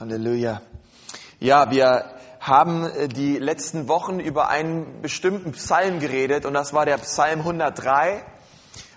Halleluja. 0.00 0.60
Ja, 1.38 1.70
wir 1.70 2.04
haben 2.40 2.84
äh, 2.84 3.06
die 3.06 3.38
letzten 3.38 3.86
Wochen 3.86 4.18
über 4.18 4.48
einen 4.48 5.02
bestimmten 5.02 5.52
Psalm 5.52 6.00
geredet 6.00 6.46
und 6.46 6.54
das 6.54 6.72
war 6.72 6.84
der 6.84 6.98
Psalm 6.98 7.40
103. 7.40 8.24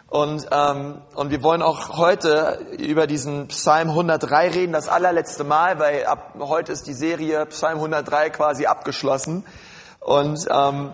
Und, 0.07 0.47
ähm, 0.51 1.01
und 1.13 1.29
wir 1.29 1.43
wollen 1.43 1.61
auch 1.61 1.97
heute 1.97 2.65
über 2.79 3.05
diesen 3.05 3.47
Psalm 3.49 3.89
103 3.89 4.49
reden, 4.49 4.73
das 4.73 4.89
allerletzte 4.89 5.43
Mal, 5.43 5.77
weil 5.77 6.05
ab 6.05 6.33
heute 6.39 6.71
ist 6.71 6.87
die 6.87 6.95
Serie 6.95 7.45
Psalm 7.45 7.75
103 7.75 8.31
quasi 8.31 8.65
abgeschlossen. 8.65 9.45
Und 9.99 10.47
ähm, 10.49 10.93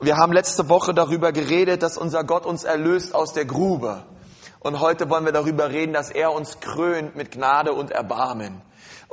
wir 0.00 0.18
haben 0.18 0.34
letzte 0.34 0.68
Woche 0.68 0.92
darüber 0.92 1.32
geredet, 1.32 1.82
dass 1.82 1.96
unser 1.96 2.24
Gott 2.24 2.44
uns 2.44 2.64
erlöst 2.64 3.14
aus 3.14 3.32
der 3.32 3.46
Grube. 3.46 4.02
Und 4.60 4.80
heute 4.80 5.08
wollen 5.08 5.24
wir 5.24 5.32
darüber 5.32 5.70
reden, 5.70 5.94
dass 5.94 6.10
er 6.10 6.32
uns 6.32 6.60
krönt 6.60 7.16
mit 7.16 7.30
Gnade 7.30 7.72
und 7.72 7.90
Erbarmen. 7.90 8.60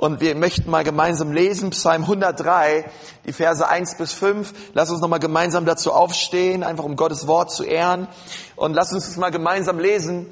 Und 0.01 0.19
wir 0.19 0.33
möchten 0.33 0.71
mal 0.71 0.83
gemeinsam 0.83 1.31
lesen, 1.31 1.69
Psalm 1.69 2.01
103, 2.01 2.85
die 3.27 3.33
Verse 3.33 3.67
1 3.67 3.97
bis 3.99 4.13
5. 4.13 4.51
Lass 4.73 4.89
uns 4.89 4.99
nochmal 4.99 5.19
gemeinsam 5.19 5.63
dazu 5.63 5.93
aufstehen, 5.93 6.63
einfach 6.63 6.85
um 6.85 6.95
Gottes 6.95 7.27
Wort 7.27 7.51
zu 7.51 7.63
ehren. 7.63 8.07
Und 8.55 8.73
lass 8.73 8.91
uns 8.91 9.05
das 9.05 9.17
mal 9.17 9.29
gemeinsam 9.29 9.77
lesen. 9.77 10.25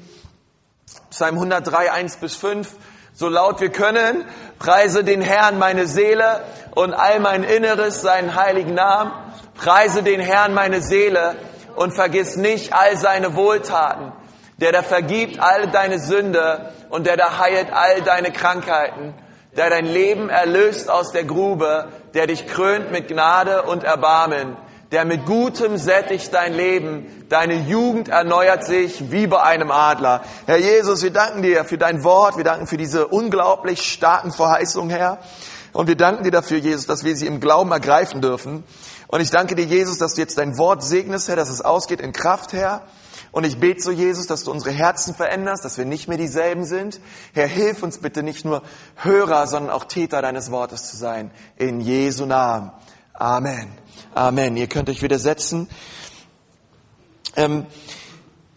Psalm 1.10 1.36
103, 1.36 1.92
1 1.92 2.16
bis 2.16 2.34
5. 2.34 2.68
So 3.14 3.28
laut 3.28 3.60
wir 3.60 3.70
können, 3.70 4.24
preise 4.58 5.04
den 5.04 5.22
Herrn 5.22 5.60
meine 5.60 5.86
Seele 5.86 6.42
und 6.74 6.92
all 6.92 7.20
mein 7.20 7.44
Inneres 7.44 8.02
seinen 8.02 8.34
heiligen 8.34 8.74
Namen. 8.74 9.12
Preise 9.54 10.02
den 10.02 10.20
Herrn 10.20 10.52
meine 10.52 10.82
Seele 10.82 11.36
und 11.76 11.94
vergiss 11.94 12.34
nicht 12.34 12.72
all 12.72 12.96
seine 12.96 13.36
Wohltaten, 13.36 14.10
der 14.56 14.72
da 14.72 14.82
vergibt 14.82 15.38
all 15.38 15.70
deine 15.70 16.00
Sünde 16.00 16.72
und 16.88 17.06
der 17.06 17.16
da 17.16 17.38
heilt 17.38 17.72
all 17.72 18.02
deine 18.02 18.32
Krankheiten 18.32 19.14
der 19.56 19.70
dein 19.70 19.86
Leben 19.86 20.28
erlöst 20.28 20.90
aus 20.90 21.12
der 21.12 21.24
Grube, 21.24 21.88
der 22.14 22.26
dich 22.26 22.46
krönt 22.46 22.92
mit 22.92 23.08
Gnade 23.08 23.62
und 23.62 23.84
Erbarmen, 23.84 24.56
der 24.92 25.04
mit 25.04 25.24
Gutem 25.26 25.76
sättigt 25.76 26.34
dein 26.34 26.54
Leben, 26.54 27.26
deine 27.28 27.54
Jugend 27.54 28.08
erneuert 28.08 28.64
sich 28.64 29.10
wie 29.12 29.26
bei 29.26 29.40
einem 29.40 29.70
Adler. 29.70 30.22
Herr 30.46 30.58
Jesus, 30.58 31.02
wir 31.02 31.12
danken 31.12 31.42
dir 31.42 31.64
für 31.64 31.78
dein 31.78 32.02
Wort, 32.02 32.36
wir 32.36 32.44
danken 32.44 32.66
für 32.66 32.76
diese 32.76 33.06
unglaublich 33.06 33.82
starken 33.82 34.32
Verheißungen, 34.32 34.90
Herr. 34.90 35.18
Und 35.72 35.86
wir 35.86 35.96
danken 35.96 36.24
dir 36.24 36.32
dafür, 36.32 36.58
Jesus, 36.58 36.86
dass 36.86 37.04
wir 37.04 37.16
sie 37.16 37.26
im 37.26 37.38
Glauben 37.38 37.70
ergreifen 37.70 38.20
dürfen. 38.20 38.64
Und 39.06 39.20
ich 39.20 39.30
danke 39.30 39.54
dir, 39.54 39.64
Jesus, 39.64 39.98
dass 39.98 40.14
du 40.14 40.20
jetzt 40.20 40.38
dein 40.38 40.58
Wort 40.58 40.82
segnest, 40.82 41.28
Herr, 41.28 41.36
dass 41.36 41.50
es 41.50 41.60
ausgeht 41.60 42.00
in 42.00 42.12
Kraft, 42.12 42.52
Herr. 42.52 42.82
Und 43.32 43.44
ich 43.44 43.58
bete 43.58 43.80
so, 43.80 43.92
Jesus, 43.92 44.26
dass 44.26 44.44
du 44.44 44.50
unsere 44.50 44.72
Herzen 44.72 45.14
veränderst, 45.14 45.64
dass 45.64 45.78
wir 45.78 45.84
nicht 45.84 46.08
mehr 46.08 46.18
dieselben 46.18 46.64
sind. 46.64 47.00
Herr, 47.32 47.46
hilf 47.46 47.82
uns 47.82 47.98
bitte 47.98 48.22
nicht 48.22 48.44
nur 48.44 48.62
Hörer, 48.96 49.46
sondern 49.46 49.72
auch 49.72 49.84
Täter 49.84 50.20
deines 50.20 50.50
Wortes 50.50 50.90
zu 50.90 50.96
sein. 50.96 51.30
In 51.56 51.80
Jesu 51.80 52.26
Namen. 52.26 52.72
Amen. 53.14 53.68
Amen. 54.14 54.56
Ihr 54.56 54.66
könnt 54.66 54.88
euch 54.88 55.02
wieder 55.02 55.18
setzen. 55.18 55.68
Ähm, 57.36 57.66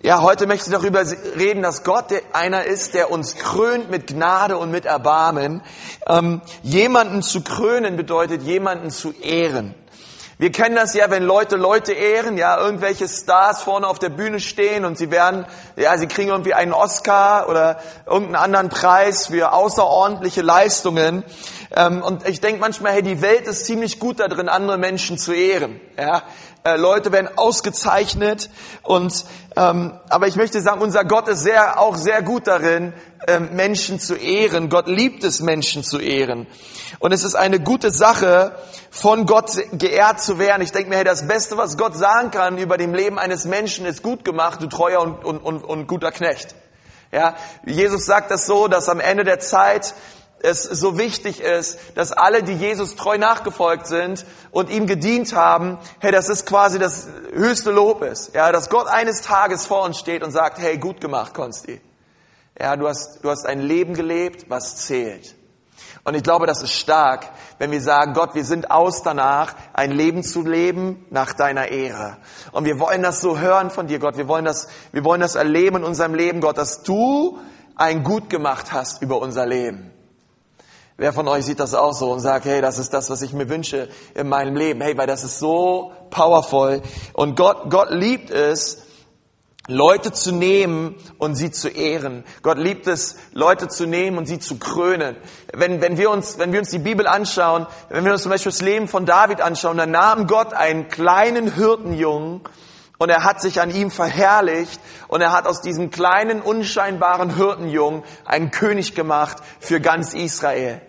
ja, 0.01 0.21
heute 0.21 0.47
möchte 0.47 0.69
ich 0.69 0.75
darüber 0.75 1.03
reden, 1.37 1.61
dass 1.61 1.83
Gott 1.83 2.07
einer 2.33 2.65
ist, 2.65 2.93
der 2.93 3.11
uns 3.11 3.35
krönt 3.35 3.91
mit 3.91 4.07
Gnade 4.07 4.57
und 4.57 4.71
mit 4.71 4.85
Erbarmen. 4.85 5.61
Ähm, 6.07 6.41
jemanden 6.61 7.21
zu 7.21 7.41
krönen 7.41 7.95
bedeutet, 7.95 8.41
jemanden 8.41 8.89
zu 8.89 9.11
ehren. 9.11 9.75
Wir 10.39 10.51
kennen 10.51 10.75
das 10.75 10.95
ja, 10.95 11.11
wenn 11.11 11.23
Leute 11.23 11.57
Leute 11.57 11.93
ehren, 11.93 12.37
ja, 12.37 12.57
irgendwelche 12.57 13.07
Stars 13.07 13.61
vorne 13.61 13.87
auf 13.87 13.99
der 13.99 14.09
Bühne 14.09 14.39
stehen 14.39 14.83
und 14.83 14.97
sie 14.97 15.11
werden, 15.11 15.45
ja, 15.75 15.95
sie 15.97 16.07
kriegen 16.07 16.29
irgendwie 16.29 16.55
einen 16.55 16.73
Oscar 16.73 17.47
oder 17.49 17.77
irgendeinen 18.07 18.43
anderen 18.43 18.69
Preis 18.69 19.27
für 19.27 19.53
außerordentliche 19.53 20.41
Leistungen. 20.41 21.23
Ähm, 21.75 22.01
und 22.01 22.27
ich 22.27 22.41
denke 22.41 22.59
manchmal, 22.59 22.93
hey, 22.93 23.03
die 23.03 23.21
Welt 23.21 23.47
ist 23.47 23.65
ziemlich 23.65 23.99
gut 23.99 24.19
da 24.19 24.27
drin, 24.27 24.49
andere 24.49 24.79
Menschen 24.79 25.19
zu 25.19 25.33
ehren. 25.33 25.79
Ja, 25.99 26.23
äh, 26.63 26.77
Leute 26.77 27.11
werden 27.11 27.29
ausgezeichnet 27.35 28.49
und 28.81 29.25
ähm, 29.55 29.99
aber 30.09 30.27
ich 30.27 30.35
möchte 30.35 30.61
sagen, 30.61 30.81
unser 30.81 31.05
Gott 31.05 31.27
ist 31.27 31.43
sehr 31.43 31.79
auch 31.79 31.95
sehr 31.95 32.23
gut 32.23 32.47
darin, 32.47 32.93
ähm, 33.27 33.49
Menschen 33.53 33.99
zu 33.99 34.15
ehren. 34.15 34.69
Gott 34.69 34.87
liebt 34.87 35.23
es, 35.23 35.41
Menschen 35.41 35.83
zu 35.83 35.99
ehren. 35.99 36.47
Und 36.99 37.11
es 37.11 37.23
ist 37.23 37.35
eine 37.35 37.59
gute 37.59 37.91
Sache, 37.91 38.55
von 38.89 39.25
Gott 39.25 39.51
geehrt 39.73 40.21
zu 40.21 40.39
werden. 40.39 40.61
Ich 40.61 40.71
denke 40.71 40.89
mir, 40.89 40.97
hey, 40.97 41.03
das 41.03 41.27
Beste, 41.27 41.57
was 41.57 41.77
Gott 41.77 41.95
sagen 41.95 42.31
kann 42.31 42.57
über 42.57 42.77
dem 42.77 42.93
Leben 42.93 43.19
eines 43.19 43.45
Menschen, 43.45 43.85
ist 43.85 44.01
gut 44.01 44.23
gemacht, 44.25 44.61
du 44.61 44.67
treuer 44.67 45.01
und, 45.01 45.23
und, 45.23 45.39
und, 45.39 45.63
und 45.63 45.87
guter 45.87 46.11
Knecht. 46.11 46.55
Ja, 47.11 47.35
Jesus 47.65 48.05
sagt 48.05 48.31
das 48.31 48.47
so, 48.47 48.67
dass 48.67 48.89
am 48.89 48.99
Ende 48.99 49.23
der 49.23 49.39
Zeit 49.39 49.93
es 50.43 50.63
so 50.63 50.97
wichtig 50.97 51.39
ist, 51.39 51.79
dass 51.95 52.11
alle, 52.11 52.43
die 52.43 52.53
Jesus 52.53 52.95
treu 52.95 53.17
nachgefolgt 53.17 53.87
sind 53.87 54.25
und 54.51 54.69
ihm 54.69 54.87
gedient 54.87 55.33
haben, 55.33 55.79
hey, 55.99 56.11
das 56.11 56.27
ist 56.27 56.45
quasi 56.45 56.77
das 56.77 57.07
höchste 57.31 57.71
Lob 57.71 58.03
ist. 58.03 58.35
Ja, 58.35 58.51
dass 58.51 58.69
Gott 58.69 58.87
eines 58.87 59.21
Tages 59.21 59.65
vor 59.65 59.83
uns 59.83 59.97
steht 59.97 60.21
und 60.21 60.31
sagt, 60.31 60.59
hey, 60.59 60.77
gut 60.77 60.99
gemacht, 60.99 61.33
Konsti. 61.33 61.79
Ja, 62.59 62.75
du 62.75 62.87
hast, 62.87 63.23
du 63.23 63.29
hast 63.29 63.45
ein 63.45 63.61
Leben 63.61 63.93
gelebt, 63.93 64.49
was 64.49 64.75
zählt. 64.85 65.33
Und 66.03 66.15
ich 66.15 66.23
glaube, 66.23 66.45
das 66.45 66.61
ist 66.61 66.73
stark, 66.73 67.29
wenn 67.57 67.71
wir 67.71 67.81
sagen, 67.81 68.13
Gott, 68.13 68.35
wir 68.35 68.43
sind 68.43 68.69
aus 68.69 69.01
danach, 69.01 69.55
ein 69.71 69.91
Leben 69.91 70.23
zu 70.23 70.41
leben 70.41 71.05
nach 71.09 71.31
deiner 71.31 71.69
Ehre. 71.69 72.17
Und 72.51 72.65
wir 72.65 72.79
wollen 72.79 73.01
das 73.01 73.21
so 73.21 73.39
hören 73.39 73.69
von 73.69 73.87
dir, 73.87 73.99
Gott. 73.99 74.17
Wir 74.17 74.27
wollen 74.27 74.43
das, 74.43 74.67
wir 74.91 75.05
wollen 75.05 75.21
das 75.21 75.35
erleben 75.35 75.77
in 75.77 75.83
unserem 75.85 76.13
Leben, 76.13 76.41
Gott, 76.41 76.57
dass 76.57 76.83
du 76.83 77.39
ein 77.77 78.03
Gut 78.03 78.29
gemacht 78.29 78.73
hast 78.73 79.01
über 79.01 79.19
unser 79.19 79.45
Leben. 79.45 79.92
Wer 80.97 81.11
von 81.11 81.27
euch 81.27 81.45
sieht 81.45 81.59
das 81.59 81.73
auch 81.73 81.93
so 81.93 82.11
und 82.11 82.19
sagt, 82.19 82.45
hey, 82.45 82.61
das 82.61 82.77
ist 82.77 82.93
das, 82.93 83.09
was 83.09 83.21
ich 83.23 83.33
mir 83.33 83.49
wünsche 83.49 83.89
in 84.13 84.29
meinem 84.29 84.55
Leben. 84.55 84.81
Hey, 84.81 84.95
weil 84.97 85.07
das 85.07 85.23
ist 85.23 85.39
so 85.39 85.91
powerful. 86.11 86.81
Und 87.13 87.35
Gott, 87.35 87.69
Gott 87.69 87.89
liebt 87.89 88.29
es, 88.29 88.83
Leute 89.67 90.11
zu 90.11 90.33
nehmen 90.33 90.95
und 91.17 91.35
sie 91.35 91.49
zu 91.49 91.69
ehren. 91.69 92.25
Gott 92.41 92.57
liebt 92.57 92.85
es, 92.85 93.15
Leute 93.31 93.69
zu 93.69 93.87
nehmen 93.87 94.17
und 94.17 94.25
sie 94.25 94.37
zu 94.37 94.59
krönen. 94.59 95.15
Wenn, 95.53 95.81
wenn, 95.81 95.97
wir 95.97 96.11
uns, 96.11 96.37
wenn 96.37 96.51
wir 96.51 96.59
uns 96.59 96.69
die 96.69 96.79
Bibel 96.79 97.07
anschauen, 97.07 97.65
wenn 97.89 98.03
wir 98.03 98.11
uns 98.11 98.23
zum 98.23 98.31
Beispiel 98.31 98.51
das 98.51 98.61
Leben 98.61 98.87
von 98.89 99.05
David 99.05 99.39
anschauen, 99.39 99.77
dann 99.77 99.91
nahm 99.91 100.27
Gott 100.27 100.53
einen 100.53 100.89
kleinen 100.89 101.55
Hirtenjungen 101.55 102.41
und 103.03 103.09
er 103.09 103.25
hat 103.25 103.41
sich 103.41 103.59
an 103.59 103.69
ihm 103.69 103.91
verherrlicht 103.91 104.79
und 105.09 105.19
er 105.19 105.33
hat 105.33 105.45
aus 105.45 105.59
diesem 105.59 105.91
kleinen, 105.91 106.41
unscheinbaren 106.41 107.35
Hirtenjungen 107.35 108.01
einen 108.23 108.49
König 108.49 108.95
gemacht 108.95 109.39
für 109.59 109.81
ganz 109.81 110.13
Israel. 110.13 110.79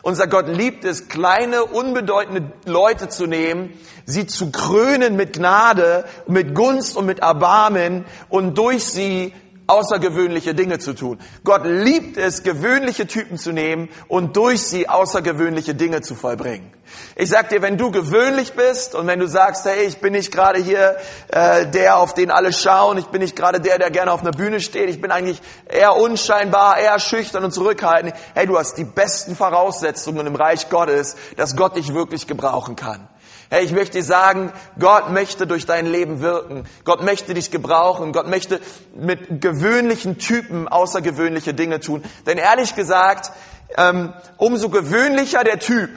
Unser 0.00 0.28
Gott 0.28 0.48
liebt 0.48 0.86
es, 0.86 1.08
kleine, 1.08 1.66
unbedeutende 1.66 2.52
Leute 2.64 3.10
zu 3.10 3.26
nehmen, 3.26 3.78
sie 4.06 4.26
zu 4.26 4.50
krönen 4.50 5.14
mit 5.16 5.34
Gnade, 5.34 6.06
mit 6.26 6.54
Gunst 6.54 6.96
und 6.96 7.04
mit 7.04 7.18
Erbarmen 7.18 8.06
und 8.30 8.56
durch 8.56 8.86
sie 8.86 9.34
außergewöhnliche 9.68 10.54
Dinge 10.54 10.78
zu 10.78 10.94
tun. 10.94 11.18
Gott 11.44 11.62
liebt 11.64 12.16
es, 12.16 12.42
gewöhnliche 12.42 13.06
Typen 13.06 13.38
zu 13.38 13.52
nehmen 13.52 13.88
und 14.08 14.36
durch 14.36 14.62
sie 14.62 14.88
außergewöhnliche 14.88 15.74
Dinge 15.74 16.00
zu 16.00 16.14
vollbringen. 16.14 16.72
Ich 17.16 17.28
sag 17.28 17.50
dir, 17.50 17.60
wenn 17.60 17.76
du 17.76 17.90
gewöhnlich 17.90 18.54
bist 18.54 18.94
und 18.94 19.06
wenn 19.06 19.18
du 19.18 19.28
sagst, 19.28 19.66
hey, 19.66 19.84
ich 19.84 19.98
bin 19.98 20.14
nicht 20.14 20.32
gerade 20.32 20.58
hier 20.58 20.96
äh, 21.28 21.66
der, 21.66 21.98
auf 21.98 22.14
den 22.14 22.30
alle 22.30 22.52
schauen, 22.52 22.96
ich 22.96 23.06
bin 23.06 23.20
nicht 23.20 23.36
gerade 23.36 23.60
der, 23.60 23.78
der 23.78 23.90
gerne 23.90 24.10
auf 24.10 24.22
einer 24.22 24.30
Bühne 24.30 24.60
steht, 24.60 24.88
ich 24.88 25.00
bin 25.00 25.10
eigentlich 25.10 25.40
eher 25.66 25.96
unscheinbar, 25.96 26.78
eher 26.78 26.98
schüchtern 26.98 27.44
und 27.44 27.52
zurückhaltend. 27.52 28.14
Hey, 28.34 28.46
du 28.46 28.58
hast 28.58 28.78
die 28.78 28.84
besten 28.84 29.36
Voraussetzungen 29.36 30.26
im 30.26 30.34
Reich 30.34 30.70
Gottes, 30.70 31.16
dass 31.36 31.56
Gott 31.56 31.76
dich 31.76 31.92
wirklich 31.92 32.26
gebrauchen 32.26 32.74
kann. 32.74 33.08
Hey, 33.50 33.64
ich 33.64 33.72
möchte 33.72 33.96
dir 33.98 34.04
sagen, 34.04 34.52
Gott 34.78 35.10
möchte 35.10 35.46
durch 35.46 35.64
dein 35.64 35.86
Leben 35.86 36.20
wirken. 36.20 36.66
Gott 36.84 37.02
möchte 37.02 37.32
dich 37.32 37.50
gebrauchen. 37.50 38.12
Gott 38.12 38.28
möchte 38.28 38.60
mit 38.94 39.40
gewöhnlichen 39.40 40.18
Typen 40.18 40.68
außergewöhnliche 40.68 41.54
Dinge 41.54 41.80
tun. 41.80 42.04
Denn 42.26 42.36
ehrlich 42.36 42.74
gesagt, 42.74 43.32
ähm, 43.76 44.12
umso 44.36 44.68
gewöhnlicher 44.68 45.44
der 45.44 45.58
Typ, 45.60 45.88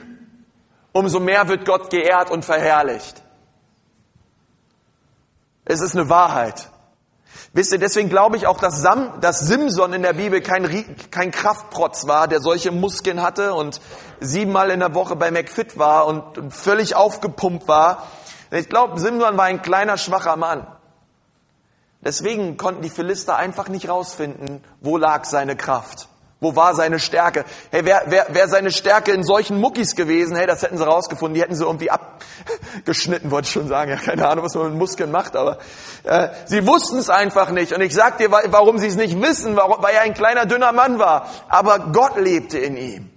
umso 0.92 1.20
mehr 1.20 1.48
wird 1.48 1.66
Gott 1.66 1.90
geehrt 1.90 2.30
und 2.30 2.44
verherrlicht. 2.44 3.22
Es 5.66 5.80
ist 5.80 5.94
eine 5.94 6.08
Wahrheit. 6.08 6.71
Wisst 7.54 7.72
ihr, 7.72 7.78
deswegen 7.78 8.08
glaube 8.08 8.38
ich 8.38 8.46
auch, 8.46 8.58
dass, 8.58 8.80
Sam, 8.80 9.20
dass 9.20 9.40
Simson 9.40 9.92
in 9.92 10.02
der 10.02 10.14
Bibel 10.14 10.40
kein, 10.40 10.96
kein 11.10 11.30
Kraftprotz 11.30 12.06
war, 12.06 12.26
der 12.26 12.40
solche 12.40 12.72
Muskeln 12.72 13.20
hatte 13.20 13.52
und 13.52 13.80
siebenmal 14.20 14.70
in 14.70 14.80
der 14.80 14.94
Woche 14.94 15.16
bei 15.16 15.30
McFit 15.30 15.78
war 15.78 16.06
und 16.06 16.52
völlig 16.54 16.94
aufgepumpt 16.94 17.68
war. 17.68 18.06
Ich 18.50 18.70
glaube, 18.70 18.98
Simson 18.98 19.36
war 19.36 19.44
ein 19.44 19.60
kleiner, 19.60 19.98
schwacher 19.98 20.36
Mann. 20.36 20.66
Deswegen 22.00 22.56
konnten 22.56 22.82
die 22.82 22.90
Philister 22.90 23.36
einfach 23.36 23.68
nicht 23.68 23.88
rausfinden, 23.88 24.64
wo 24.80 24.96
lag 24.96 25.24
seine 25.24 25.54
Kraft. 25.54 26.08
Wo 26.42 26.56
war 26.56 26.74
seine 26.74 26.98
Stärke? 26.98 27.44
Hey, 27.70 27.84
wäre 27.84 28.02
wär, 28.10 28.26
wär 28.30 28.48
seine 28.48 28.72
Stärke 28.72 29.12
in 29.12 29.22
solchen 29.22 29.60
Muckis 29.60 29.94
gewesen, 29.94 30.34
hey, 30.34 30.44
das 30.44 30.62
hätten 30.62 30.76
sie 30.76 30.84
rausgefunden, 30.84 31.34
die 31.34 31.40
hätten 31.40 31.54
sie 31.54 31.64
irgendwie 31.64 31.88
abgeschnitten, 31.88 33.30
wollte 33.30 33.46
ich 33.46 33.52
schon 33.52 33.68
sagen. 33.68 33.92
Ja, 33.92 33.96
keine 33.96 34.26
Ahnung, 34.26 34.44
was 34.44 34.56
man 34.56 34.70
mit 34.70 34.78
Muskeln 34.78 35.12
macht, 35.12 35.36
aber 35.36 35.58
äh, 36.02 36.30
sie 36.46 36.66
wussten 36.66 36.98
es 36.98 37.10
einfach 37.10 37.52
nicht. 37.52 37.72
Und 37.72 37.80
ich 37.80 37.94
sag 37.94 38.18
dir, 38.18 38.32
warum 38.32 38.78
sie 38.78 38.88
es 38.88 38.96
nicht 38.96 39.22
wissen, 39.22 39.54
warum, 39.54 39.80
weil 39.84 39.94
er 39.94 40.00
ein 40.00 40.14
kleiner, 40.14 40.44
dünner 40.44 40.72
Mann 40.72 40.98
war. 40.98 41.28
Aber 41.48 41.78
Gott 41.78 42.16
lebte 42.16 42.58
in 42.58 42.76
ihm. 42.76 43.10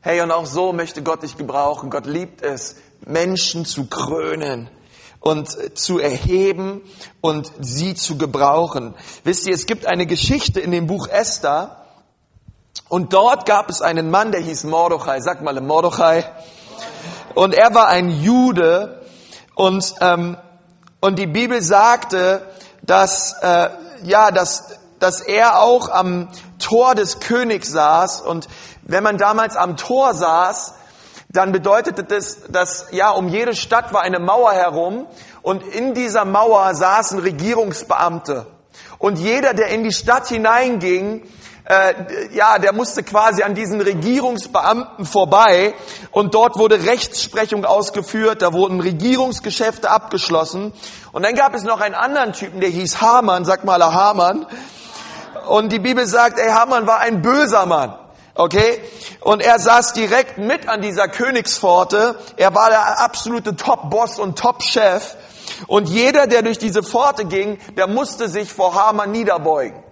Hey, 0.00 0.20
und 0.20 0.32
auch 0.32 0.46
so 0.46 0.72
möchte 0.72 1.04
Gott 1.04 1.22
dich 1.22 1.36
gebrauchen. 1.36 1.90
Gott 1.90 2.06
liebt 2.06 2.42
es, 2.42 2.74
Menschen 3.06 3.64
zu 3.64 3.86
krönen 3.86 4.68
und 5.20 5.78
zu 5.78 5.98
erheben 5.98 6.82
und 7.20 7.50
sie 7.60 7.94
zu 7.94 8.16
gebrauchen. 8.16 8.94
Wisst 9.24 9.46
ihr, 9.46 9.54
es 9.54 9.66
gibt 9.66 9.86
eine 9.86 10.06
Geschichte 10.06 10.60
in 10.60 10.70
dem 10.70 10.86
Buch 10.86 11.08
Esther 11.08 11.84
und 12.88 13.12
dort 13.12 13.46
gab 13.46 13.68
es 13.68 13.82
einen 13.82 14.10
Mann, 14.10 14.32
der 14.32 14.40
hieß 14.40 14.64
Mordechai. 14.64 15.20
Sag 15.20 15.42
mal, 15.42 15.60
Mordechai. 15.60 16.24
Und 17.34 17.54
er 17.54 17.74
war 17.74 17.88
ein 17.88 18.10
Jude 18.22 19.02
und 19.54 19.94
ähm, 20.00 20.36
und 21.00 21.18
die 21.18 21.26
Bibel 21.26 21.62
sagte, 21.62 22.46
dass 22.82 23.34
äh, 23.42 23.68
ja, 24.04 24.30
dass 24.30 24.78
dass 24.98 25.20
er 25.20 25.60
auch 25.60 25.90
am 25.90 26.28
Tor 26.58 26.94
des 26.94 27.20
Königs 27.20 27.70
saß 27.70 28.22
und 28.22 28.48
wenn 28.82 29.02
man 29.02 29.18
damals 29.18 29.56
am 29.56 29.76
Tor 29.76 30.14
saß, 30.14 30.74
dann 31.28 31.52
bedeutete 31.52 32.04
das, 32.04 32.42
dass 32.48 32.86
ja 32.92 33.10
um 33.10 33.28
jede 33.28 33.54
Stadt 33.54 33.92
war 33.92 34.02
eine 34.02 34.18
Mauer 34.18 34.52
herum 34.52 35.06
und 35.42 35.62
in 35.62 35.94
dieser 35.94 36.24
Mauer 36.24 36.74
saßen 36.74 37.18
Regierungsbeamte. 37.18 38.46
Und 38.98 39.18
jeder, 39.18 39.52
der 39.52 39.68
in 39.68 39.84
die 39.84 39.92
Stadt 39.92 40.28
hineinging, 40.28 41.22
äh, 41.68 41.94
ja, 42.32 42.58
der 42.58 42.72
musste 42.72 43.02
quasi 43.02 43.42
an 43.42 43.54
diesen 43.54 43.80
Regierungsbeamten 43.80 45.04
vorbei 45.04 45.74
und 46.12 46.34
dort 46.34 46.56
wurde 46.56 46.84
Rechtsprechung 46.84 47.64
ausgeführt, 47.64 48.42
da 48.42 48.52
wurden 48.52 48.80
Regierungsgeschäfte 48.80 49.90
abgeschlossen. 49.90 50.72
Und 51.12 51.24
dann 51.24 51.34
gab 51.34 51.54
es 51.54 51.64
noch 51.64 51.80
einen 51.80 51.96
anderen 51.96 52.32
Typen, 52.32 52.60
der 52.60 52.70
hieß 52.70 53.00
Hamann, 53.00 53.44
sag 53.44 53.64
mal 53.64 53.82
Hamann. 53.82 54.46
Und 55.48 55.72
die 55.72 55.78
Bibel 55.78 56.06
sagt, 56.06 56.38
ey, 56.38 56.50
Hamann 56.50 56.86
war 56.86 57.00
ein 57.00 57.20
böser 57.20 57.66
Mann. 57.66 57.94
Okay? 58.36 58.80
Und 59.20 59.42
er 59.42 59.58
saß 59.58 59.94
direkt 59.94 60.36
mit 60.38 60.68
an 60.68 60.82
dieser 60.82 61.08
Königspforte. 61.08 62.16
Er 62.36 62.54
war 62.54 62.68
der 62.68 63.00
absolute 63.00 63.56
Top-Boss 63.56 64.18
und 64.18 64.38
Top-Chef. 64.38 65.16
Und 65.66 65.88
jeder, 65.88 66.26
der 66.26 66.42
durch 66.42 66.58
diese 66.58 66.82
Pforte 66.82 67.24
ging, 67.24 67.58
der 67.76 67.86
musste 67.86 68.28
sich 68.28 68.52
vor 68.52 68.74
Haman 68.74 69.10
niederbeugen. 69.10 69.82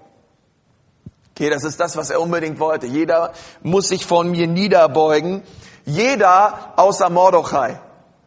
Okay, 1.31 1.51
das 1.51 1.65
ist 1.65 1.81
das, 1.81 1.97
was 1.97 2.11
er 2.11 2.21
unbedingt 2.21 2.61
wollte. 2.61 2.87
Jeder 2.87 3.33
muss 3.63 3.89
sich 3.89 4.07
von 4.07 4.31
mir 4.31 4.47
niederbeugen. 4.47 5.43
Jeder 5.87 6.75
außer 6.77 7.09
Mordechai. 7.11 7.81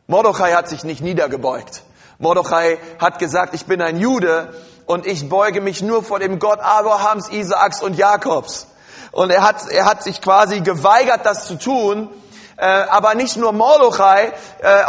Mordechai 0.07 0.53
hat 0.53 0.67
sich 0.67 0.83
nicht 0.83 1.01
niedergebeugt. 1.01 1.83
Mordechai 2.17 2.79
hat 2.99 3.19
gesagt, 3.19 3.53
ich 3.53 3.65
bin 3.65 3.81
ein 3.81 3.99
Jude 3.99 4.53
und 4.87 5.05
ich 5.05 5.29
beuge 5.29 5.61
mich 5.61 5.81
nur 5.83 6.03
vor 6.03 6.19
dem 6.19 6.39
Gott 6.39 6.59
Abrahams, 6.59 7.29
Isaaks 7.29 7.83
und 7.83 7.95
Jakobs. 7.97 8.67
Und 9.11 9.29
er 9.29 9.43
hat, 9.43 9.69
er 9.69 9.85
hat 9.85 10.03
sich 10.03 10.21
quasi 10.21 10.61
geweigert, 10.61 11.25
das 11.25 11.47
zu 11.47 11.55
tun. 11.55 12.09
Äh, 12.57 12.65
aber 12.65 13.13
nicht 13.13 13.37
nur 13.37 13.51
Mordechai, 13.51 14.33
äh, 14.61 14.83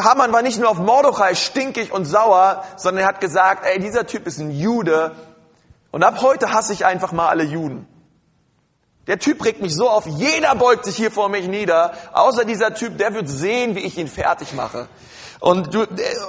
Haman 0.00 0.32
war 0.32 0.42
nicht 0.42 0.58
nur 0.58 0.68
auf 0.68 0.78
Mordechai 0.78 1.36
stinkig 1.36 1.92
und 1.92 2.04
sauer, 2.04 2.64
sondern 2.76 3.04
er 3.04 3.08
hat 3.08 3.20
gesagt, 3.20 3.64
ey, 3.64 3.78
dieser 3.78 4.06
Typ 4.06 4.26
ist 4.26 4.38
ein 4.38 4.50
Jude. 4.50 5.14
Und 5.92 6.02
ab 6.02 6.20
heute 6.20 6.52
hasse 6.52 6.72
ich 6.72 6.84
einfach 6.84 7.12
mal 7.12 7.28
alle 7.28 7.44
Juden. 7.44 7.86
Der 9.06 9.18
Typ 9.18 9.44
regt 9.44 9.60
mich 9.60 9.74
so 9.74 9.88
auf, 9.88 10.06
jeder 10.06 10.54
beugt 10.54 10.84
sich 10.84 10.96
hier 10.96 11.10
vor 11.10 11.28
mich 11.28 11.48
nieder, 11.48 11.92
außer 12.12 12.44
dieser 12.44 12.74
Typ, 12.74 12.98
der 12.98 13.14
wird 13.14 13.28
sehen, 13.28 13.74
wie 13.74 13.80
ich 13.80 13.98
ihn 13.98 14.08
fertig 14.08 14.52
mache. 14.52 14.88
Und, 15.40 15.74
du, 15.74 15.82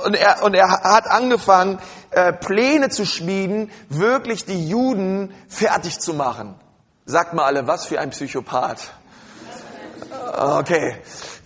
und, 0.05 0.15
er, 0.15 0.43
und 0.43 0.55
er 0.55 0.69
hat 0.69 1.07
angefangen, 1.07 1.79
äh, 2.09 2.33
Pläne 2.33 2.89
zu 2.89 3.05
schmieden, 3.05 3.71
wirklich 3.89 4.45
die 4.45 4.67
Juden 4.67 5.33
fertig 5.47 5.99
zu 5.99 6.15
machen. 6.15 6.55
Sagt 7.05 7.33
mal 7.33 7.44
alle, 7.44 7.67
was 7.67 7.85
für 7.85 8.00
ein 8.00 8.11
Psychopath. 8.11 8.91
Okay. 10.38 10.95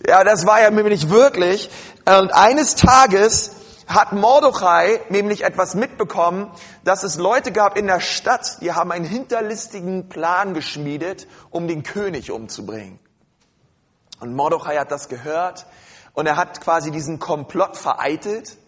Ja, 0.06 0.22
das 0.22 0.46
war 0.46 0.60
er 0.60 0.70
nämlich 0.70 1.10
wirklich. 1.10 1.68
Und 2.04 2.32
eines 2.32 2.76
Tages 2.76 3.52
hat 3.88 4.12
Mordechai 4.12 5.00
nämlich 5.08 5.44
etwas 5.44 5.74
mitbekommen, 5.74 6.50
dass 6.84 7.02
es 7.02 7.16
Leute 7.16 7.52
gab 7.52 7.76
in 7.76 7.86
der 7.86 8.00
Stadt, 8.00 8.58
die 8.60 8.72
haben 8.72 8.92
einen 8.92 9.04
hinterlistigen 9.04 10.08
Plan 10.08 10.54
geschmiedet, 10.54 11.26
um 11.50 11.66
den 11.66 11.82
König 11.82 12.30
umzubringen. 12.30 13.00
Und 14.20 14.34
Mordechai 14.34 14.76
hat 14.76 14.90
das 14.90 15.08
gehört 15.08 15.66
und 16.12 16.26
er 16.26 16.36
hat 16.36 16.60
quasi 16.60 16.90
diesen 16.90 17.18
Komplott 17.18 17.76
vereitelt. 17.76 18.58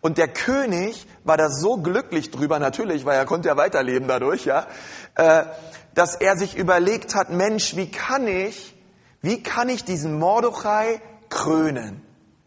Und 0.00 0.18
der 0.18 0.28
König 0.28 1.06
war 1.24 1.36
da 1.36 1.48
so 1.48 1.76
glücklich 1.76 2.30
drüber, 2.30 2.58
natürlich, 2.58 3.04
weil 3.04 3.16
er 3.16 3.24
konnte 3.24 3.48
ja 3.48 3.56
weiterleben 3.56 4.08
dadurch, 4.08 4.44
ja, 4.44 4.66
äh, 5.14 5.44
dass 5.94 6.14
er 6.14 6.36
sich 6.36 6.56
überlegt 6.56 7.14
hat, 7.14 7.30
Mensch, 7.30 7.76
wie 7.76 7.90
kann 7.90 8.26
ich, 8.26 8.74
wie 9.20 9.42
kann 9.42 9.68
ich 9.68 9.84
diesen 9.84 10.18
Mordechai 10.18 11.00
krönen? 11.28 12.02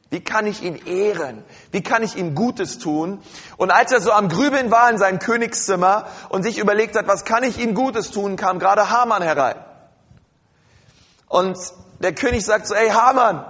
Wie 0.10 0.24
kann 0.24 0.46
ich 0.46 0.64
ihn 0.64 0.76
ehren? 0.86 1.44
Wie 1.72 1.82
kann 1.82 2.04
ich 2.04 2.16
ihm 2.16 2.36
Gutes 2.36 2.78
tun? 2.78 3.22
Und 3.58 3.72
als 3.72 3.92
er 3.92 4.02
so 4.02 4.12
am 4.12 4.30
Grübeln 4.30 4.72
war 4.72 4.90
in 4.90 4.98
seinem 4.98 5.20
Königszimmer 5.20 6.08
und 6.30 6.44
sich 6.44 6.58
überlegt 6.58 6.96
hat, 6.96 7.08
was 7.08 7.26
kann 7.26 7.44
ich 7.44 7.60
ihm 7.60 7.74
Gutes 7.74 8.12
tun, 8.12 8.36
kam 8.36 8.60
gerade 8.60 8.90
Haman 8.90 9.22
herein. 9.22 9.58
Und 11.28 11.58
der 12.00 12.14
König 12.14 12.46
sagt 12.46 12.68
so, 12.68 12.76
ey 12.76 12.90
Haman, 12.90 13.46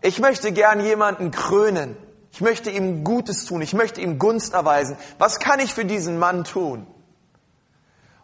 ich 0.00 0.18
möchte 0.18 0.52
gern 0.52 0.80
jemanden 0.80 1.30
krönen. 1.30 1.96
Ich 2.32 2.40
möchte 2.40 2.70
ihm 2.70 3.04
Gutes 3.04 3.44
tun. 3.44 3.62
Ich 3.62 3.74
möchte 3.74 4.00
ihm 4.00 4.18
Gunst 4.18 4.54
erweisen. 4.54 4.96
Was 5.18 5.40
kann 5.40 5.60
ich 5.60 5.74
für 5.74 5.84
diesen 5.84 6.18
Mann 6.18 6.44
tun? 6.44 6.86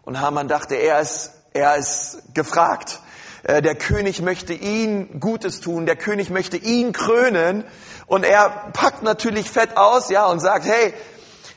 Und 0.04 0.20
Haman 0.20 0.48
dachte, 0.48 0.74
er 0.74 1.00
ist, 1.00 1.32
er 1.52 1.76
ist 1.76 2.18
gefragt. 2.34 3.00
Äh, 3.42 3.62
der 3.62 3.74
König 3.74 4.20
möchte 4.22 4.52
ihn 4.52 5.20
Gutes 5.20 5.60
tun. 5.60 5.86
Der 5.86 5.96
König 5.96 6.30
möchte 6.30 6.56
ihn 6.56 6.92
krönen. 6.92 7.64
Und 8.06 8.24
er 8.24 8.70
packt 8.72 9.02
natürlich 9.02 9.50
fett 9.50 9.76
aus, 9.76 10.10
ja, 10.10 10.26
und 10.26 10.40
sagt, 10.40 10.66
hey, 10.66 10.92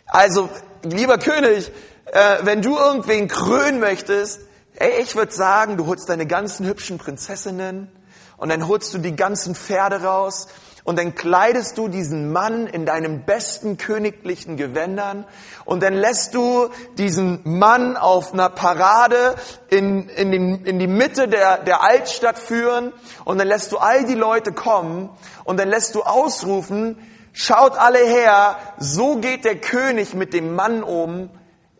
also, 0.05 0.49
lieber 0.83 1.17
König, 1.17 1.71
äh, 2.05 2.37
wenn 2.43 2.61
du 2.61 2.77
irgendwen 2.77 3.27
krönen 3.27 3.79
möchtest, 3.79 4.41
ey, 4.75 5.01
ich 5.01 5.15
würde 5.15 5.33
sagen, 5.33 5.75
du 5.75 5.87
holst 5.87 6.07
deine 6.07 6.25
ganzen 6.25 6.65
hübschen 6.65 6.97
Prinzessinnen 6.97 7.91
und 8.37 8.49
dann 8.49 8.67
holst 8.67 8.93
du 8.93 8.99
die 8.99 9.15
ganzen 9.15 9.55
Pferde 9.55 10.03
raus 10.03 10.47
und 10.87 10.97
dann 10.97 11.15
kleidest 11.15 11.77
du 11.77 11.89
diesen 11.89 12.31
Mann 12.31 12.65
in 12.65 12.85
deinen 12.85 13.25
besten 13.25 13.75
königlichen 13.75 14.55
Gewändern. 14.55 15.25
Und 15.65 15.83
dann 15.83 15.93
lässt 15.93 16.33
du 16.33 16.69
diesen 16.97 17.41
Mann 17.43 17.97
auf 17.97 18.31
einer 18.31 18.47
Parade 18.47 19.35
in, 19.67 20.07
in, 20.07 20.31
den, 20.31 20.63
in 20.63 20.79
die 20.79 20.87
Mitte 20.87 21.27
der, 21.27 21.57
der 21.57 21.83
Altstadt 21.83 22.39
führen. 22.39 22.93
Und 23.25 23.37
dann 23.37 23.49
lässt 23.49 23.73
du 23.73 23.79
all 23.79 24.05
die 24.05 24.15
Leute 24.15 24.53
kommen. 24.53 25.09
Und 25.43 25.59
dann 25.59 25.67
lässt 25.67 25.93
du 25.93 26.03
ausrufen, 26.03 26.97
schaut 27.33 27.77
alle 27.77 27.99
her, 27.99 28.55
so 28.77 29.17
geht 29.17 29.43
der 29.43 29.59
König 29.59 30.13
mit 30.13 30.33
dem 30.33 30.55
Mann 30.55 30.83
um, 30.83 31.29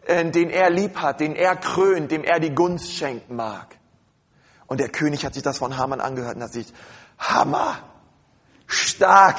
äh, 0.05 0.25
den 0.25 0.49
er 0.49 0.69
lieb 0.69 0.97
hat, 0.97 1.21
den 1.21 1.33
er 1.33 1.55
krönt, 1.55 2.11
dem 2.11 2.25
er 2.25 2.41
die 2.41 2.53
Gunst 2.53 2.91
schenken 2.91 3.37
mag. 3.37 3.77
Und 4.65 4.81
der 4.81 4.89
König 4.89 5.23
hat 5.23 5.33
sich 5.33 5.43
das 5.43 5.59
von 5.59 5.77
Haman 5.77 6.01
angehört 6.01 6.35
und 6.35 6.43
hat 6.43 6.51
sich, 6.51 6.73
Hammer, 7.17 7.77
Stark. 8.67 9.37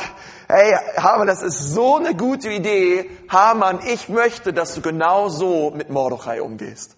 Hey, 0.48 0.74
Haman, 0.96 1.26
das 1.26 1.42
ist 1.42 1.74
so 1.74 1.96
eine 1.96 2.14
gute 2.14 2.50
Idee. 2.50 3.10
Haman, 3.28 3.80
ich 3.86 4.08
möchte, 4.08 4.52
dass 4.52 4.74
du 4.74 4.80
genau 4.80 5.28
so 5.28 5.70
mit 5.70 5.90
Mordechai 5.90 6.40
umgehst. 6.40 6.96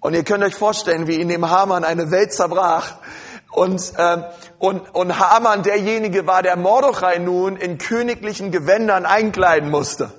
Und 0.00 0.14
ihr 0.14 0.22
könnt 0.22 0.44
euch 0.44 0.54
vorstellen, 0.54 1.06
wie 1.06 1.20
in 1.20 1.28
dem 1.28 1.50
Haman 1.50 1.82
eine 1.82 2.10
Welt 2.10 2.32
zerbrach. 2.32 2.96
Und, 3.50 3.92
äh, 3.96 4.22
und, 4.58 4.94
und 4.94 5.18
Haman 5.18 5.62
derjenige 5.62 6.26
war, 6.26 6.42
der 6.42 6.56
Mordechai 6.56 7.18
nun 7.18 7.56
in 7.56 7.78
königlichen 7.78 8.52
Gewändern 8.52 9.06
einkleiden 9.06 9.70
musste 9.70 10.12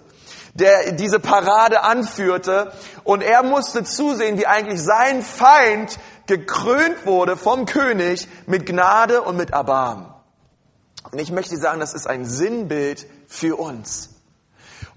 der 0.57 0.91
diese 0.93 1.19
Parade 1.19 1.83
anführte 1.83 2.71
und 3.03 3.21
er 3.21 3.43
musste 3.43 3.83
zusehen, 3.83 4.37
wie 4.37 4.47
eigentlich 4.47 4.81
sein 4.81 5.21
Feind 5.21 5.99
gekrönt 6.25 7.05
wurde 7.05 7.37
vom 7.37 7.65
König 7.65 8.27
mit 8.47 8.65
Gnade 8.65 9.21
und 9.21 9.37
mit 9.37 9.51
Erbarmen. 9.51 10.16
Und 11.11 11.19
ich 11.19 11.31
möchte 11.31 11.57
sagen, 11.57 11.79
das 11.79 11.93
ist 11.93 12.07
ein 12.07 12.25
Sinnbild 12.25 13.07
für 13.27 13.59
uns. 13.59 14.09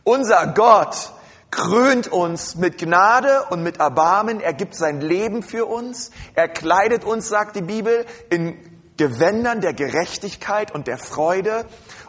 Unser 0.04 0.48
Gott 0.48 1.12
krönt 1.50 2.08
uns 2.08 2.54
mit 2.56 2.78
Gnade 2.78 3.44
und 3.50 3.62
mit 3.62 3.78
Erbarmen. 3.78 4.40
Er 4.40 4.52
gibt 4.52 4.74
sein 4.74 5.00
Leben 5.00 5.42
für 5.42 5.66
uns. 5.66 6.10
Er 6.34 6.48
kleidet 6.48 7.04
uns, 7.04 7.28
sagt 7.28 7.56
die 7.56 7.62
Bibel, 7.62 8.06
in 8.28 8.56
Gewändern 8.96 9.60
der 9.60 9.72
Gerechtigkeit 9.72 10.72
und 10.72 10.86
der 10.86 10.98
Freude. 10.98 11.66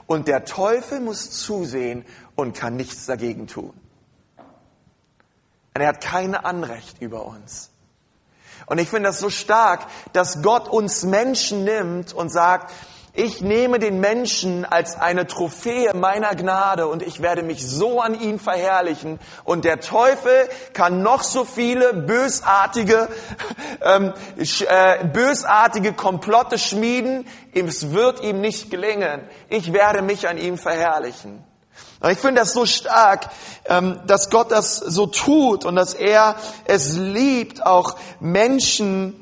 Und 0.07 0.27
der 0.27 0.45
Teufel 0.45 0.99
muss 0.99 1.31
zusehen 1.31 2.05
und 2.35 2.55
kann 2.55 2.75
nichts 2.75 3.05
dagegen 3.05 3.47
tun. 3.47 3.73
Und 5.73 5.81
er 5.81 5.87
hat 5.87 6.01
kein 6.01 6.35
Anrecht 6.35 7.01
über 7.01 7.25
uns. 7.25 7.69
Und 8.65 8.77
ich 8.77 8.89
finde 8.89 9.09
das 9.09 9.19
so 9.19 9.29
stark, 9.29 9.87
dass 10.13 10.41
Gott 10.41 10.67
uns 10.67 11.03
Menschen 11.03 11.63
nimmt 11.63 12.13
und 12.13 12.29
sagt, 12.29 12.71
Ich 13.13 13.41
nehme 13.41 13.77
den 13.77 13.99
Menschen 13.99 14.63
als 14.63 14.95
eine 14.95 15.27
Trophäe 15.27 15.93
meiner 15.93 16.33
Gnade 16.33 16.87
und 16.87 17.03
ich 17.03 17.21
werde 17.21 17.43
mich 17.43 17.67
so 17.67 17.99
an 17.99 18.17
ihn 18.17 18.39
verherrlichen. 18.39 19.19
Und 19.43 19.65
der 19.65 19.81
Teufel 19.81 20.47
kann 20.71 21.01
noch 21.01 21.21
so 21.21 21.43
viele 21.43 21.93
bösartige, 21.93 23.09
ähm, 23.81 24.13
äh, 24.37 25.05
bösartige 25.05 25.91
Komplotte 25.91 26.57
schmieden. 26.57 27.27
Es 27.53 27.91
wird 27.91 28.23
ihm 28.23 28.39
nicht 28.39 28.71
gelingen. 28.71 29.27
Ich 29.49 29.73
werde 29.73 30.01
mich 30.01 30.29
an 30.29 30.37
ihm 30.37 30.57
verherrlichen. 30.57 31.43
Ich 32.09 32.17
finde 32.17 32.41
das 32.41 32.53
so 32.53 32.65
stark, 32.65 33.29
ähm, 33.65 33.99
dass 34.07 34.29
Gott 34.29 34.51
das 34.51 34.77
so 34.77 35.05
tut 35.05 35.65
und 35.65 35.75
dass 35.75 35.93
er 35.93 36.35
es 36.65 36.97
liebt, 36.97 37.65
auch 37.65 37.97
Menschen 38.21 39.20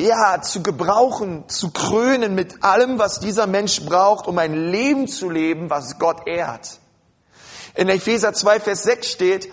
ja, 0.00 0.42
zu 0.42 0.62
gebrauchen, 0.62 1.48
zu 1.48 1.70
krönen 1.70 2.34
mit 2.34 2.62
allem, 2.64 2.98
was 2.98 3.20
dieser 3.20 3.46
Mensch 3.46 3.84
braucht, 3.84 4.26
um 4.26 4.38
ein 4.38 4.54
Leben 4.54 5.08
zu 5.08 5.30
leben, 5.30 5.70
was 5.70 5.98
Gott 5.98 6.26
ehrt. 6.26 6.80
In 7.74 7.88
Epheser 7.88 8.32
2, 8.32 8.60
Vers 8.60 8.82
6 8.82 9.08
steht, 9.08 9.48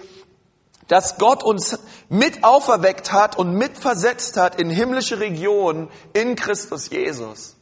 dass 0.88 1.18
Gott 1.18 1.44
uns 1.44 1.78
mit 2.10 2.44
auferweckt 2.44 3.12
hat 3.12 3.38
und 3.38 3.54
mit 3.54 3.78
versetzt 3.78 4.38
hat 4.38 4.60
in 4.60 4.70
himmlische 4.70 5.20
Regionen 5.20 5.90
in 6.14 6.36
Christus 6.36 6.90
Jesus. 6.90 7.56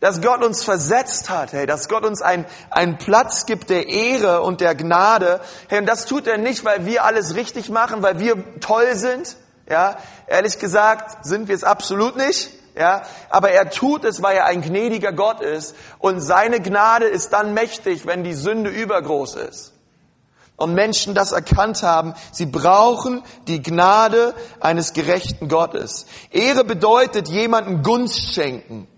Dass 0.00 0.20
Gott 0.20 0.44
uns 0.44 0.62
versetzt 0.62 1.30
hat, 1.30 1.52
hey, 1.52 1.66
dass 1.66 1.88
Gott 1.88 2.04
uns 2.04 2.20
einen, 2.22 2.44
einen 2.70 2.98
Platz 2.98 3.46
gibt 3.46 3.70
der 3.70 3.88
Ehre 3.88 4.42
und 4.42 4.60
der 4.60 4.74
Gnade. 4.74 5.40
Hey, 5.68 5.78
und 5.78 5.86
das 5.86 6.06
tut 6.06 6.26
er 6.26 6.38
nicht, 6.38 6.64
weil 6.64 6.84
wir 6.86 7.04
alles 7.04 7.34
richtig 7.34 7.70
machen, 7.70 8.02
weil 8.02 8.18
wir 8.18 8.60
toll 8.60 8.94
sind, 8.94 9.36
ja, 9.68 9.96
ehrlich 10.26 10.58
gesagt 10.58 11.24
sind 11.24 11.48
wir 11.48 11.54
es 11.54 11.64
absolut 11.64 12.16
nicht. 12.16 12.50
Ja, 12.76 13.02
aber 13.30 13.52
er 13.52 13.70
tut 13.70 14.04
es, 14.04 14.20
weil 14.20 14.36
er 14.36 14.46
ein 14.46 14.60
gnädiger 14.60 15.12
Gott 15.12 15.40
ist. 15.40 15.76
Und 16.00 16.20
seine 16.20 16.60
Gnade 16.60 17.06
ist 17.06 17.32
dann 17.32 17.54
mächtig, 17.54 18.04
wenn 18.04 18.24
die 18.24 18.34
Sünde 18.34 18.68
übergroß 18.68 19.36
ist. 19.36 19.72
Und 20.56 20.74
Menschen 20.74 21.14
das 21.14 21.32
erkannt 21.32 21.82
haben, 21.82 22.14
sie 22.32 22.46
brauchen 22.46 23.22
die 23.46 23.62
Gnade 23.62 24.34
eines 24.60 24.92
gerechten 24.92 25.48
Gottes. 25.48 26.06
Ehre 26.30 26.64
bedeutet 26.64 27.28
jemanden 27.28 27.82
Gunst 27.82 28.34
schenken. 28.34 28.88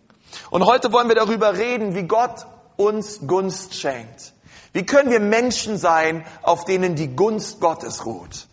Und 0.50 0.64
heute 0.64 0.92
wollen 0.92 1.08
wir 1.08 1.14
darüber 1.14 1.54
reden, 1.54 1.94
wie 1.94 2.04
Gott 2.04 2.46
uns 2.76 3.26
Gunst 3.26 3.74
schenkt. 3.74 4.32
Wie 4.72 4.84
können 4.84 5.10
wir 5.10 5.20
Menschen 5.20 5.78
sein, 5.78 6.26
auf 6.42 6.66
denen 6.66 6.94
die 6.94 7.16
Gunst 7.16 7.60
Gottes 7.60 8.04
ruht? 8.04 8.46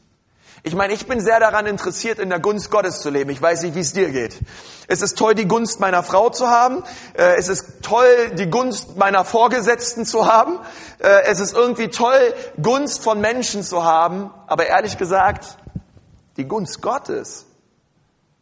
Ich 0.65 0.75
meine, 0.75 0.93
ich 0.93 1.07
bin 1.07 1.19
sehr 1.19 1.41
daran 1.41 1.65
interessiert, 1.65 2.19
in 2.19 2.29
der 2.29 2.39
Gunst 2.39 2.71
Gottes 2.71 3.01
zu 3.01 3.09
leben. 3.09 3.29
Ich 3.31 3.41
weiß 3.41 3.63
nicht, 3.63 3.75
wie 3.75 3.81
es 3.81 3.91
dir 3.91 4.11
geht. 4.11 4.39
Es 4.87 5.01
ist 5.01 5.17
toll, 5.17 5.35
die 5.35 5.45
Gunst 5.45 5.81
meiner 5.81 6.03
Frau 6.03 6.29
zu 6.29 6.49
haben. 6.49 6.85
Äh, 7.15 7.35
es 7.35 7.49
ist 7.49 7.81
toll, 7.81 8.31
die 8.37 8.49
Gunst 8.49 8.95
meiner 8.95 9.25
Vorgesetzten 9.25 10.05
zu 10.05 10.25
haben. 10.25 10.59
Äh, 10.99 11.23
es 11.25 11.41
ist 11.41 11.53
irgendwie 11.53 11.89
toll, 11.89 12.33
Gunst 12.61 13.03
von 13.03 13.19
Menschen 13.19 13.61
zu 13.61 13.83
haben. 13.83 14.31
Aber 14.47 14.65
ehrlich 14.65 14.97
gesagt, 14.97 15.57
die 16.37 16.45
Gunst 16.45 16.81
Gottes. 16.81 17.45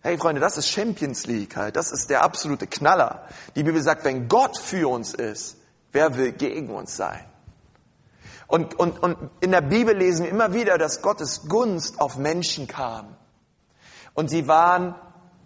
Hey 0.01 0.19
Freunde, 0.19 0.41
das 0.41 0.57
ist 0.57 0.69
Champions 0.69 1.25
League 1.25 1.55
halt. 1.55 1.75
Das 1.75 1.91
ist 1.91 2.11
der 2.11 2.21
absolute 2.21 2.67
Knaller. 2.67 3.27
Die 3.55 3.63
Bibel 3.63 3.81
sagt, 3.81 4.05
wenn 4.05 4.27
Gott 4.27 4.59
für 4.59 4.87
uns 4.89 5.15
ist, 5.15 5.57
wer 5.91 6.15
will 6.17 6.33
gegen 6.33 6.69
uns 6.69 6.95
sein? 6.95 7.30
Und, 8.51 8.77
und, 8.77 9.01
und 9.01 9.17
in 9.39 9.51
der 9.51 9.61
Bibel 9.61 9.95
lesen 9.95 10.25
wir 10.25 10.29
immer 10.29 10.53
wieder, 10.53 10.77
dass 10.77 11.01
Gottes 11.01 11.47
Gunst 11.47 12.01
auf 12.01 12.17
Menschen 12.17 12.67
kam. 12.67 13.15
Und 14.13 14.29
sie 14.29 14.45
waren 14.49 14.93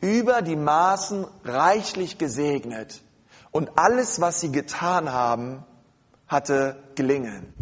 über 0.01 0.41
die 0.41 0.55
Maßen 0.55 1.27
reichlich 1.43 2.17
gesegnet. 2.17 3.03
Und 3.51 3.77
alles, 3.77 4.21
was 4.21 4.41
sie 4.41 4.51
getan 4.51 5.13
haben, 5.13 5.63
hatte 6.27 6.81
gelingen. 6.95 7.53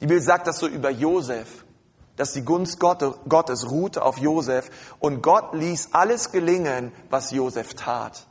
Die 0.00 0.06
Bibel 0.06 0.22
sagt 0.22 0.46
das 0.46 0.60
so 0.60 0.66
über 0.66 0.88
Josef, 0.88 1.66
dass 2.16 2.32
die 2.32 2.42
Gunst 2.42 2.80
Gottes 2.80 3.70
ruhte 3.70 4.00
auf 4.00 4.16
Josef 4.16 4.70
und 4.98 5.20
Gott 5.20 5.52
ließ 5.52 5.90
alles 5.92 6.32
gelingen, 6.32 6.90
was 7.10 7.32
Josef 7.32 7.74
tat. 7.74 8.26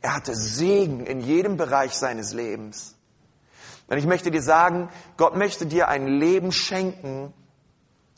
Er 0.00 0.14
hatte 0.14 0.36
Segen 0.36 1.04
in 1.06 1.20
jedem 1.20 1.56
Bereich 1.56 1.94
seines 1.94 2.32
Lebens. 2.32 2.94
Und 3.88 3.98
ich 3.98 4.06
möchte 4.06 4.30
dir 4.30 4.42
sagen, 4.42 4.88
Gott 5.16 5.36
möchte 5.36 5.66
dir 5.66 5.88
ein 5.88 6.06
Leben 6.06 6.52
schenken, 6.52 7.32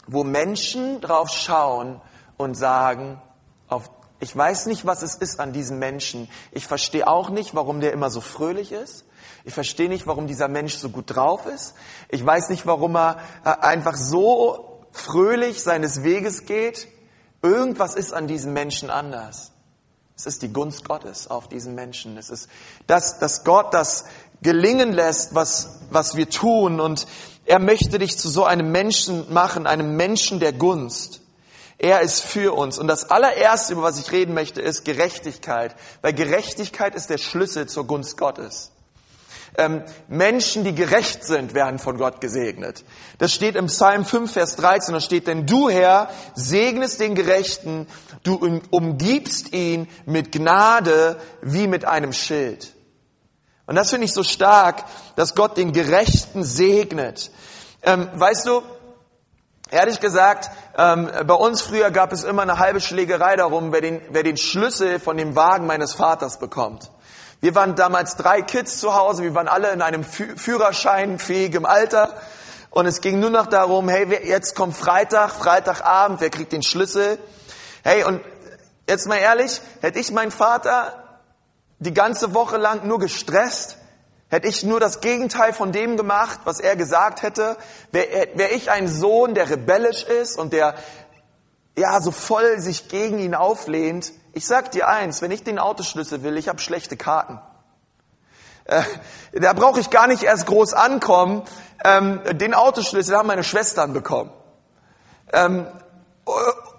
wo 0.07 0.25
Menschen 0.25 1.01
drauf 1.01 1.31
schauen 1.31 2.01
und 2.37 2.55
sagen, 2.55 3.21
auf, 3.69 3.91
ich 4.21 4.37
weiß 4.37 4.67
nicht, 4.67 4.87
was 4.87 5.03
es 5.03 5.15
ist 5.15 5.41
an 5.41 5.53
diesem 5.53 5.79
Menschen. 5.79 6.29
Ich 6.53 6.67
verstehe 6.67 7.07
auch 7.07 7.31
nicht, 7.31 7.55
warum 7.55 7.81
der 7.81 7.93
immer 7.93 8.11
so 8.11 8.21
fröhlich 8.21 8.73
ist. 8.73 9.05
Ich 9.45 9.55
verstehe 9.55 9.89
nicht, 9.89 10.07
warum 10.07 10.27
dieser 10.27 10.49
Mensch 10.49 10.75
so 10.77 10.89
gut 10.89 11.15
drauf 11.15 11.47
ist. 11.47 11.75
Ich 12.09 12.25
weiß 12.25 12.49
nicht, 12.49 12.67
warum 12.67 12.97
er 12.97 13.19
äh, 13.45 13.51
einfach 13.51 13.97
so 13.97 14.87
fröhlich 14.93 15.63
seines 15.63 16.03
Weges 16.03 16.47
geht. 16.47 16.89
Irgendwas 17.43 17.95
ist 17.95 18.15
an 18.15 18.27
diesem 18.27 18.53
Menschen 18.53 18.89
anders. 18.89 19.53
Es 20.17 20.27
ist 20.27 20.43
die 20.43 20.53
Gunst 20.53 20.89
Gottes 20.89 21.29
auf 21.29 21.49
diesen 21.49 21.75
Menschen. 21.75 22.17
Es 22.17 22.31
ist 22.31 22.49
das, 22.87 23.19
dass 23.19 23.45
Gott 23.45 23.75
das 23.75 24.05
gelingen 24.43 24.93
lässt, 24.93 25.35
was, 25.35 25.81
was 25.91 26.17
wir 26.17 26.29
tun. 26.31 26.81
Und 26.81 27.07
er 27.47 27.59
möchte 27.59 27.99
dich 27.99 28.19
zu 28.19 28.29
so 28.29 28.45
einem 28.45 28.73
Menschen 28.73 29.33
machen, 29.33 29.67
einem 29.67 29.97
Menschen 29.97 30.41
der 30.41 30.53
Gunst. 30.53 31.21
Er 31.79 32.01
ist 32.01 32.23
für 32.23 32.55
uns. 32.55 32.79
Und 32.79 32.87
das 32.87 33.11
allererste, 33.11 33.75
über 33.75 33.83
was 33.83 33.99
ich 33.99 34.13
reden 34.13 34.35
möchte, 34.35 34.61
ist 34.63 34.85
Gerechtigkeit. 34.85 35.75
Weil 36.03 36.13
Gerechtigkeit 36.13 36.95
ist 36.95 37.11
der 37.11 37.19
Schlüssel 37.19 37.67
zur 37.67 37.87
Gunst 37.87 38.17
Gottes. 38.17 38.71
Ähm, 39.57 39.83
Menschen, 40.09 40.65
die 40.65 40.75
gerecht 40.75 41.25
sind, 41.25 41.55
werden 41.55 41.79
von 41.79 41.97
Gott 41.97 42.21
gesegnet. 42.21 42.85
Das 43.19 43.33
steht 43.33 43.55
im 43.55 43.67
Psalm 43.67 44.05
5, 44.05 44.33
Vers 44.33 44.57
13. 44.57 44.95
Da 44.95 45.01
steht, 45.01 45.27
denn 45.27 45.47
du, 45.47 45.69
Herr, 45.69 46.11
segnest 46.35 46.99
den 47.01 47.15
Gerechten, 47.15 47.87
du 48.25 48.61
umgibst 48.71 49.53
ihn 49.53 49.89
mit 50.07 50.33
Gnade 50.33 51.21
wie 51.41 51.69
mit 51.69 51.85
einem 51.85 52.13
Schild. 52.13 52.73
Und 53.67 53.77
das 53.77 53.91
finde 53.91 54.05
ich 54.05 54.13
so 54.13 54.23
stark, 54.23 54.85
dass 55.17 55.35
Gott 55.35 55.57
den 55.57 55.73
Gerechten 55.73 56.45
segnet. 56.45 57.31
Ähm, 57.83 58.09
weißt 58.15 58.47
du, 58.47 58.63
ehrlich 59.71 60.01
gesagt, 60.01 60.51
ähm, 60.77 61.11
bei 61.27 61.35
uns 61.35 61.63
früher 61.63 61.91
gab 61.91 62.13
es 62.13 62.25
immer 62.25 62.43
eine 62.43 62.59
halbe 62.59 62.81
Schlägerei 62.81 63.37
darum, 63.37 63.73
wer 63.73 63.81
den, 63.81 64.01
wer 64.11 64.23
den 64.23 64.37
Schlüssel 64.37 65.01
von 65.01 65.17
dem 65.17 65.35
Wagen 65.35 65.67
meines 65.67 65.95
Vaters 65.95 66.39
bekommt. 66.39 66.91
Wir 67.41 67.55
waren 67.55 67.75
damals 67.75 68.17
drei 68.17 68.43
Kids 68.43 68.81
zu 68.81 68.95
Hause, 68.95 69.23
wir 69.23 69.35
waren 69.35 69.49
alle 69.49 69.71
in 69.71 69.83
einem 69.83 70.05
Führerscheinfähigem 70.05 71.67
Alter. 71.67 72.15
Und 72.71 72.87
es 72.87 73.01
ging 73.01 73.21
nur 73.21 73.31
noch 73.31 73.47
darum, 73.47 73.89
hey, 73.89 74.07
jetzt 74.27 74.57
kommt 74.57 74.77
Freitag, 74.77 75.31
Freitagabend, 75.31 76.21
wer 76.21 76.31
kriegt 76.31 76.53
den 76.53 76.63
Schlüssel? 76.63 77.19
Hey, 77.83 78.03
und 78.05 78.21
jetzt 78.89 79.07
mal 79.07 79.19
ehrlich, 79.19 79.61
hätte 79.81 79.99
ich 79.99 80.11
meinen 80.11 80.31
Vater 80.31 81.04
die 81.85 81.95
ganze 81.95 82.35
Woche 82.35 82.57
lang 82.57 82.87
nur 82.87 82.99
gestresst? 82.99 83.77
Hätte 84.29 84.49
ich 84.49 84.65
nur 84.65 84.81
das 84.81 85.01
Gegenteil 85.01 85.53
von 85.53 85.71
dem 85.71 85.97
gemacht, 85.97 86.41
was 86.45 86.59
er 86.59 86.77
gesagt 86.77 87.23
hätte? 87.23 87.57
Wäre 87.93 88.29
wär 88.35 88.53
ich 88.53 88.71
ein 88.71 88.89
Sohn, 88.89 89.35
der 89.35 89.51
rebellisch 89.51 90.03
ist 90.03 90.39
und 90.39 90.53
der 90.53 90.75
ja 91.77 92.01
so 92.01 92.11
voll 92.11 92.59
sich 92.59 92.89
gegen 92.89 93.19
ihn 93.19 93.35
auflehnt? 93.35 94.13
Ich 94.33 94.47
sag 94.47 94.73
dir 94.73 94.89
eins, 94.89 95.23
wenn 95.23 95.31
ich 95.31 95.45
den 95.45 95.59
Autoschlüssel 95.59 96.23
will, 96.23 96.37
ich 96.37 96.49
habe 96.49 96.59
schlechte 96.59 96.97
Karten. 96.97 97.39
Äh, 98.65 98.83
da 99.33 99.53
brauche 99.53 99.79
ich 99.79 99.91
gar 99.91 100.07
nicht 100.07 100.23
erst 100.23 100.47
groß 100.47 100.73
ankommen. 100.73 101.43
Ähm, 101.85 102.21
den 102.33 102.55
Autoschlüssel 102.55 103.17
haben 103.17 103.29
meine 103.29 103.45
Schwestern 103.45 103.93
bekommen. 103.93 104.33
Ähm, 105.33 105.67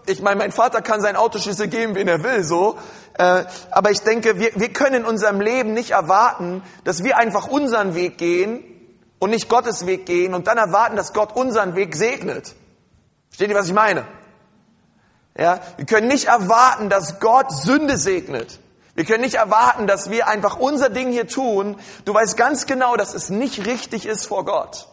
ich 0.08 0.22
meine, 0.22 0.38
mein 0.38 0.52
Vater 0.52 0.82
kann 0.82 1.02
seinen 1.02 1.16
Autoschlüssel 1.16 1.68
geben, 1.68 1.96
wen 1.96 2.08
er 2.08 2.24
will, 2.24 2.44
so. 2.44 2.78
Äh, 3.18 3.44
aber 3.72 3.92
ich 3.92 4.02
denke, 4.02 4.40
wir, 4.40 4.52
wir 4.56 4.72
können 4.72 4.96
in 5.02 5.06
unserem 5.06 5.42
Leben 5.42 5.74
nicht 5.74 5.92
erwarten, 5.92 6.64
dass 6.84 7.04
wir 7.04 7.18
einfach 7.18 7.48
unseren 7.48 7.96
Weg 7.96 8.18
gehen 8.18 8.64
und 9.20 9.30
nicht 9.30 9.50
Gottes 9.50 9.86
Weg 9.86 10.06
gehen 10.06 10.34
und 10.34 10.48
dann 10.48 10.58
erwarten, 10.58 10.96
dass 10.96 11.14
Gott 11.14 11.36
unseren 11.36 11.76
Weg 11.76 11.96
segnet. 11.96 12.56
Versteht 13.30 13.50
ihr, 13.50 13.56
was 13.56 13.68
ich 13.68 13.74
meine? 13.74 14.06
Ja, 15.38 15.60
wir 15.78 15.86
können 15.86 16.08
nicht 16.08 16.26
erwarten, 16.26 16.90
dass 16.90 17.20
Gott 17.20 17.52
Sünde 17.52 17.98
segnet. 17.98 18.60
Wir 18.94 19.04
können 19.04 19.24
nicht 19.24 19.36
erwarten, 19.36 19.88
dass 19.88 20.10
wir 20.10 20.28
einfach 20.28 20.58
unser 20.58 20.90
Ding 20.90 21.12
hier 21.12 21.28
tun. 21.28 21.78
Du 22.06 22.14
weißt 22.14 22.38
ganz 22.38 22.66
genau, 22.66 22.96
dass 22.96 23.14
es 23.14 23.30
nicht 23.30 23.66
richtig 23.66 24.06
ist 24.06 24.26
vor 24.26 24.46
Gott. 24.46 24.88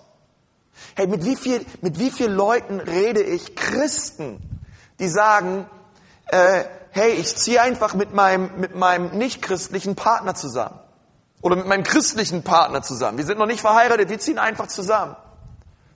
Hey, 0.97 1.07
mit 1.07 1.25
wie 1.25 1.37
viel, 1.37 1.65
mit 1.81 2.01
wie 2.01 2.11
vielen 2.11 2.35
Leuten 2.35 2.81
rede 2.81 3.23
ich? 3.23 3.55
Christen, 3.55 4.41
die 5.03 5.09
sagen, 5.09 5.67
äh, 6.29 6.65
hey, 6.91 7.11
ich 7.13 7.37
ziehe 7.37 7.61
einfach 7.61 7.95
mit 7.95 8.15
meinem, 8.15 8.59
mit 8.59 8.77
meinem 8.77 9.19
nicht-christlichen 9.19 9.97
Partner 9.97 10.35
zusammen. 10.35 10.79
Oder 11.41 11.57
mit 11.57 11.67
meinem 11.67 11.83
christlichen 11.83 12.45
Partner 12.45 12.83
zusammen. 12.83 13.19
Wir 13.19 13.25
sind 13.25 13.39
noch 13.39 13.47
nicht 13.47 13.61
verheiratet, 13.61 14.09
wir 14.09 14.21
ziehen 14.21 14.39
einfach 14.39 14.69
zusammen. 14.69 15.17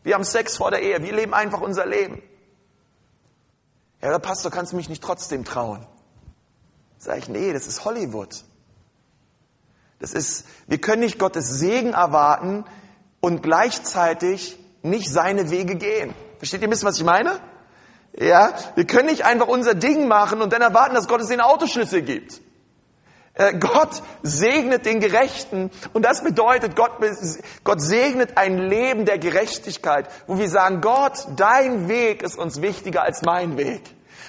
Wir 0.02 0.14
haben 0.14 0.24
Sex 0.24 0.56
vor 0.56 0.72
der 0.72 0.82
Ehe, 0.82 1.00
wir 1.02 1.12
leben 1.12 1.34
einfach 1.34 1.60
unser 1.60 1.86
Leben. 1.86 2.20
Ja, 4.02 4.10
der 4.10 4.18
Pastor, 4.18 4.50
kannst 4.50 4.72
du 4.72 4.76
mich 4.76 4.88
nicht 4.88 5.02
trotzdem 5.02 5.44
trauen? 5.44 5.86
Sag 6.98 7.18
ich, 7.18 7.28
nee, 7.28 7.52
das 7.52 7.68
ist 7.68 7.84
Hollywood. 7.84 8.44
Das 10.00 10.12
ist, 10.12 10.46
wir 10.66 10.80
können 10.80 11.00
nicht 11.00 11.20
Gottes 11.20 11.48
Segen 11.48 11.92
erwarten 11.92 12.64
und 13.20 13.42
gleichzeitig 13.42 14.58
nicht 14.82 15.08
seine 15.08 15.50
Wege 15.50 15.76
gehen. 15.76 16.12
Versteht 16.38 16.60
ihr 16.60 16.66
ein 16.66 16.70
bisschen, 16.70 16.88
was 16.88 16.98
ich 16.98 17.04
meine? 17.04 17.40
Ja, 18.18 18.54
wir 18.74 18.86
können 18.86 19.08
nicht 19.08 19.24
einfach 19.24 19.46
unser 19.46 19.74
Ding 19.74 20.08
machen 20.08 20.40
und 20.40 20.52
dann 20.52 20.62
erwarten, 20.62 20.94
dass 20.94 21.06
Gott 21.06 21.20
es 21.20 21.28
den 21.28 21.40
Autoschlüssel 21.40 22.02
gibt. 22.02 22.40
Äh, 23.34 23.58
Gott 23.58 24.02
segnet 24.22 24.86
den 24.86 25.00
Gerechten 25.00 25.70
und 25.92 26.02
das 26.02 26.24
bedeutet, 26.24 26.74
Gott, 26.74 26.92
Gott 27.64 27.82
segnet 27.82 28.38
ein 28.38 28.56
Leben 28.56 29.04
der 29.04 29.18
Gerechtigkeit, 29.18 30.08
wo 30.26 30.38
wir 30.38 30.48
sagen, 30.48 30.80
Gott, 30.80 31.26
dein 31.36 31.88
Weg 31.88 32.22
ist 32.22 32.38
uns 32.38 32.62
wichtiger 32.62 33.02
als 33.02 33.20
mein 33.22 33.58
Weg. 33.58 33.82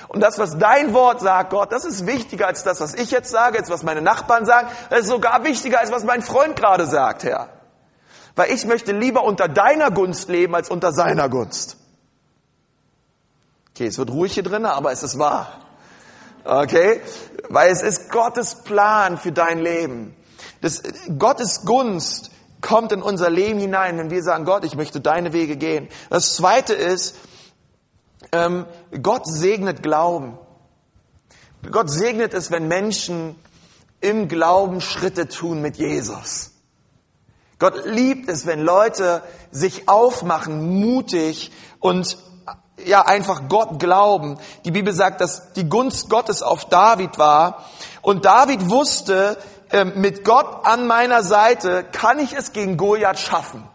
Und 0.10 0.22
das, 0.22 0.38
was 0.38 0.58
dein 0.58 0.94
Wort 0.94 1.22
sagt, 1.22 1.52
Gott, 1.52 1.72
das 1.72 1.86
ist 1.86 2.06
wichtiger 2.06 2.48
als 2.48 2.64
das, 2.64 2.82
was 2.82 2.94
ich 2.94 3.12
jetzt 3.12 3.30
sage, 3.30 3.60
als 3.60 3.70
was 3.70 3.84
meine 3.84 4.02
Nachbarn 4.02 4.46
sagen. 4.46 4.68
Das 4.90 5.02
ist 5.02 5.08
sogar 5.08 5.44
wichtiger 5.46 5.80
als 5.80 5.92
was 5.92 6.04
mein 6.04 6.22
Freund 6.22 6.58
gerade 6.58 6.86
sagt, 6.86 7.24
Herr. 7.24 7.50
Weil 8.36 8.52
ich 8.52 8.66
möchte 8.66 8.92
lieber 8.92 9.24
unter 9.24 9.48
deiner 9.48 9.92
Gunst 9.92 10.28
leben 10.28 10.54
als 10.56 10.70
unter 10.70 10.92
seiner 10.92 11.30
Gunst. 11.30 11.78
Okay, 13.78 13.86
es 13.86 14.00
wird 14.00 14.10
ruhig 14.10 14.34
hier 14.34 14.42
drin, 14.42 14.66
aber 14.66 14.92
es 14.92 15.04
ist 15.04 15.20
wahr. 15.20 15.62
Okay? 16.44 17.00
Weil 17.48 17.72
es 17.72 17.84
ist 17.84 18.10
Gottes 18.10 18.64
Plan 18.64 19.20
für 19.20 19.32
dein 19.32 19.60
Leben. 19.60 20.16
Das, 20.62 20.82
Gottes 21.20 21.62
Gunst 21.64 22.32
kommt 22.60 22.92
in 22.92 23.04
unser 23.04 23.30
Leben 23.30 23.60
hinein, 23.60 24.00
wenn 24.00 24.10
wir 24.10 24.24
sagen, 24.24 24.46
Gott, 24.46 24.66
ich 24.66 24.76
möchte 24.76 25.00
deine 25.00 25.32
Wege 25.32 25.58
gehen. 25.58 25.90
Das 26.10 26.36
zweite 26.36 26.74
ist, 26.74 27.18
ähm, 28.32 28.66
Gott 29.04 29.28
segnet 29.28 29.84
Glauben. 29.84 30.40
Gott 31.70 31.92
segnet 31.92 32.34
es, 32.34 32.50
wenn 32.50 32.68
Menschen 32.68 33.36
im 34.02 34.28
Glauben 34.28 34.82
Schritte 34.82 35.28
tun 35.28 35.62
mit 35.62 35.78
Jesus. 35.78 36.50
Gott 37.60 37.86
liebt 37.86 38.28
es, 38.28 38.48
wenn 38.48 38.62
Leute 38.62 39.22
sich 39.52 39.88
aufmachen, 39.88 40.80
mutig 40.80 41.52
und 41.80 42.18
ja 42.86 43.06
einfach 43.06 43.44
Gott 43.50 43.80
glauben. 43.80 44.38
Die 44.66 44.72
Bibel 44.72 44.94
sagt, 44.94 45.22
dass 45.22 45.54
die 45.54 45.68
Gunst 45.68 46.10
Gottes 46.10 46.42
auf 46.42 46.66
David 46.66 47.18
war 47.18 47.66
und 48.02 48.26
David 48.26 48.70
wusste, 48.70 49.38
ähm, 49.72 49.94
mit 49.96 50.24
Gott 50.24 50.66
an 50.66 50.88
meiner 50.88 51.24
Seite 51.24 51.84
kann 51.92 52.20
ich 52.20 52.34
es 52.34 52.54
gegen 52.54 52.78
Goliath 52.78 53.20
schaffen. 53.20 53.68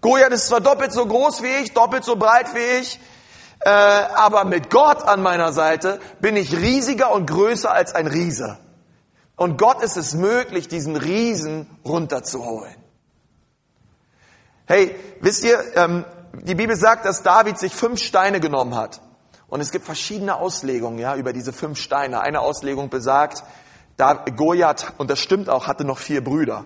Goliath 0.00 0.32
ist 0.32 0.48
zwar 0.48 0.60
doppelt 0.60 0.92
so 0.92 1.06
groß 1.06 1.42
wie 1.42 1.62
ich, 1.62 1.72
doppelt 1.72 2.04
so 2.04 2.16
breit 2.16 2.54
wie 2.54 2.80
ich, 2.80 3.00
äh, 3.60 3.70
aber 3.70 4.44
mit 4.44 4.70
Gott 4.70 5.02
an 5.02 5.22
meiner 5.22 5.52
Seite 5.52 6.00
bin 6.20 6.36
ich 6.36 6.56
riesiger 6.56 7.12
und 7.12 7.26
größer 7.26 7.72
als 7.72 7.94
ein 7.94 8.06
Riese. 8.06 8.58
Und 9.36 9.58
Gott 9.58 9.82
ist 9.82 9.96
es 9.96 10.14
möglich, 10.14 10.68
diesen 10.68 10.96
Riesen 10.96 11.68
runterzuholen. 11.84 12.74
Hey, 14.66 14.96
wisst 15.20 15.44
ihr, 15.44 15.62
ähm, 15.76 16.04
die 16.42 16.54
Bibel 16.54 16.76
sagt, 16.76 17.04
dass 17.04 17.22
David 17.22 17.58
sich 17.58 17.74
fünf 17.74 18.00
Steine 18.00 18.40
genommen 18.40 18.74
hat. 18.74 19.00
Und 19.48 19.60
es 19.60 19.70
gibt 19.70 19.84
verschiedene 19.84 20.36
Auslegungen 20.36 20.98
ja, 20.98 21.16
über 21.16 21.32
diese 21.32 21.52
fünf 21.52 21.78
Steine. 21.78 22.20
Eine 22.20 22.40
Auslegung 22.40 22.90
besagt, 22.90 23.44
da 23.96 24.14
Goliath, 24.14 24.92
und 24.98 25.10
das 25.10 25.20
stimmt 25.20 25.48
auch, 25.48 25.66
hatte 25.66 25.84
noch 25.84 25.98
vier 25.98 26.22
Brüder. 26.22 26.64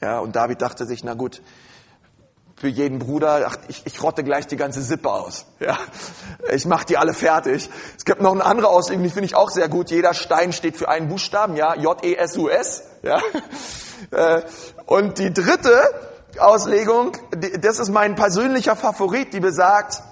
Ja, 0.00 0.20
und 0.20 0.36
David 0.36 0.62
dachte 0.62 0.86
sich, 0.86 1.02
na 1.04 1.14
gut, 1.14 1.42
für 2.54 2.68
jeden 2.68 2.98
Bruder, 2.98 3.46
ach, 3.46 3.58
ich, 3.68 3.82
ich 3.84 4.02
rotte 4.02 4.24
gleich 4.24 4.46
die 4.46 4.56
ganze 4.56 4.80
Sippe 4.80 5.10
aus. 5.10 5.46
Ja, 5.60 5.76
ich 6.52 6.64
mache 6.64 6.86
die 6.86 6.96
alle 6.96 7.12
fertig. 7.12 7.68
Es 7.96 8.04
gibt 8.04 8.22
noch 8.22 8.32
eine 8.32 8.44
andere 8.44 8.68
Auslegung, 8.68 9.04
die 9.04 9.10
finde 9.10 9.26
ich 9.26 9.34
auch 9.34 9.50
sehr 9.50 9.68
gut. 9.68 9.90
Jeder 9.90 10.14
Stein 10.14 10.52
steht 10.52 10.76
für 10.76 10.88
einen 10.88 11.08
Buchstaben, 11.08 11.56
ja, 11.56 11.74
J-E-S-U-S. 11.74 12.82
Ja. 13.02 13.20
Äh, 14.10 14.42
und 14.84 15.18
die 15.18 15.32
dritte 15.32 15.82
Auslegung, 16.40 17.16
das 17.60 17.78
ist 17.78 17.90
mein 17.90 18.14
persönlicher 18.14 18.76
Favorit, 18.76 19.32
die 19.32 19.40
besagt, 19.40 20.02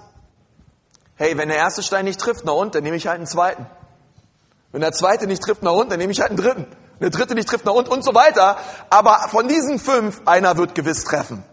hey, 1.15 1.37
wenn 1.37 1.49
der 1.49 1.57
erste 1.57 1.83
Stein 1.83 2.05
nicht 2.05 2.19
trifft, 2.19 2.43
na 2.45 2.51
und, 2.51 2.75
dann 2.75 2.83
nehme 2.83 2.95
ich 2.95 3.07
halt 3.07 3.17
einen 3.17 3.27
zweiten. 3.27 3.65
Wenn 4.71 4.81
der 4.81 4.91
zweite 4.91 5.27
nicht 5.27 5.41
trifft, 5.41 5.63
na 5.63 5.71
und, 5.71 5.91
dann 5.91 5.99
nehme 5.99 6.11
ich 6.11 6.19
halt 6.19 6.31
einen 6.31 6.39
dritten. 6.39 6.67
Wenn 6.99 7.11
der 7.11 7.19
dritte 7.19 7.35
nicht 7.35 7.47
trifft, 7.47 7.65
na 7.65 7.71
und, 7.71 7.87
und 7.87 8.03
so 8.03 8.13
weiter. 8.13 8.57
Aber 8.89 9.27
von 9.29 9.47
diesen 9.47 9.79
fünf, 9.79 10.21
einer 10.25 10.57
wird 10.57 10.75
gewiss 10.75 11.03
treffen. 11.03 11.43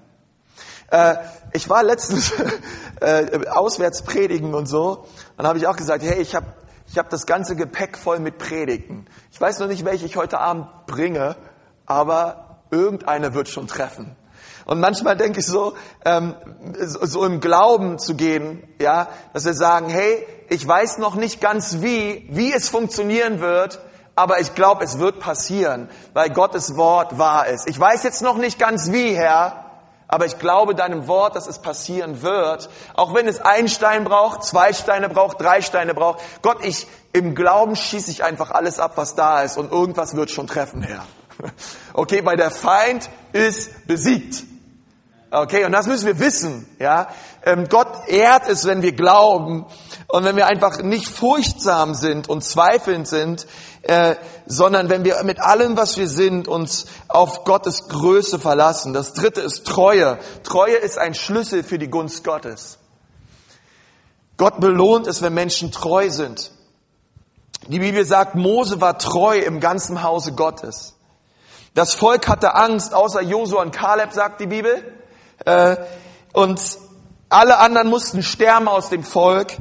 Äh, 0.91 1.17
ich 1.53 1.69
war 1.69 1.83
letztens 1.83 2.33
äh, 3.01 3.47
auswärts 3.49 4.03
predigen 4.03 4.55
und 4.55 4.67
so. 4.67 5.07
Dann 5.37 5.47
habe 5.47 5.59
ich 5.59 5.67
auch 5.67 5.77
gesagt, 5.77 6.03
hey, 6.03 6.21
ich 6.21 6.35
habe 6.35 6.47
ich 6.87 6.99
hab 6.99 7.09
das 7.09 7.25
ganze 7.25 7.57
Gepäck 7.57 7.97
voll 7.97 8.19
mit 8.19 8.39
Predigten. 8.39 9.07
Ich 9.31 9.41
weiß 9.41 9.61
noch 9.61 9.69
nicht, 9.69 9.85
welche 9.85 10.05
ich 10.05 10.17
heute 10.17 10.39
Abend 10.39 10.67
bringe, 10.87 11.37
aber 11.87 12.59
irgendeine 12.71 13.33
wird 13.33 13.49
schon 13.49 13.67
treffen. 13.67 14.15
Und 14.65 14.81
manchmal 14.81 15.17
denke 15.17 15.41
ich 15.41 15.47
so, 15.47 15.75
ähm, 16.05 16.35
so, 16.81 17.25
im 17.25 17.41
Glauben 17.41 17.99
zu 17.99 18.15
gehen, 18.15 18.63
ja, 18.81 19.09
dass 19.33 19.45
wir 19.45 19.55
sagen, 19.55 19.89
hey, 19.89 20.27
ich 20.49 20.67
weiß 20.67 20.99
noch 20.99 21.15
nicht 21.15 21.41
ganz 21.41 21.81
wie, 21.81 22.27
wie 22.31 22.53
es 22.53 22.69
funktionieren 22.69 23.41
wird, 23.41 23.81
aber 24.15 24.41
ich 24.41 24.55
glaube, 24.55 24.85
es 24.85 24.99
wird 24.99 25.21
passieren, 25.21 25.89
weil 26.13 26.31
Gottes 26.31 26.77
Wort 26.77 27.19
wahr 27.19 27.47
ist. 27.47 27.69
Ich 27.69 27.79
weiß 27.79 28.03
jetzt 28.03 28.23
noch 28.23 28.37
nicht 28.37 28.59
ganz 28.59 28.93
wie, 28.93 29.15
Herr, 29.15 29.65
aber 30.13 30.27
ich 30.27 30.39
glaube 30.39 30.75
deinem 30.75 31.07
Wort, 31.07 31.37
dass 31.37 31.47
es 31.47 31.59
passieren 31.59 32.21
wird, 32.21 32.69
auch 32.95 33.15
wenn 33.15 33.27
es 33.27 33.41
ein 33.41 33.69
Stein 33.69 34.05
braucht, 34.05 34.45
zwei 34.45 34.75
Steine 34.75 35.09
braucht, 35.09 35.41
drei 35.41 35.63
Steine 35.63 35.95
braucht. 35.95 36.21
Gott, 36.43 36.59
ich 36.63 36.87
im 37.15 37.35
Glauben 37.35 37.77
schieße 37.77 38.11
ich 38.11 38.23
einfach 38.23 38.51
alles 38.51 38.79
ab, 38.79 38.93
was 38.97 39.15
da 39.15 39.43
ist 39.43 39.57
und 39.57 39.73
irgendwas 39.73 40.15
wird 40.15 40.31
schon 40.31 40.47
treffen, 40.47 40.83
Herr. 40.83 41.05
Okay, 41.95 42.25
weil 42.25 42.37
der 42.37 42.51
Feind 42.51 43.09
ist 43.33 43.87
besiegt. 43.87 44.45
Okay, 45.31 45.65
und 45.65 45.73
das 45.73 45.87
müssen 45.87 46.07
wir 46.07 46.19
wissen, 46.19 46.67
ja. 46.79 47.09
Ähm, 47.43 47.67
Gott 47.71 48.07
ehrt 48.07 48.47
es, 48.49 48.67
wenn 48.67 48.83
wir 48.83 48.93
glauben 48.93 49.65
und 50.09 50.25
wenn 50.25 50.37
wir 50.37 50.47
einfach 50.47 50.83
nicht 50.83 51.09
furchtsam 51.09 51.95
sind 51.95 52.29
und 52.29 52.45
zweifelnd 52.45 53.09
sind, 53.09 53.47
äh, 53.81 54.17
sondern 54.45 54.91
wenn 54.91 55.05
wir 55.05 55.23
mit 55.25 55.41
allem, 55.41 55.77
was 55.77 55.97
wir 55.97 56.07
sind, 56.07 56.49
uns 56.49 56.85
auf 57.09 57.45
Gottes 57.45 57.89
Größe 57.89 58.39
verlassen. 58.39 58.93
Das 58.93 59.15
dritte 59.15 59.41
ist 59.41 59.67
Treue. 59.67 60.19
Treue 60.43 60.77
ist 60.77 60.99
ein 60.99 61.15
Schlüssel 61.15 61.65
für 61.65 61.79
die 61.79 61.89
Gunst 61.89 62.25
Gottes. 62.25 62.79
Gott 64.37 64.61
belohnt 64.61 65.07
es, 65.07 65.23
wenn 65.23 65.33
Menschen 65.33 65.73
treu 65.73 66.11
sind. 66.11 66.51
Die 67.69 67.79
Bibel 67.79 68.05
sagt, 68.05 68.35
Mose 68.35 68.81
war 68.83 68.99
treu 68.99 69.39
im 69.39 69.61
ganzen 69.61 70.03
Hause 70.03 70.33
Gottes. 70.33 70.95
Das 71.75 71.95
Volk 71.95 72.29
hatte 72.29 72.55
Angst, 72.55 72.95
außer 72.95 73.23
Josua 73.23 73.63
und 73.63 73.73
Kaleb, 73.73 74.13
sagt 74.13 74.41
die 74.41 74.47
Bibel. 74.47 74.93
Äh, 75.45 75.77
und 76.33 76.61
alle 77.29 77.59
anderen 77.59 77.89
mussten 77.89 78.23
sterben 78.23 78.69
aus 78.69 78.91
dem 78.91 79.05
Volk. 79.05 79.57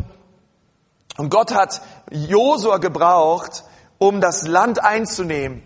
Und 1.18 1.30
Gott 1.30 1.54
hat 1.54 1.82
Josua 2.10 2.78
gebraucht, 2.78 3.64
um 3.98 4.20
das 4.20 4.48
Land 4.48 4.84
einzunehmen, 4.84 5.64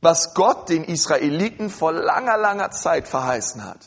was 0.00 0.34
Gott 0.34 0.68
den 0.68 0.84
Israeliten 0.84 1.70
vor 1.70 1.92
langer, 1.92 2.38
langer 2.38 2.70
Zeit 2.70 3.06
verheißen 3.06 3.64
hat. 3.64 3.78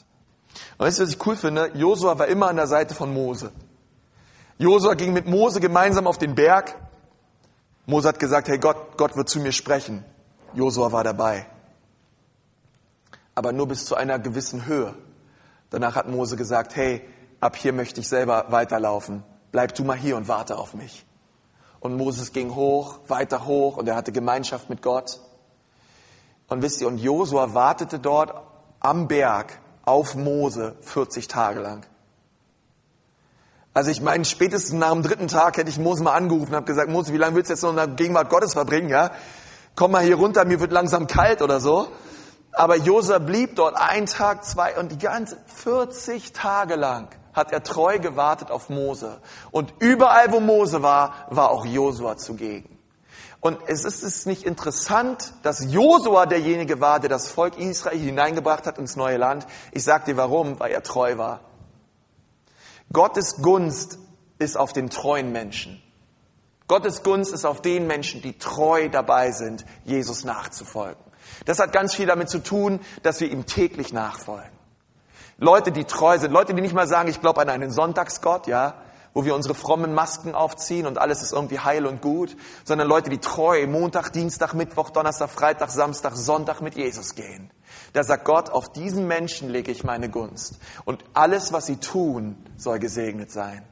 Und 0.78 0.86
weißt 0.86 1.00
du, 1.00 1.04
was 1.04 1.10
ich 1.10 1.26
cool 1.26 1.36
finde? 1.36 1.72
Josua 1.74 2.18
war 2.20 2.28
immer 2.28 2.48
an 2.48 2.56
der 2.56 2.68
Seite 2.68 2.96
von 2.96 3.14
Mose. 3.14 3.52
Josua 4.58 4.94
ging 4.94 5.12
mit 5.12 5.28
Mose 5.28 5.60
gemeinsam 5.60 6.08
auf 6.08 6.18
den 6.18 6.36
Berg. 6.36 6.76
Mose 7.86 8.08
hat 8.08 8.20
gesagt, 8.20 8.48
hey 8.48 8.60
Gott, 8.60 8.98
Gott 8.98 9.18
wird 9.18 9.28
zu 9.28 9.40
mir 9.40 9.52
sprechen. 9.52 10.06
Josua 10.54 10.92
war 10.92 11.04
dabei. 11.04 11.48
Aber 13.36 13.52
nur 13.52 13.67
bis 13.67 13.86
zu 13.86 13.96
einer 13.96 14.20
gewissen 14.20 14.65
Höhe. 14.65 14.94
Danach 15.70 15.96
hat 15.96 16.10
Mose 16.10 16.36
gesagt, 16.36 16.76
hey, 16.76 17.02
ab 17.39 17.56
hier 17.56 17.74
möchte 17.74 18.02
ich 18.02 18.08
selber 18.08 18.46
weiterlaufen. 18.50 19.24
Bleib 19.52 19.74
du 19.76 19.84
mal 19.84 19.98
hier 19.98 20.17
und 20.17 20.28
warte 20.28 20.58
auf 20.58 20.74
mich. 20.74 21.06
Und 21.80 21.98
Moses 21.98 22.32
ging 22.32 22.54
hoch, 22.56 23.00
weiter 23.08 23.46
hoch 23.46 23.78
und 23.78 23.88
er 23.88 23.96
hatte 23.96 24.12
Gemeinschaft 24.12 24.70
mit 24.70 24.82
Gott. 24.82 25.20
Und 26.48 26.62
wisst 26.62 26.82
ihr, 26.82 26.88
und 26.88 26.98
Josua 26.98 27.54
wartete 27.54 27.98
dort 27.98 28.34
am 28.80 29.08
Berg 29.08 29.60
auf 29.84 30.15
Mose 30.15 30.76
40 30.82 31.28
Tage 31.28 31.60
lang. 31.60 31.86
Also 33.74 33.89
ich 33.89 34.02
meine, 34.02 34.26
spätestens 34.26 34.74
nach 34.74 34.91
dem 34.91 35.02
dritten 35.02 35.30
Tag 35.30 35.58
hätte 35.58 35.70
ich 35.70 35.80
Mose 35.80 36.04
mal 36.04 36.13
angerufen 36.13 36.50
und 36.50 36.56
habe 36.58 36.65
gesagt, 36.65 36.89
Mose, 36.89 37.13
wie 37.13 37.17
lange 37.17 37.36
willst 37.36 37.50
du 37.50 37.54
jetzt 37.54 37.63
noch 37.63 37.70
in 37.70 37.78
der 37.78 37.88
Gegenwart 37.88 38.30
Gottes 38.30 38.54
verbringen? 38.54 38.89
Ja? 38.89 39.12
Komm 39.76 39.91
mal 39.91 40.04
hier 40.04 40.15
runter, 40.15 40.44
mir 40.44 40.60
wird 40.60 40.74
langsam 40.74 41.08
kalt 41.08 41.41
oder 41.41 41.62
so. 41.62 41.88
Aber 42.54 42.76
Josua 42.76 43.20
blieb 43.20 43.56
dort 43.56 43.76
ein 43.76 44.06
Tag, 44.06 44.44
zwei 44.44 44.78
und 44.78 44.92
die 44.92 44.98
ganze 44.98 45.38
40 45.48 46.34
Tage 46.34 46.76
lang 46.76 47.08
hat 47.34 47.52
er 47.52 47.64
treu 47.64 47.98
gewartet 48.00 48.52
auf 48.52 48.70
Mose. 48.70 49.22
Und 49.52 49.74
überall, 49.80 50.32
wo 50.32 50.40
Mose 50.40 50.84
war, 50.84 51.28
war 51.30 51.52
auch 51.52 51.66
Josua 51.66 52.18
zugegen. 52.18 52.78
Und 53.40 53.58
es 53.68 53.86
ist 53.86 54.04
es 54.04 54.26
nicht 54.26 54.44
interessant, 54.44 55.34
dass 55.42 55.72
Josua 55.72 56.28
derjenige 56.28 56.80
war, 56.80 57.00
der 57.00 57.10
das 57.10 57.30
Volk 57.30 57.58
Israel 57.58 57.98
hineingebracht 57.98 58.68
hat 58.68 58.78
ins 58.78 58.96
neue 58.96 59.18
Land. 59.18 59.48
Ich 59.72 59.84
sag 59.84 60.06
dir 60.06 60.16
warum, 60.16 60.60
weil 60.60 60.72
er 60.72 60.84
treu 60.84 61.18
war. 61.18 61.40
Gottes 62.94 63.42
Gunst 63.42 63.98
ist 64.38 64.58
auf 64.58 64.74
den 64.74 64.90
treuen 64.90 65.32
Menschen. 65.32 65.82
Gottes 66.68 67.02
Gunst 67.04 67.34
ist 67.34 67.46
auf 67.46 67.62
den 67.62 67.88
Menschen, 67.88 68.22
die 68.22 68.38
treu 68.38 68.90
dabei 68.90 69.32
sind, 69.32 69.66
Jesus 69.86 70.24
nachzufolgen. 70.24 71.04
Das 71.46 71.60
hat 71.60 71.74
ganz 71.74 71.96
viel 71.96 72.06
damit 72.06 72.30
zu 72.30 72.40
tun, 72.40 72.80
dass 73.04 73.20
wir 73.20 73.30
ihm 73.30 73.46
täglich 73.46 73.94
nachfolgen. 73.94 74.50
Leute, 75.38 75.72
die 75.72 75.86
treu 75.86 76.18
sind, 76.20 76.32
Leute, 76.32 76.54
die 76.54 76.62
nicht 76.62 76.76
mal 76.76 76.88
sagen, 76.88 77.10
ich 77.10 77.20
glaube 77.20 77.42
an 77.42 77.50
einen 77.50 77.72
Sonntagsgott, 77.72 78.46
ja, 78.46 78.76
wo 79.14 79.26
wir 79.26 79.36
unsere 79.36 79.56
frommen 79.56 79.94
Masken 79.94 80.36
aufziehen 80.36 80.86
und 80.86 80.98
alles 80.98 81.22
ist 81.22 81.34
irgendwie 81.34 81.60
heil 81.60 81.86
und 81.86 82.02
gut, 82.02 82.38
sondern 82.64 82.88
Leute, 82.88 83.10
die 83.10 83.18
treu 83.18 83.66
Montag, 83.68 84.12
Dienstag, 84.14 84.54
Mittwoch, 84.54 84.90
Donnerstag, 84.92 85.30
Freitag, 85.30 85.70
Samstag, 85.70 86.16
Sonntag 86.16 86.62
mit 86.62 86.76
Jesus 86.76 87.16
gehen. 87.16 87.52
Da 87.94 88.04
sagt 88.04 88.26
Gott, 88.26 88.50
auf 88.50 88.72
diesen 88.72 89.08
Menschen 89.08 89.50
lege 89.50 89.72
ich 89.72 89.84
meine 89.84 90.10
Gunst. 90.10 90.60
Und 90.86 91.04
alles, 91.14 91.52
was 91.52 91.66
sie 91.66 91.78
tun, 91.78 92.38
soll 92.56 92.80
gesegnet 92.80 93.32
sein. 93.32 93.64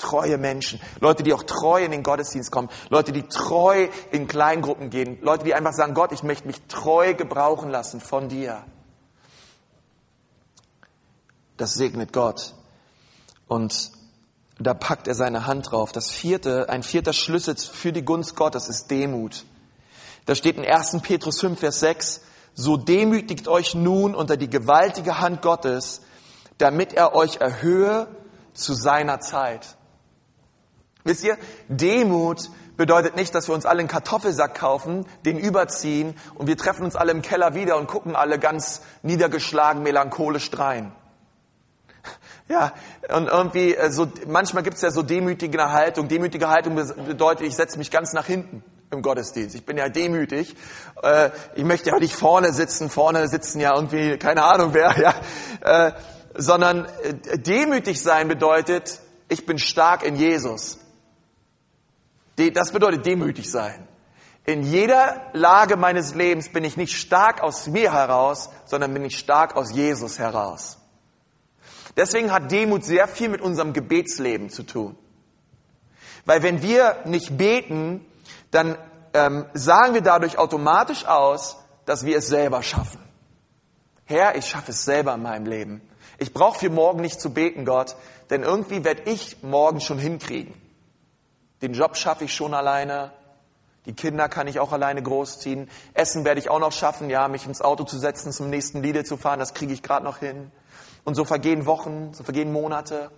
Treue 0.00 0.38
Menschen, 0.38 0.80
Leute, 1.00 1.22
die 1.22 1.34
auch 1.34 1.42
treu 1.42 1.84
in 1.84 1.90
den 1.90 2.02
Gottesdienst 2.02 2.50
kommen, 2.50 2.70
Leute, 2.88 3.12
die 3.12 3.22
treu 3.24 3.88
in 4.10 4.26
Kleingruppen 4.26 4.88
gehen, 4.88 5.18
Leute, 5.20 5.44
die 5.44 5.54
einfach 5.54 5.74
sagen, 5.74 5.92
Gott, 5.92 6.10
ich 6.12 6.22
möchte 6.22 6.46
mich 6.46 6.60
treu 6.68 7.12
gebrauchen 7.14 7.70
lassen 7.70 8.00
von 8.00 8.28
dir. 8.28 8.64
Das 11.58 11.74
segnet 11.74 12.14
Gott. 12.14 12.54
Und 13.46 13.92
da 14.58 14.72
packt 14.72 15.06
er 15.06 15.14
seine 15.14 15.46
Hand 15.46 15.70
drauf. 15.70 15.92
Das 15.92 16.10
vierte, 16.10 16.70
ein 16.70 16.82
vierter 16.82 17.12
Schlüssel 17.12 17.56
für 17.56 17.92
die 17.92 18.04
Gunst 18.04 18.36
Gottes 18.36 18.68
ist 18.68 18.90
Demut. 18.90 19.44
Da 20.24 20.34
steht 20.34 20.56
in 20.56 20.64
1. 20.64 20.98
Petrus 21.02 21.40
5, 21.40 21.58
Vers 21.58 21.80
6, 21.80 22.22
so 22.54 22.76
demütigt 22.76 23.48
euch 23.48 23.74
nun 23.74 24.14
unter 24.14 24.36
die 24.36 24.48
gewaltige 24.48 25.20
Hand 25.20 25.42
Gottes, 25.42 26.02
damit 26.58 26.92
er 26.92 27.14
euch 27.14 27.36
erhöhe 27.36 28.06
zu 28.52 28.74
seiner 28.74 29.20
Zeit. 29.20 29.76
Wisst 31.04 31.24
ihr, 31.24 31.38
Demut 31.68 32.50
bedeutet 32.76 33.16
nicht, 33.16 33.34
dass 33.34 33.48
wir 33.48 33.54
uns 33.54 33.66
alle 33.66 33.80
einen 33.80 33.88
Kartoffelsack 33.88 34.54
kaufen, 34.54 35.06
den 35.24 35.38
überziehen 35.38 36.14
und 36.34 36.46
wir 36.46 36.56
treffen 36.56 36.84
uns 36.84 36.96
alle 36.96 37.12
im 37.12 37.22
Keller 37.22 37.54
wieder 37.54 37.76
und 37.76 37.86
gucken 37.86 38.16
alle 38.16 38.38
ganz 38.38 38.82
niedergeschlagen, 39.02 39.82
melancholisch 39.82 40.50
drein. 40.50 40.92
Ja, 42.48 42.72
und 43.14 43.28
irgendwie, 43.28 43.76
äh, 43.76 43.92
so, 43.92 44.08
manchmal 44.26 44.64
gibt 44.64 44.74
es 44.74 44.82
ja 44.82 44.90
so 44.90 45.02
demütige 45.02 45.70
Haltung. 45.70 46.08
Demütige 46.08 46.48
Haltung 46.48 46.74
bedeutet, 46.74 47.46
ich 47.46 47.54
setze 47.54 47.78
mich 47.78 47.92
ganz 47.92 48.12
nach 48.12 48.26
hinten 48.26 48.64
im 48.90 49.02
Gottesdienst. 49.02 49.54
Ich 49.54 49.64
bin 49.64 49.76
ja 49.76 49.88
demütig. 49.88 50.56
Äh, 51.00 51.30
ich 51.54 51.62
möchte 51.62 51.90
ja 51.90 51.98
nicht 51.98 52.16
vorne 52.16 52.52
sitzen. 52.52 52.90
Vorne 52.90 53.28
sitzen 53.28 53.60
ja 53.60 53.76
irgendwie, 53.76 54.18
keine 54.18 54.42
Ahnung 54.42 54.74
wer, 54.74 54.96
ja. 54.98 55.14
Äh, 55.86 55.92
sondern 56.34 56.88
demütig 57.34 58.02
sein 58.02 58.26
bedeutet, 58.26 58.98
ich 59.28 59.46
bin 59.46 59.58
stark 59.58 60.02
in 60.02 60.16
Jesus. 60.16 60.78
Das 62.48 62.72
bedeutet 62.72 63.04
demütig 63.04 63.50
sein. 63.50 63.86
In 64.46 64.62
jeder 64.62 65.30
Lage 65.34 65.76
meines 65.76 66.14
Lebens 66.14 66.48
bin 66.48 66.64
ich 66.64 66.76
nicht 66.76 66.96
stark 66.96 67.42
aus 67.42 67.66
mir 67.66 67.92
heraus, 67.92 68.50
sondern 68.64 68.94
bin 68.94 69.04
ich 69.04 69.18
stark 69.18 69.54
aus 69.54 69.72
Jesus 69.72 70.18
heraus. 70.18 70.78
Deswegen 71.96 72.32
hat 72.32 72.50
Demut 72.50 72.84
sehr 72.84 73.06
viel 73.06 73.28
mit 73.28 73.42
unserem 73.42 73.72
Gebetsleben 73.72 74.48
zu 74.48 74.62
tun. 74.62 74.96
Weil 76.24 76.42
wenn 76.42 76.62
wir 76.62 76.96
nicht 77.04 77.36
beten, 77.36 78.04
dann 78.50 78.78
ähm, 79.12 79.46
sagen 79.52 79.94
wir 79.94 80.00
dadurch 80.00 80.38
automatisch 80.38 81.04
aus, 81.04 81.58
dass 81.84 82.04
wir 82.04 82.18
es 82.18 82.28
selber 82.28 82.62
schaffen. 82.62 83.00
Herr, 84.04 84.36
ich 84.36 84.46
schaffe 84.46 84.72
es 84.72 84.84
selber 84.84 85.14
in 85.14 85.22
meinem 85.22 85.46
Leben. 85.46 85.82
Ich 86.18 86.32
brauche 86.32 86.58
für 86.58 86.70
morgen 86.70 87.00
nicht 87.00 87.20
zu 87.20 87.32
beten, 87.32 87.64
Gott, 87.64 87.96
denn 88.30 88.42
irgendwie 88.42 88.84
werde 88.84 89.02
ich 89.10 89.42
morgen 89.42 89.80
schon 89.80 89.98
hinkriegen. 89.98 90.54
Den 91.62 91.74
Job 91.74 91.96
schaffe 91.96 92.24
ich 92.24 92.34
schon 92.34 92.54
alleine. 92.54 93.12
Die 93.86 93.94
Kinder 93.94 94.28
kann 94.28 94.46
ich 94.46 94.60
auch 94.60 94.72
alleine 94.72 95.02
großziehen. 95.02 95.68
Essen 95.94 96.24
werde 96.24 96.40
ich 96.40 96.50
auch 96.50 96.60
noch 96.60 96.72
schaffen, 96.72 97.08
ja, 97.10 97.28
mich 97.28 97.46
ins 97.46 97.62
Auto 97.62 97.84
zu 97.84 97.98
setzen, 97.98 98.32
zum 98.32 98.50
nächsten 98.50 98.82
Lidl 98.82 99.04
zu 99.04 99.16
fahren, 99.16 99.38
das 99.38 99.54
kriege 99.54 99.72
ich 99.72 99.82
gerade 99.82 100.04
noch 100.04 100.18
hin. 100.18 100.52
Und 101.04 101.14
so 101.14 101.24
vergehen 101.24 101.66
Wochen, 101.66 102.12
so 102.12 102.22
vergehen 102.24 102.52
Monate. 102.52 103.10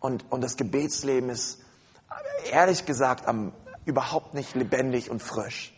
Und, 0.00 0.30
und 0.30 0.42
das 0.42 0.56
Gebetsleben 0.56 1.30
ist, 1.30 1.62
ehrlich 2.50 2.84
gesagt, 2.84 3.26
am, 3.26 3.52
überhaupt 3.86 4.34
nicht 4.34 4.54
lebendig 4.54 5.10
und 5.10 5.22
frisch. 5.22 5.72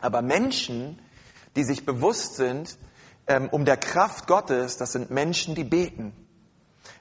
Aber 0.00 0.22
Menschen, 0.22 0.98
die 1.56 1.64
sich 1.64 1.84
bewusst 1.84 2.36
sind 2.36 2.78
ähm, 3.26 3.48
um 3.50 3.64
der 3.64 3.76
Kraft 3.76 4.26
Gottes, 4.26 4.76
das 4.76 4.92
sind 4.92 5.10
Menschen, 5.10 5.54
die 5.54 5.64
beten. 5.64 6.12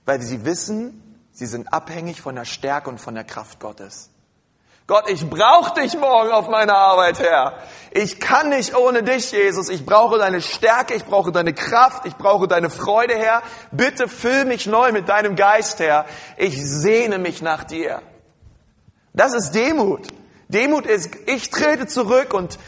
Weil 0.05 0.21
sie 0.21 0.45
wissen, 0.45 1.10
sie 1.31 1.45
sind 1.45 1.73
abhängig 1.73 2.21
von 2.21 2.35
der 2.35 2.45
Stärke 2.45 2.89
und 2.89 2.99
von 2.99 3.15
der 3.15 3.23
Kraft 3.23 3.59
Gottes. 3.59 4.11
Gott, 4.87 5.09
ich 5.09 5.29
brauche 5.29 5.79
dich 5.79 5.97
morgen 5.97 6.31
auf 6.31 6.49
meiner 6.49 6.75
Arbeit, 6.75 7.19
Herr. 7.19 7.53
Ich 7.91 8.19
kann 8.19 8.49
nicht 8.49 8.75
ohne 8.75 9.03
dich, 9.03 9.31
Jesus. 9.31 9.69
Ich 9.69 9.85
brauche 9.85 10.17
deine 10.17 10.41
Stärke, 10.41 10.95
ich 10.95 11.05
brauche 11.05 11.31
deine 11.31 11.53
Kraft, 11.53 12.05
ich 12.05 12.15
brauche 12.17 12.47
deine 12.47 12.69
Freude, 12.69 13.15
Herr. 13.15 13.41
Bitte 13.71 14.09
füll 14.09 14.43
mich 14.43 14.65
neu 14.65 14.91
mit 14.91 15.07
deinem 15.07 15.37
Geist, 15.37 15.79
Herr. 15.79 16.05
Ich 16.35 16.61
sehne 16.61 17.19
mich 17.19 17.41
nach 17.41 17.63
dir. 17.63 18.01
Das 19.13 19.33
ist 19.33 19.51
Demut. 19.51 20.07
Demut 20.49 20.85
ist, 20.85 21.15
ich 21.27 21.49
trete 21.49 21.87
zurück 21.87 22.33
und, 22.33 22.59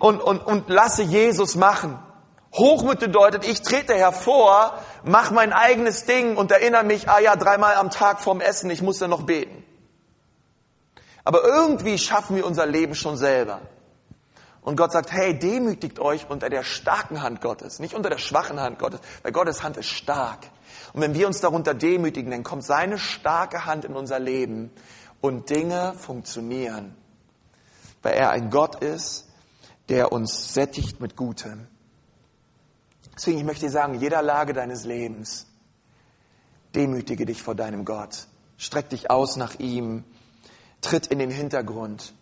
und, 0.00 0.20
und, 0.20 0.44
und 0.44 0.68
lasse 0.68 1.02
Jesus 1.02 1.54
machen. 1.54 1.98
Hochmut 2.52 2.98
bedeutet, 2.98 3.46
ich 3.46 3.62
trete 3.62 3.94
hervor, 3.94 4.78
mach 5.04 5.30
mein 5.30 5.52
eigenes 5.52 6.04
Ding 6.04 6.36
und 6.36 6.50
erinnere 6.50 6.82
mich, 6.82 7.08
ah 7.08 7.20
ja, 7.20 7.36
dreimal 7.36 7.76
am 7.76 7.90
Tag 7.90 8.20
vorm 8.20 8.40
Essen, 8.40 8.70
ich 8.70 8.82
muss 8.82 8.98
ja 8.98 9.06
noch 9.06 9.22
beten. 9.22 9.64
Aber 11.22 11.44
irgendwie 11.44 11.96
schaffen 11.98 12.36
wir 12.36 12.46
unser 12.46 12.66
Leben 12.66 12.94
schon 12.94 13.16
selber. 13.16 13.60
Und 14.62 14.76
Gott 14.76 14.92
sagt, 14.92 15.12
hey, 15.12 15.38
demütigt 15.38 16.00
euch 16.00 16.28
unter 16.28 16.50
der 16.50 16.64
starken 16.64 17.22
Hand 17.22 17.40
Gottes, 17.40 17.78
nicht 17.78 17.94
unter 17.94 18.10
der 18.10 18.18
schwachen 18.18 18.60
Hand 18.60 18.78
Gottes, 18.78 19.00
weil 19.22 19.32
Gottes 19.32 19.62
Hand 19.62 19.76
ist 19.76 19.88
stark. 19.88 20.40
Und 20.92 21.00
wenn 21.00 21.14
wir 21.14 21.26
uns 21.26 21.40
darunter 21.40 21.72
demütigen, 21.72 22.30
dann 22.30 22.42
kommt 22.42 22.64
seine 22.64 22.98
starke 22.98 23.64
Hand 23.64 23.84
in 23.84 23.94
unser 23.94 24.18
Leben 24.18 24.70
und 25.20 25.48
Dinge 25.50 25.94
funktionieren, 25.94 26.96
weil 28.02 28.14
er 28.14 28.30
ein 28.30 28.50
Gott 28.50 28.82
ist, 28.82 29.28
der 29.88 30.12
uns 30.12 30.52
sättigt 30.52 31.00
mit 31.00 31.16
Gutem. 31.16 31.66
Deswegen, 33.20 33.36
ich 33.36 33.44
möchte 33.44 33.66
dir 33.66 33.70
sagen, 33.70 34.00
jeder 34.00 34.22
Lage 34.22 34.54
deines 34.54 34.86
Lebens, 34.86 35.46
demütige 36.74 37.26
dich 37.26 37.42
vor 37.42 37.54
deinem 37.54 37.84
Gott, 37.84 38.28
streck 38.56 38.88
dich 38.88 39.10
aus 39.10 39.36
nach 39.36 39.58
ihm, 39.58 40.04
tritt 40.80 41.08
in 41.08 41.18
den 41.18 41.30
Hintergrund, 41.30 42.14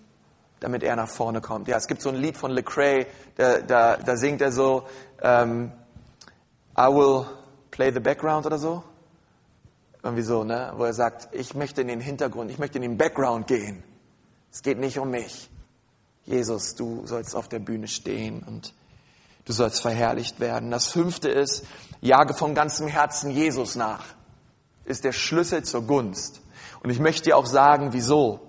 damit 0.58 0.82
er 0.82 0.96
nach 0.96 1.08
vorne 1.08 1.40
kommt. 1.40 1.68
Ja, 1.68 1.76
es 1.76 1.86
gibt 1.86 2.02
so 2.02 2.08
ein 2.08 2.16
Lied 2.16 2.36
von 2.36 2.50
Lecrae, 2.50 3.06
da, 3.36 3.58
da, 3.58 3.96
da 3.96 4.16
singt 4.16 4.40
er 4.40 4.50
so, 4.50 4.88
ähm, 5.22 5.70
I 6.76 6.88
will 6.88 7.26
play 7.70 7.92
the 7.92 8.00
background 8.00 8.44
oder 8.44 8.58
so. 8.58 8.82
Irgendwie 10.02 10.24
so, 10.24 10.42
ne? 10.42 10.72
Wo 10.74 10.82
er 10.82 10.94
sagt, 10.94 11.28
ich 11.32 11.54
möchte 11.54 11.80
in 11.80 11.86
den 11.86 12.00
Hintergrund, 12.00 12.50
ich 12.50 12.58
möchte 12.58 12.78
in 12.78 12.82
den 12.82 12.98
Background 12.98 13.46
gehen. 13.46 13.84
Es 14.50 14.62
geht 14.62 14.80
nicht 14.80 14.98
um 14.98 15.12
mich. 15.12 15.48
Jesus, 16.24 16.74
du 16.74 17.06
sollst 17.06 17.36
auf 17.36 17.46
der 17.46 17.60
Bühne 17.60 17.86
stehen 17.86 18.42
und 18.42 18.74
du 19.48 19.54
sollst 19.54 19.80
verherrlicht 19.80 20.40
werden. 20.40 20.70
Das 20.70 20.88
fünfte 20.88 21.30
ist, 21.30 21.64
jage 22.02 22.34
von 22.34 22.54
ganzem 22.54 22.86
Herzen 22.86 23.30
Jesus 23.30 23.76
nach. 23.76 24.04
Ist 24.84 25.04
der 25.04 25.12
Schlüssel 25.12 25.64
zur 25.64 25.82
Gunst. 25.82 26.42
Und 26.82 26.90
ich 26.90 27.00
möchte 27.00 27.24
dir 27.24 27.36
auch 27.36 27.46
sagen, 27.46 27.92
wieso. 27.92 28.40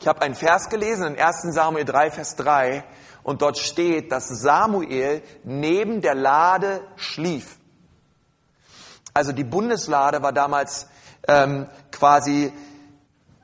Ich 0.00 0.08
habe 0.08 0.22
einen 0.22 0.34
Vers 0.34 0.68
gelesen 0.68 1.14
in 1.14 1.20
1 1.20 1.54
Samuel 1.54 1.84
3, 1.84 2.10
Vers 2.10 2.34
3 2.34 2.84
und 3.22 3.42
dort 3.42 3.56
steht, 3.56 4.10
dass 4.10 4.28
Samuel 4.28 5.22
neben 5.44 6.00
der 6.00 6.16
Lade 6.16 6.82
schlief. 6.96 7.56
Also 9.14 9.30
die 9.30 9.44
Bundeslade 9.44 10.20
war 10.20 10.32
damals 10.32 10.88
ähm, 11.28 11.68
quasi 11.92 12.52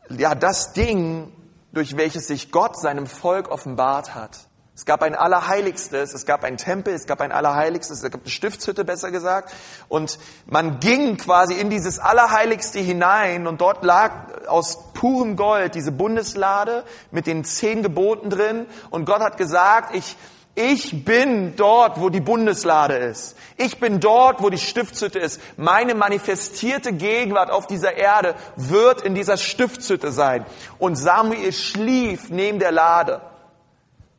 ja 0.08 0.34
das 0.34 0.72
Ding, 0.72 1.32
durch 1.72 1.96
welches 1.96 2.26
sich 2.26 2.50
Gott 2.50 2.76
seinem 2.76 3.06
Volk 3.06 3.48
offenbart 3.48 4.16
hat. 4.16 4.49
Es 4.80 4.86
gab 4.86 5.02
ein 5.02 5.14
Allerheiligstes, 5.14 6.14
es 6.14 6.24
gab 6.24 6.42
ein 6.42 6.56
Tempel, 6.56 6.94
es 6.94 7.04
gab 7.04 7.20
ein 7.20 7.32
Allerheiligstes, 7.32 8.02
es 8.02 8.10
gab 8.10 8.22
eine 8.22 8.30
Stiftshütte 8.30 8.82
besser 8.82 9.10
gesagt. 9.10 9.52
Und 9.90 10.18
man 10.46 10.80
ging 10.80 11.18
quasi 11.18 11.52
in 11.52 11.68
dieses 11.68 11.98
Allerheiligste 11.98 12.78
hinein 12.78 13.46
und 13.46 13.60
dort 13.60 13.84
lag 13.84 14.46
aus 14.48 14.94
purem 14.94 15.36
Gold 15.36 15.74
diese 15.74 15.92
Bundeslade 15.92 16.84
mit 17.10 17.26
den 17.26 17.44
zehn 17.44 17.82
Geboten 17.82 18.30
drin. 18.30 18.64
Und 18.88 19.04
Gott 19.04 19.20
hat 19.20 19.36
gesagt, 19.36 19.94
ich, 19.94 20.16
ich 20.54 21.04
bin 21.04 21.56
dort, 21.56 22.00
wo 22.00 22.08
die 22.08 22.22
Bundeslade 22.22 22.96
ist. 22.96 23.36
Ich 23.58 23.80
bin 23.80 24.00
dort, 24.00 24.42
wo 24.42 24.48
die 24.48 24.56
Stiftshütte 24.56 25.18
ist. 25.18 25.42
Meine 25.58 25.94
manifestierte 25.94 26.94
Gegenwart 26.94 27.50
auf 27.50 27.66
dieser 27.66 27.98
Erde 27.98 28.34
wird 28.56 29.02
in 29.02 29.14
dieser 29.14 29.36
Stiftshütte 29.36 30.10
sein. 30.10 30.46
Und 30.78 30.96
Samuel 30.96 31.52
schlief 31.52 32.30
neben 32.30 32.58
der 32.58 32.72
Lade. 32.72 33.20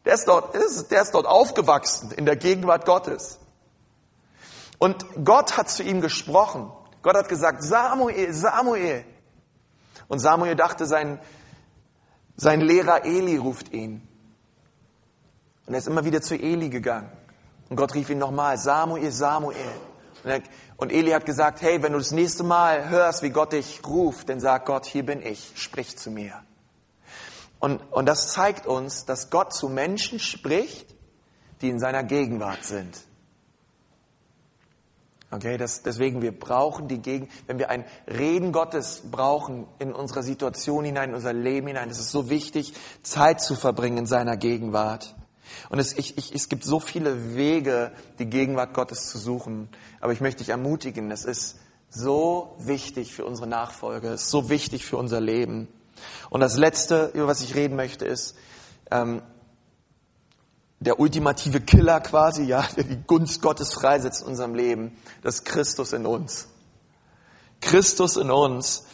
Der 0.05 0.15
ist 0.15 0.27
dort, 0.27 0.53
der 0.55 1.01
ist 1.01 1.11
dort 1.13 1.25
aufgewachsen 1.25 2.11
in 2.11 2.25
der 2.25 2.35
Gegenwart 2.35 2.85
Gottes. 2.85 3.39
Und 4.79 5.05
Gott 5.23 5.57
hat 5.57 5.69
zu 5.69 5.83
ihm 5.83 6.01
gesprochen. 6.01 6.71
Gott 7.03 7.15
hat 7.15 7.29
gesagt, 7.29 7.63
Samuel, 7.63 8.33
Samuel. 8.33 9.05
Und 10.07 10.19
Samuel 10.19 10.55
dachte, 10.55 10.85
sein, 10.87 11.19
sein 12.35 12.61
Lehrer 12.61 13.05
Eli 13.05 13.37
ruft 13.37 13.71
ihn. 13.71 14.07
Und 15.67 15.73
er 15.75 15.77
ist 15.77 15.87
immer 15.87 16.03
wieder 16.03 16.21
zu 16.21 16.35
Eli 16.35 16.69
gegangen. 16.69 17.11
Und 17.69 17.75
Gott 17.75 17.93
rief 17.93 18.09
ihn 18.09 18.17
nochmal, 18.17 18.57
Samuel, 18.57 19.11
Samuel. 19.11 19.55
Und, 20.23 20.29
er, 20.29 20.41
und 20.77 20.91
Eli 20.91 21.11
hat 21.11 21.25
gesagt, 21.25 21.61
hey, 21.61 21.81
wenn 21.83 21.93
du 21.93 21.99
das 21.99 22.11
nächste 22.11 22.43
Mal 22.43 22.89
hörst, 22.89 23.21
wie 23.21 23.29
Gott 23.29 23.53
dich 23.53 23.81
ruft, 23.85 24.29
dann 24.29 24.39
sag 24.39 24.65
Gott, 24.65 24.85
hier 24.85 25.05
bin 25.05 25.21
ich, 25.21 25.53
sprich 25.55 25.97
zu 25.97 26.11
mir. 26.11 26.43
Und, 27.61 27.79
und 27.91 28.07
das 28.07 28.33
zeigt 28.33 28.65
uns, 28.65 29.05
dass 29.05 29.29
Gott 29.29 29.53
zu 29.53 29.69
Menschen 29.69 30.19
spricht, 30.19 30.93
die 31.61 31.69
in 31.69 31.79
seiner 31.79 32.03
Gegenwart 32.03 32.65
sind. 32.65 32.97
Okay, 35.29 35.57
das, 35.57 35.83
deswegen, 35.83 36.21
wir 36.21 36.37
brauchen 36.37 36.89
die 36.89 36.97
Gegend, 36.97 37.31
wenn 37.47 37.57
wir 37.57 37.69
ein 37.69 37.85
Reden 38.07 38.51
Gottes 38.51 39.03
brauchen 39.09 39.65
in 39.79 39.93
unserer 39.93 40.23
Situation 40.23 40.83
hinein, 40.83 41.09
in 41.09 41.15
unser 41.15 41.31
Leben 41.31 41.67
hinein, 41.67 41.89
es 41.89 41.99
ist 41.99 42.11
so 42.11 42.29
wichtig, 42.29 42.73
Zeit 43.03 43.39
zu 43.39 43.55
verbringen 43.55 43.99
in 43.99 44.05
seiner 44.07 44.35
Gegenwart. 44.35 45.15
Und 45.69 45.79
es, 45.79 45.93
ich, 45.93 46.17
ich, 46.17 46.33
es 46.33 46.49
gibt 46.49 46.65
so 46.65 46.79
viele 46.79 47.35
Wege, 47.35 47.91
die 48.19 48.25
Gegenwart 48.25 48.73
Gottes 48.73 49.07
zu 49.07 49.19
suchen. 49.19 49.69
Aber 50.01 50.13
ich 50.13 50.19
möchte 50.19 50.39
dich 50.39 50.49
ermutigen, 50.49 51.11
es 51.11 51.25
ist 51.25 51.59
so 51.89 52.55
wichtig 52.57 53.13
für 53.13 53.23
unsere 53.23 53.47
Nachfolge, 53.47 54.09
es 54.09 54.23
ist 54.23 54.31
so 54.31 54.49
wichtig 54.49 54.85
für 54.85 54.97
unser 54.97 55.21
Leben. 55.21 55.67
Und 56.29 56.41
das 56.41 56.57
Letzte, 56.57 57.11
über 57.13 57.27
was 57.27 57.41
ich 57.41 57.55
reden 57.55 57.75
möchte, 57.75 58.05
ist, 58.05 58.35
ähm, 58.89 59.21
der 60.79 60.99
ultimative 60.99 61.61
Killer 61.61 61.99
quasi, 61.99 62.43
ja, 62.43 62.65
der 62.75 62.83
die 62.83 63.01
Gunst 63.05 63.41
Gottes 63.41 63.73
freisetzt 63.73 64.23
in 64.23 64.29
unserem 64.29 64.55
Leben, 64.55 64.97
das 65.21 65.35
ist 65.35 65.45
Christus 65.45 65.93
in 65.93 66.05
uns. 66.05 66.47
Christus 67.61 68.17
in 68.17 68.31
uns. 68.31 68.85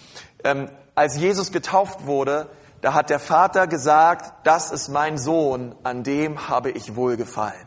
Ähm, 0.43 0.69
als 0.95 1.17
Jesus 1.17 1.51
getauft 1.51 2.05
wurde, 2.05 2.49
da 2.81 2.93
hat 2.93 3.09
der 3.09 3.19
Vater 3.19 3.67
gesagt, 3.67 4.45
das 4.45 4.71
ist 4.71 4.89
mein 4.89 5.17
Sohn, 5.17 5.75
an 5.83 6.03
dem 6.03 6.49
habe 6.49 6.71
ich 6.71 6.95
wohlgefallen. 6.95 7.66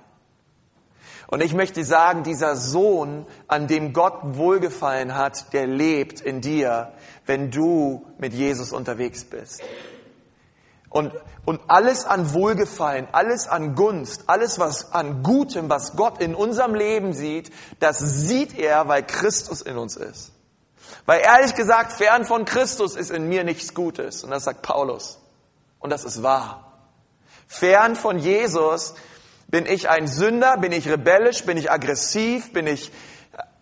Und 1.30 1.40
ich 1.42 1.54
möchte 1.54 1.84
sagen, 1.84 2.24
dieser 2.24 2.56
Sohn, 2.56 3.24
an 3.46 3.68
dem 3.68 3.92
Gott 3.92 4.18
wohlgefallen 4.22 5.14
hat, 5.14 5.52
der 5.52 5.68
lebt 5.68 6.20
in 6.20 6.40
dir, 6.40 6.92
wenn 7.24 7.52
du 7.52 8.04
mit 8.18 8.34
Jesus 8.34 8.72
unterwegs 8.72 9.24
bist. 9.24 9.62
Und, 10.88 11.12
und 11.44 11.60
alles 11.68 12.04
an 12.04 12.34
Wohlgefallen, 12.34 13.06
alles 13.12 13.46
an 13.46 13.76
Gunst, 13.76 14.24
alles 14.26 14.58
was 14.58 14.92
an 14.92 15.22
Gutem, 15.22 15.70
was 15.70 15.94
Gott 15.94 16.20
in 16.20 16.34
unserem 16.34 16.74
Leben 16.74 17.12
sieht, 17.12 17.52
das 17.78 18.00
sieht 18.00 18.58
er, 18.58 18.88
weil 18.88 19.06
Christus 19.06 19.62
in 19.62 19.78
uns 19.78 19.94
ist. 19.94 20.32
Weil 21.06 21.20
ehrlich 21.20 21.54
gesagt, 21.54 21.92
fern 21.92 22.24
von 22.24 22.44
Christus 22.44 22.96
ist 22.96 23.12
in 23.12 23.28
mir 23.28 23.44
nichts 23.44 23.72
Gutes. 23.72 24.24
Und 24.24 24.30
das 24.30 24.42
sagt 24.42 24.62
Paulus. 24.62 25.20
Und 25.78 25.90
das 25.90 26.04
ist 26.04 26.24
wahr. 26.24 26.72
Fern 27.46 27.94
von 27.94 28.18
Jesus 28.18 28.94
bin 29.50 29.66
ich 29.66 29.88
ein 29.88 30.06
Sünder, 30.06 30.56
bin 30.56 30.72
ich 30.72 30.88
rebellisch, 30.88 31.44
bin 31.44 31.56
ich 31.56 31.70
aggressiv, 31.70 32.52
bin 32.52 32.66
ich 32.66 32.92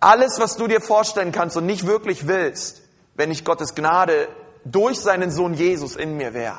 alles, 0.01 0.39
was 0.39 0.57
du 0.57 0.67
dir 0.67 0.81
vorstellen 0.81 1.33
kannst 1.33 1.57
und 1.57 1.67
nicht 1.67 1.87
wirklich 1.87 2.27
willst, 2.27 2.83
wenn 3.15 3.31
ich 3.31 3.45
Gottes 3.45 3.75
Gnade 3.75 4.29
durch 4.65 5.01
seinen 5.01 5.31
Sohn 5.31 5.55
Jesus 5.55 5.97
in 5.97 6.17
mir 6.17 6.35
wäre. 6.35 6.59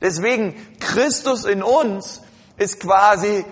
Deswegen, 0.00 0.54
Christus 0.80 1.44
in 1.44 1.62
uns 1.62 2.22
ist 2.56 2.80
quasi 2.80 3.44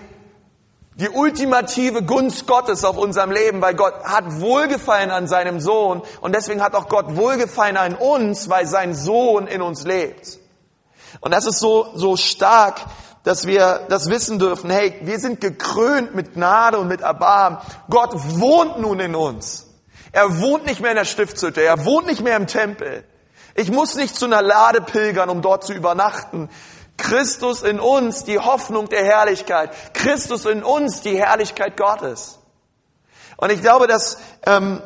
die 0.95 1.09
ultimative 1.09 2.03
Gunst 2.03 2.47
Gottes 2.47 2.83
auf 2.83 2.97
unserem 2.97 3.31
Leben, 3.31 3.61
weil 3.61 3.75
Gott 3.75 4.03
hat 4.03 4.41
Wohlgefallen 4.41 5.09
an 5.09 5.27
seinem 5.27 5.59
Sohn 5.61 6.01
und 6.19 6.35
deswegen 6.35 6.61
hat 6.61 6.75
auch 6.75 6.89
Gott 6.89 7.15
Wohlgefallen 7.15 7.77
an 7.77 7.95
uns, 7.95 8.49
weil 8.49 8.67
sein 8.67 8.93
Sohn 8.93 9.47
in 9.47 9.61
uns 9.61 9.83
lebt. 9.83 10.39
Und 11.21 11.33
das 11.33 11.45
ist 11.45 11.59
so, 11.59 11.87
so 11.95 12.17
stark, 12.17 12.81
dass 13.23 13.45
wir 13.45 13.85
das 13.89 14.09
wissen 14.09 14.39
dürfen. 14.39 14.69
Hey, 14.69 14.99
wir 15.01 15.19
sind 15.19 15.41
gekrönt 15.41 16.15
mit 16.15 16.33
Gnade 16.33 16.79
und 16.79 16.87
mit 16.87 17.01
Erbarmen. 17.01 17.59
Gott 17.89 18.11
wohnt 18.39 18.79
nun 18.79 18.99
in 18.99 19.15
uns. 19.15 19.67
Er 20.11 20.39
wohnt 20.41 20.65
nicht 20.65 20.81
mehr 20.81 20.91
in 20.91 20.97
der 20.97 21.05
Stiftshütte. 21.05 21.61
Er 21.61 21.85
wohnt 21.85 22.07
nicht 22.07 22.21
mehr 22.21 22.35
im 22.35 22.47
Tempel. 22.47 23.03
Ich 23.55 23.71
muss 23.71 23.95
nicht 23.95 24.15
zu 24.15 24.25
einer 24.25 24.41
Lade 24.41 24.81
pilgern, 24.81 25.29
um 25.29 25.41
dort 25.41 25.63
zu 25.63 25.73
übernachten. 25.73 26.49
Christus 26.97 27.63
in 27.63 27.79
uns, 27.79 28.23
die 28.23 28.39
Hoffnung 28.39 28.89
der 28.89 29.03
Herrlichkeit. 29.03 29.71
Christus 29.93 30.45
in 30.45 30.63
uns, 30.63 31.01
die 31.01 31.17
Herrlichkeit 31.17 31.77
Gottes. 31.77 32.39
Und 33.37 33.51
ich 33.51 33.61
glaube, 33.61 33.87
dass, 33.87 34.17
ähm, 34.45 34.81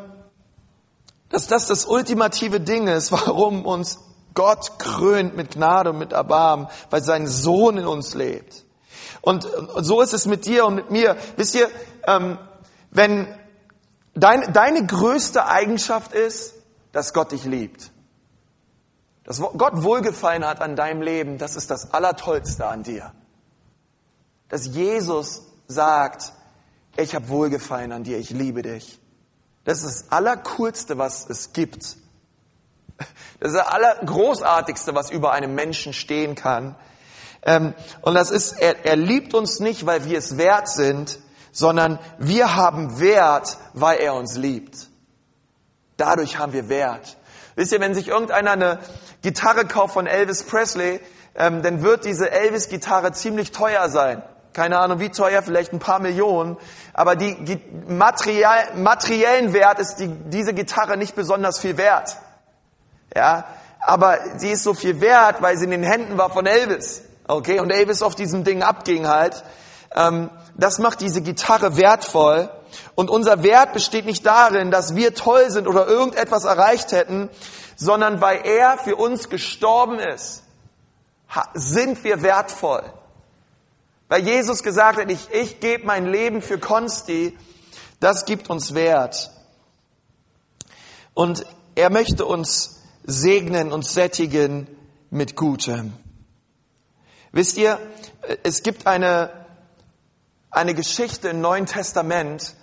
dass 1.30 1.48
das 1.48 1.67
das 1.67 1.86
ultimative 1.86 2.60
Ding 2.60 2.88
ist, 2.88 3.12
warum 3.12 3.65
uns 3.65 4.00
Gott 4.36 4.78
krönt 4.78 5.36
mit 5.36 5.52
Gnade 5.52 5.89
und 5.89 5.98
mit 5.98 6.12
Erbarmen, 6.13 6.67
weil 6.89 7.02
sein 7.02 7.28
Sohn 7.28 7.78
in 7.78 7.88
uns 7.88 8.13
lebt. 8.13 8.63
Und, 9.21 9.48
so 9.78 10.02
ist 10.02 10.13
es 10.13 10.28
mit 10.28 10.45
dir 10.45 10.65
und 10.65 10.76
mit 10.76 10.91
mir. 10.91 11.17
Wisst 11.36 11.56
ihr, 11.56 11.67
ähm, 12.06 12.38
wenn 12.91 13.28
dein, 14.13 14.54
deine 14.54 14.86
größte 14.86 15.48
Eigenschaft 15.48 16.13
ist, 16.13 16.54
dass 16.91 17.13
Gott 17.13 17.32
dich 17.32 17.43
liebt. 17.45 17.91
Dass 19.24 19.39
Gott 19.39 19.82
Wohlgefallen 19.84 20.45
hat 20.45 20.62
an 20.62 20.76
deinem 20.76 21.02
Leben, 21.02 21.39
das 21.39 21.56
ist 21.56 21.71
das 21.71 21.93
Allertollste 21.93 22.67
an 22.67 22.84
dir. 22.84 23.12
Dass 24.50 24.67
Jesus 24.67 25.41
sagt, 25.67 26.34
ich 26.95 27.15
habe 27.15 27.28
Wohlgefallen 27.30 27.91
an 27.91 28.04
dir, 28.04 28.19
ich 28.19 28.30
liebe 28.30 28.62
dich. 28.62 29.00
Das 29.63 29.84
ist 29.84 29.86
das 29.86 30.12
Allercoolste, 30.12 31.00
was 31.00 31.28
es 31.28 31.52
gibt. 31.54 31.98
Das 33.39 33.51
ist 33.51 33.58
das 33.58 33.67
Allergroßartigste, 33.67 34.95
was 34.95 35.12
über 35.12 35.34
einem 35.34 35.55
Menschen 35.55 35.93
stehen 35.93 36.36
kann. 36.36 36.75
Ähm, 37.43 37.73
und 38.01 38.15
das 38.15 38.31
ist, 38.31 38.53
er, 38.53 38.86
er 38.86 38.95
liebt 38.95 39.34
uns 39.34 39.60
nicht, 39.60 39.86
weil 39.86 40.05
wir 40.05 40.17
es 40.17 40.38
wert 40.38 40.67
sind, 40.69 41.19
sondern 41.51 41.99
wir 42.17 42.55
haben 42.55 42.99
Wert, 42.99 43.58
weil 43.73 43.99
er 43.99 44.15
uns 44.15 44.36
liebt. 44.36 44.89
Dadurch 45.97 46.38
haben 46.38 46.53
wir 46.53 46.69
Wert. 46.69 47.17
Wisst 47.55 47.71
ihr, 47.71 47.79
wenn 47.79 47.93
sich 47.93 48.10
irgendeiner 48.10 48.51
eine 48.51 48.79
Gitarre 49.21 49.65
kauft 49.65 49.93
von 49.93 50.08
Elvis 50.08 50.43
Presley, 50.43 50.99
ähm, 51.36 51.62
dann 51.62 51.84
wird 51.84 52.05
diese 52.05 52.29
Elvis-Gitarre 52.31 53.13
ziemlich 53.13 53.51
teuer 53.51 53.89
sein. 53.89 54.21
Keine 54.51 54.79
Ahnung 54.79 54.99
wie 54.99 55.10
teuer, 55.10 55.41
vielleicht 55.41 55.73
ein 55.73 55.79
paar 55.79 55.99
Millionen. 55.99 56.58
Aber 56.93 57.15
die 57.15 57.62
Material, 57.88 58.75
materiellen 58.75 59.53
Wert 59.53 59.79
ist 59.79 59.97
die, 59.97 60.08
diese 60.08 60.53
Gitarre 60.53 60.97
nicht 60.97 61.15
besonders 61.15 61.60
viel 61.60 61.77
wert. 61.77 62.17
Ja, 63.15 63.45
aber 63.80 64.19
sie 64.38 64.49
ist 64.49 64.63
so 64.63 64.73
viel 64.73 64.99
wert, 64.99 65.41
weil 65.41 65.58
sie 65.58 65.65
in 65.65 65.71
den 65.71 65.84
Händen 65.84 66.17
war 66.17 66.30
von 66.30 66.45
Elvis. 66.45 67.04
Okay, 67.28 67.60
und 67.60 67.71
Elvis 67.71 68.01
auf 68.01 68.15
diesem 68.15 68.43
Ding 68.43 68.62
abging 68.62 69.08
halt. 69.08 69.43
Ähm, 69.95 70.30
das 70.56 70.80
macht 70.80 71.01
diese 71.01 71.21
Gitarre 71.21 71.78
wertvoll. 71.78 72.49
Und 72.95 73.10
unser 73.10 73.41
Wert 73.43 73.73
besteht 73.73 74.06
nicht 74.06 74.25
darin, 74.25 74.69
dass 74.69 74.95
wir 74.95 75.15
toll 75.15 75.49
sind 75.49 75.67
oder 75.67 75.88
irgendetwas 75.88 76.43
erreicht 76.43 76.91
hätten, 76.91 77.30
sondern 77.75 78.21
weil 78.21 78.41
er 78.45 78.78
für 78.78 78.95
uns 78.95 79.30
gestorben 79.30 79.99
ist, 79.99 80.43
sind 81.54 82.04
wir 82.04 82.21
wertvoll. 82.21 82.84
Weil 84.08 84.23
Jesus 84.23 84.62
gesagt 84.62 84.99
hat, 84.99 85.10
ich, 85.10 85.32
ich 85.32 85.60
gebe 85.60 85.86
mein 85.86 86.06
Leben 86.06 86.41
für 86.41 86.60
Konsti, 86.60 87.38
das 87.99 88.25
gibt 88.25 88.49
uns 88.49 88.73
Wert. 88.73 89.32
Und 91.13 91.45
er 91.75 91.89
möchte 91.89 92.25
uns 92.25 92.74
segnen 93.06 93.72
und 93.72 93.86
sättigen 93.86 94.68
mit 95.10 95.36
Gutem. 95.36 95.94
Wisst 97.32 97.58
ihr, 97.58 97.80
es 98.44 98.63
gibt 98.63 98.88
eine, 98.88 99.30
eine 100.50 100.74
Geschichte 100.74 101.30
im 101.30 101.41
Neuen 101.41 101.65
Testament, 101.65 102.56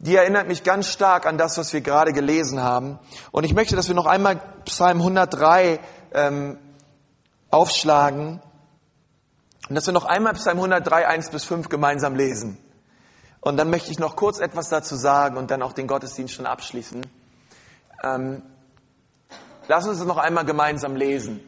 die 0.00 0.14
erinnert 0.14 0.46
mich 0.46 0.62
ganz 0.62 0.88
stark 0.88 1.26
an 1.26 1.38
das, 1.38 1.58
was 1.58 1.72
wir 1.72 1.80
gerade 1.80 2.12
gelesen 2.12 2.62
haben. 2.62 2.98
Und 3.32 3.44
ich 3.44 3.54
möchte, 3.54 3.74
dass 3.74 3.88
wir 3.88 3.94
noch 3.94 4.06
einmal 4.06 4.40
Psalm 4.64 4.98
103 4.98 5.80
ähm, 6.12 6.58
aufschlagen 7.50 8.40
und 9.68 9.74
dass 9.74 9.86
wir 9.86 9.92
noch 9.92 10.04
einmal 10.04 10.34
Psalm 10.34 10.58
103, 10.58 11.06
1 11.06 11.30
bis 11.30 11.44
5 11.44 11.68
gemeinsam 11.68 12.14
lesen. 12.14 12.58
Und 13.40 13.56
dann 13.56 13.70
möchte 13.70 13.90
ich 13.90 13.98
noch 13.98 14.16
kurz 14.16 14.38
etwas 14.40 14.68
dazu 14.68 14.96
sagen 14.96 15.36
und 15.36 15.50
dann 15.50 15.62
auch 15.62 15.72
den 15.72 15.86
Gottesdienst 15.86 16.34
schon 16.34 16.46
abschließen. 16.46 17.06
Ähm, 18.02 18.42
lass 19.68 19.86
uns 19.86 20.00
es 20.00 20.06
noch 20.06 20.18
einmal 20.18 20.44
gemeinsam 20.44 20.96
lesen. 20.96 21.40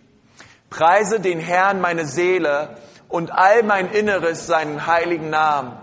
Preise 0.71 1.19
den 1.19 1.41
Herrn 1.41 1.81
meine 1.81 2.07
Seele 2.07 2.77
und 3.09 3.33
all 3.33 3.65
mein 3.65 3.91
Inneres 3.91 4.47
seinen 4.47 4.87
heiligen 4.87 5.31
Namen. 5.31 5.77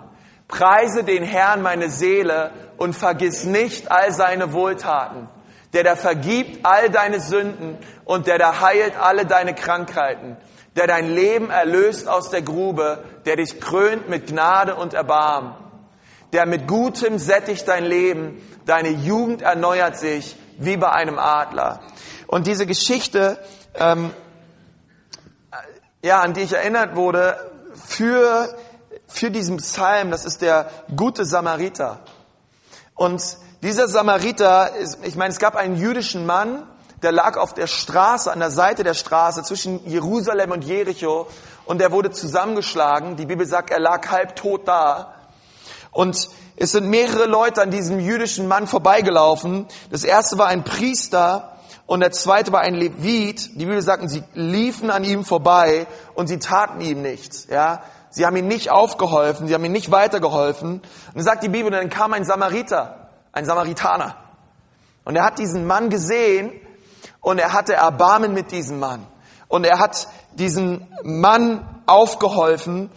Preise 0.47 1.04
den 1.04 1.23
Herrn 1.23 1.62
meine 1.62 1.89
Seele 1.89 2.52
und 2.78 2.93
vergiss 2.93 3.43
nicht 3.43 3.91
all 3.91 4.13
seine 4.13 4.54
Wohltaten, 4.54 5.28
der 5.73 5.84
da 5.84 5.95
vergibt 5.97 6.65
all 6.65 6.89
deine 6.89 7.19
Sünden 7.19 7.78
und 8.06 8.28
der 8.28 8.38
da 8.38 8.62
heilt 8.62 8.93
alle 8.97 9.26
deine 9.26 9.54
Krankheiten, 9.54 10.38
der 10.78 10.88
dein 10.88 11.13
Leben 11.13 11.50
erlöst 11.50 12.08
aus 12.08 12.30
der 12.30 12.43
Grube, 12.43 13.04
der 13.26 13.36
dich 13.36 13.60
krönt 13.60 14.08
mit 14.08 14.28
Gnade 14.28 14.76
und 14.76 14.93
Erbarmen, 14.93 15.54
der 16.32 16.45
mit 16.45 16.65
Gutem 16.65 17.17
sättigt 17.17 17.67
dein 17.67 17.84
Leben, 17.84 18.41
deine 18.65 18.89
Jugend 18.89 19.41
erneuert 19.41 19.97
sich 19.97 20.38
wie 20.60 20.78
bei 20.78 20.91
einem 20.91 21.19
Adler. 21.19 21.82
Und 22.27 22.45
diese 22.45 22.65
Geschichte, 22.65 23.39
ähm, 23.75 24.13
ja, 26.03 26.21
an 26.21 26.33
die 26.33 26.41
ich 26.41 26.53
erinnert 26.53 26.95
wurde, 26.95 27.37
für 27.75 28.55
für 29.07 29.31
diesen 29.31 29.57
Psalm, 29.57 30.11
das 30.11 30.25
ist 30.25 30.41
der 30.41 30.69
gute 30.95 31.25
Samariter. 31.25 31.99
Und 32.95 33.23
dieser 33.63 33.87
Samariter, 33.87 34.75
ist, 34.75 34.99
ich 35.03 35.15
meine, 35.15 35.31
es 35.31 35.39
gab 35.39 35.55
einen 35.55 35.77
jüdischen 35.77 36.25
Mann, 36.25 36.67
der 37.01 37.11
lag 37.11 37.37
auf 37.37 37.53
der 37.53 37.67
Straße, 37.67 38.31
an 38.31 38.39
der 38.39 38.51
Seite 38.51 38.83
der 38.83 38.93
Straße 38.93 39.43
zwischen 39.43 39.87
Jerusalem 39.87 40.51
und 40.51 40.63
Jericho 40.63 41.27
und 41.65 41.79
der 41.79 41.91
wurde 41.91 42.11
zusammengeschlagen. 42.11 43.15
Die 43.15 43.25
Bibel 43.25 43.45
sagt, 43.45 43.69
er 43.69 43.79
lag 43.79 44.09
halb 44.09 44.35
tot 44.35 44.67
da. 44.67 45.13
Und 45.91 46.29
es 46.55 46.71
sind 46.71 46.89
mehrere 46.89 47.25
Leute 47.25 47.61
an 47.61 47.71
diesem 47.71 47.99
jüdischen 47.99 48.47
Mann 48.47 48.67
vorbeigelaufen. 48.67 49.67
Das 49.91 50.03
erste 50.03 50.37
war 50.37 50.47
ein 50.47 50.63
Priester 50.63 51.57
und 51.88 52.02
der 52.02 52.12
zweite 52.12 52.52
war 52.52 52.60
ein 52.60 52.76
Levit. 52.76 53.56
Die 53.56 53.65
Bibel 53.65 53.82
sagt, 53.82 54.10
sie 54.10 54.21
liefen 54.34 54.91
an 54.91 55.06
ihm 55.06 55.23
vorbei 55.23 55.88
und 56.15 56.28
sie 56.28 56.38
taten 56.38 56.82
ihm 56.82 57.02
nichts. 57.02 57.47
Ja, 57.50 57.82
sie 58.10 58.26
haben 58.26 58.36
ihm 58.36 58.47
nicht 58.47 58.69
aufgeholfen, 58.69 59.47
sie 59.47 59.54
haben 59.54 59.63
ihm 59.63 59.71
nicht 59.71 59.89
weitergeholfen. 59.89 60.73
Und 60.73 61.15
dann 61.15 61.23
sagt 61.23 61.43
die 61.43 61.50
Bibel, 61.50 61.71
dann 61.71 61.89
kam 61.89 62.12
ein 62.12 62.26
Samariter, 62.26 63.10
ein 63.32 63.45
Samaritaner. 63.45 64.17
Und 65.06 65.15
er 65.15 65.23
hat 65.23 65.39
diesen 65.39 65.65
Mann 65.65 65.89
gesehen 65.89 66.52
und 67.21 67.39
er 67.39 67.54
hatte 67.54 67.76
Erbarmen 67.76 68.34
mit 68.34 68.52
diesem 68.52 68.80
Mann. 68.80 69.08
Und 69.47 69.65
er 69.65 69.80
hat 69.80 70.10
diesen 70.34 70.86
Mann 71.04 71.65
aufgeholfen. 71.86 72.91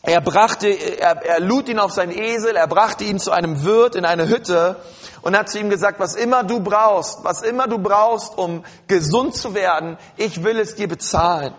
Er 0.00 0.20
brachte, 0.20 0.68
er, 0.68 1.22
er 1.22 1.40
lud 1.40 1.68
ihn 1.68 1.78
auf 1.78 1.92
seinen 1.92 2.12
Esel, 2.12 2.56
er 2.56 2.66
brachte 2.66 3.04
ihn 3.04 3.18
zu 3.18 3.30
einem 3.30 3.62
Wirt 3.62 3.94
in 3.94 4.04
eine 4.04 4.28
Hütte 4.28 4.76
und 5.20 5.36
hat 5.36 5.50
zu 5.50 5.58
ihm 5.58 5.70
gesagt, 5.70 6.00
was 6.00 6.14
immer 6.14 6.42
du 6.42 6.60
brauchst, 6.60 7.22
was 7.22 7.42
immer 7.42 7.68
du 7.68 7.78
brauchst, 7.78 8.36
um 8.36 8.64
gesund 8.88 9.36
zu 9.36 9.54
werden, 9.54 9.98
ich 10.16 10.42
will 10.42 10.58
es 10.58 10.74
dir 10.74 10.88
bezahlen. 10.88 11.54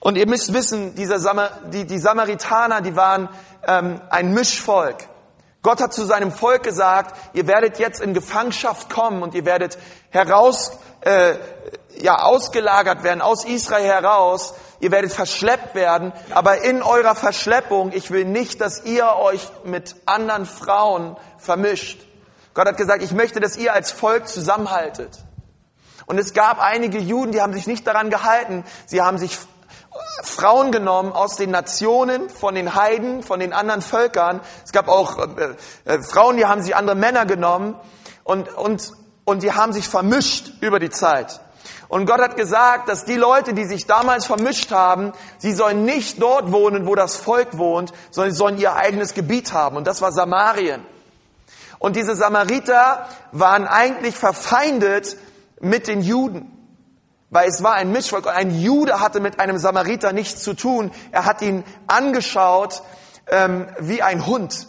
Und 0.00 0.16
ihr 0.16 0.26
müsst 0.26 0.52
wissen, 0.54 0.94
dieser 0.94 1.20
Samar, 1.20 1.50
die, 1.72 1.84
die 1.84 1.98
Samaritaner, 1.98 2.80
die 2.80 2.96
waren 2.96 3.28
ähm, 3.66 4.00
ein 4.08 4.32
Mischvolk. 4.32 4.96
Gott 5.62 5.82
hat 5.82 5.92
zu 5.92 6.06
seinem 6.06 6.32
Volk 6.32 6.62
gesagt, 6.62 7.14
ihr 7.34 7.46
werdet 7.46 7.78
jetzt 7.78 8.00
in 8.00 8.14
Gefangenschaft 8.14 8.88
kommen 8.88 9.22
und 9.22 9.34
ihr 9.34 9.44
werdet 9.44 9.76
heraus, 10.08 10.78
äh, 11.02 11.34
ja, 11.98 12.22
ausgelagert 12.22 13.02
werden 13.02 13.20
aus 13.20 13.44
Israel 13.44 13.84
heraus. 13.84 14.54
Ihr 14.80 14.90
werdet 14.90 15.12
verschleppt 15.12 15.74
werden, 15.74 16.12
aber 16.30 16.62
in 16.62 16.82
eurer 16.82 17.14
Verschleppung, 17.14 17.92
ich 17.92 18.10
will 18.10 18.24
nicht, 18.24 18.60
dass 18.60 18.84
ihr 18.84 19.06
euch 19.16 19.46
mit 19.64 19.96
anderen 20.06 20.46
Frauen 20.46 21.16
vermischt. 21.38 22.00
Gott 22.54 22.66
hat 22.66 22.76
gesagt, 22.76 23.02
ich 23.02 23.12
möchte, 23.12 23.40
dass 23.40 23.56
ihr 23.56 23.74
als 23.74 23.92
Volk 23.92 24.26
zusammenhaltet. 24.26 25.18
Und 26.06 26.18
es 26.18 26.32
gab 26.32 26.60
einige 26.60 26.98
Juden, 26.98 27.32
die 27.32 27.40
haben 27.40 27.52
sich 27.52 27.66
nicht 27.66 27.86
daran 27.86 28.10
gehalten. 28.10 28.64
Sie 28.86 29.02
haben 29.02 29.18
sich 29.18 29.38
Frauen 30.22 30.72
genommen 30.72 31.12
aus 31.12 31.36
den 31.36 31.50
Nationen, 31.50 32.28
von 32.28 32.54
den 32.54 32.74
Heiden, 32.74 33.22
von 33.22 33.38
den 33.40 33.52
anderen 33.52 33.82
Völkern. 33.82 34.40
Es 34.64 34.72
gab 34.72 34.88
auch 34.88 35.18
äh, 35.18 35.54
äh, 35.84 36.02
Frauen, 36.02 36.36
die 36.36 36.46
haben 36.46 36.62
sich 36.62 36.74
andere 36.74 36.96
Männer 36.96 37.26
genommen 37.26 37.76
und, 38.24 38.48
und, 38.56 38.92
und 39.30 39.42
die 39.42 39.52
haben 39.52 39.72
sich 39.72 39.88
vermischt 39.88 40.52
über 40.60 40.78
die 40.78 40.90
Zeit. 40.90 41.40
Und 41.88 42.06
Gott 42.06 42.20
hat 42.20 42.36
gesagt, 42.36 42.88
dass 42.88 43.04
die 43.04 43.16
Leute, 43.16 43.52
die 43.54 43.64
sich 43.64 43.86
damals 43.86 44.26
vermischt 44.26 44.70
haben, 44.70 45.12
sie 45.38 45.52
sollen 45.52 45.84
nicht 45.84 46.20
dort 46.20 46.52
wohnen, 46.52 46.86
wo 46.86 46.94
das 46.94 47.16
Volk 47.16 47.58
wohnt, 47.58 47.92
sondern 48.10 48.32
sie 48.32 48.38
sollen 48.38 48.58
ihr 48.58 48.74
eigenes 48.74 49.14
Gebiet 49.14 49.52
haben. 49.52 49.76
Und 49.76 49.86
das 49.86 50.00
war 50.00 50.12
Samarien. 50.12 50.84
Und 51.78 51.96
diese 51.96 52.14
Samariter 52.14 53.08
waren 53.32 53.66
eigentlich 53.66 54.14
verfeindet 54.16 55.16
mit 55.60 55.88
den 55.88 56.02
Juden. 56.02 56.56
Weil 57.30 57.48
es 57.48 57.62
war 57.62 57.74
ein 57.74 57.90
Mischvolk 57.92 58.26
und 58.26 58.32
ein 58.32 58.60
Jude 58.60 59.00
hatte 59.00 59.20
mit 59.20 59.40
einem 59.40 59.58
Samariter 59.58 60.12
nichts 60.12 60.42
zu 60.42 60.54
tun. 60.54 60.90
Er 61.12 61.24
hat 61.24 61.42
ihn 61.42 61.64
angeschaut 61.86 62.82
ähm, 63.28 63.68
wie 63.78 64.02
ein 64.02 64.26
Hund. 64.26 64.66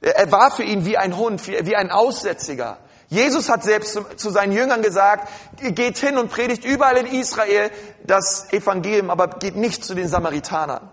Er 0.00 0.30
war 0.32 0.50
für 0.50 0.62
ihn 0.62 0.86
wie 0.86 0.96
ein 0.96 1.16
Hund, 1.16 1.46
wie 1.46 1.76
ein 1.76 1.90
Aussätziger. 1.90 2.78
Jesus 3.10 3.48
hat 3.48 3.64
selbst 3.64 4.00
zu, 4.16 4.30
seinen 4.30 4.52
Jüngern 4.52 4.82
gesagt, 4.82 5.28
geht 5.60 5.98
hin 5.98 6.16
und 6.16 6.30
predigt 6.30 6.64
überall 6.64 6.96
in 6.96 7.06
Israel 7.06 7.70
das 8.04 8.52
Evangelium, 8.52 9.10
aber 9.10 9.26
geht 9.26 9.56
nicht 9.56 9.84
zu 9.84 9.94
den 9.94 10.08
Samaritanern. 10.08 10.88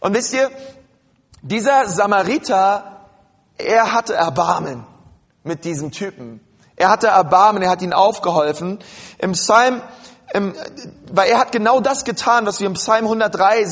Und 0.00 0.14
wisst 0.14 0.34
ihr, 0.34 0.50
dieser 1.40 1.88
Samariter, 1.88 3.06
er 3.56 3.94
hatte 3.94 4.14
Erbarmen 4.14 4.84
mit 5.42 5.64
diesem 5.64 5.90
Typen. 5.90 6.40
Er 6.76 6.90
hatte 6.90 7.06
Erbarmen, 7.06 7.62
er 7.62 7.70
hat 7.70 7.80
ihn 7.80 7.94
aufgeholfen. 7.94 8.78
Im 9.16 9.32
Psalm, 9.32 9.80
im, 10.34 10.54
weil 11.10 11.30
er 11.30 11.38
hat 11.38 11.52
genau 11.52 11.80
das 11.80 12.04
getan, 12.04 12.44
was 12.44 12.60
wir 12.60 12.66
im 12.66 12.74
Psalm 12.74 13.04
103 13.04 13.64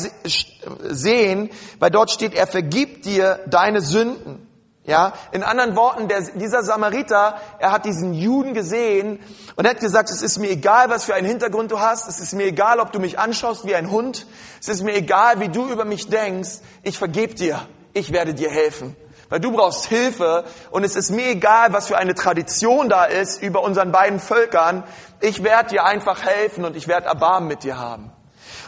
sehen, 0.88 1.50
weil 1.78 1.90
dort 1.90 2.10
steht, 2.10 2.32
er 2.32 2.46
vergibt 2.46 3.04
dir 3.04 3.40
deine 3.46 3.82
Sünden. 3.82 4.46
Ja, 4.86 5.14
in 5.32 5.42
anderen 5.42 5.76
Worten, 5.76 6.08
der, 6.08 6.20
dieser 6.20 6.62
Samariter, 6.62 7.40
er 7.58 7.72
hat 7.72 7.86
diesen 7.86 8.12
Juden 8.12 8.52
gesehen 8.52 9.18
und 9.56 9.64
er 9.64 9.70
hat 9.70 9.80
gesagt, 9.80 10.10
es 10.10 10.20
ist 10.20 10.38
mir 10.38 10.50
egal, 10.50 10.90
was 10.90 11.04
für 11.04 11.14
einen 11.14 11.26
Hintergrund 11.26 11.72
du 11.72 11.80
hast, 11.80 12.06
es 12.06 12.20
ist 12.20 12.34
mir 12.34 12.44
egal, 12.44 12.80
ob 12.80 12.92
du 12.92 13.00
mich 13.00 13.18
anschaust 13.18 13.66
wie 13.66 13.74
ein 13.74 13.90
Hund, 13.90 14.26
es 14.60 14.68
ist 14.68 14.82
mir 14.82 14.94
egal, 14.94 15.40
wie 15.40 15.48
du 15.48 15.70
über 15.70 15.86
mich 15.86 16.10
denkst, 16.10 16.58
ich 16.82 16.98
vergeb 16.98 17.36
dir, 17.36 17.66
ich 17.94 18.12
werde 18.12 18.34
dir 18.34 18.50
helfen 18.50 18.94
weil 19.30 19.40
du 19.40 19.50
brauchst 19.50 19.86
Hilfe 19.86 20.44
und 20.70 20.84
es 20.84 20.94
ist 20.94 21.10
mir 21.10 21.28
egal, 21.30 21.72
was 21.72 21.88
für 21.88 21.96
eine 21.96 22.14
Tradition 22.14 22.88
da 22.88 23.04
ist 23.04 23.42
über 23.42 23.62
unseren 23.62 23.90
beiden 23.90 24.20
Völkern. 24.20 24.84
Ich 25.20 25.42
werde 25.42 25.70
dir 25.70 25.84
einfach 25.84 26.24
helfen 26.24 26.64
und 26.64 26.76
ich 26.76 26.86
werde 26.86 27.06
Erbarmen 27.08 27.48
mit 27.48 27.64
dir 27.64 27.76
haben. 27.76 28.12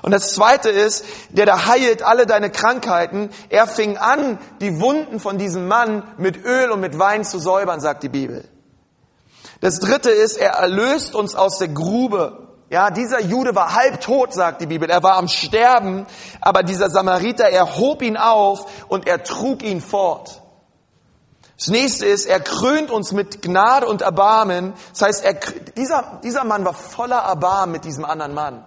Und 0.02 0.12
das 0.12 0.34
zweite 0.34 0.68
ist, 0.68 1.04
der 1.30 1.46
da 1.46 1.66
heilt 1.66 2.02
alle 2.02 2.26
deine 2.26 2.50
Krankheiten. 2.50 3.30
Er 3.48 3.66
fing 3.66 3.96
an, 3.96 4.38
die 4.60 4.80
Wunden 4.80 5.20
von 5.20 5.38
diesem 5.38 5.68
Mann 5.68 6.02
mit 6.18 6.44
Öl 6.44 6.70
und 6.70 6.80
mit 6.80 6.98
Wein 6.98 7.24
zu 7.24 7.38
säubern, 7.38 7.80
sagt 7.80 8.02
die 8.02 8.08
Bibel. 8.08 8.48
Das 9.60 9.80
dritte 9.80 10.10
ist, 10.10 10.36
er 10.36 10.52
erlöst 10.52 11.14
uns 11.14 11.34
aus 11.34 11.58
der 11.58 11.68
Grube. 11.68 12.46
Ja, 12.68 12.90
dieser 12.90 13.20
Jude 13.20 13.54
war 13.54 13.74
halb 13.74 14.00
tot, 14.00 14.34
sagt 14.34 14.60
die 14.60 14.66
Bibel. 14.66 14.90
Er 14.90 15.02
war 15.02 15.16
am 15.16 15.28
Sterben, 15.28 16.06
aber 16.40 16.62
dieser 16.62 16.90
Samariter, 16.90 17.48
er 17.48 17.76
hob 17.76 18.02
ihn 18.02 18.16
auf 18.16 18.66
und 18.88 19.06
er 19.06 19.22
trug 19.22 19.62
ihn 19.62 19.80
fort. 19.80 20.42
Das 21.56 21.68
nächste 21.68 22.04
ist, 22.04 22.26
er 22.26 22.40
krönt 22.40 22.90
uns 22.90 23.12
mit 23.12 23.40
Gnade 23.40 23.86
und 23.86 24.02
Erbarmen. 24.02 24.74
Das 24.92 25.02
heißt, 25.02 25.24
er, 25.24 25.34
dieser, 25.76 26.20
dieser 26.22 26.44
Mann 26.44 26.64
war 26.64 26.74
voller 26.74 27.20
Erbarmen 27.20 27.72
mit 27.72 27.84
diesem 27.84 28.04
anderen 28.04 28.34
Mann. 28.34 28.66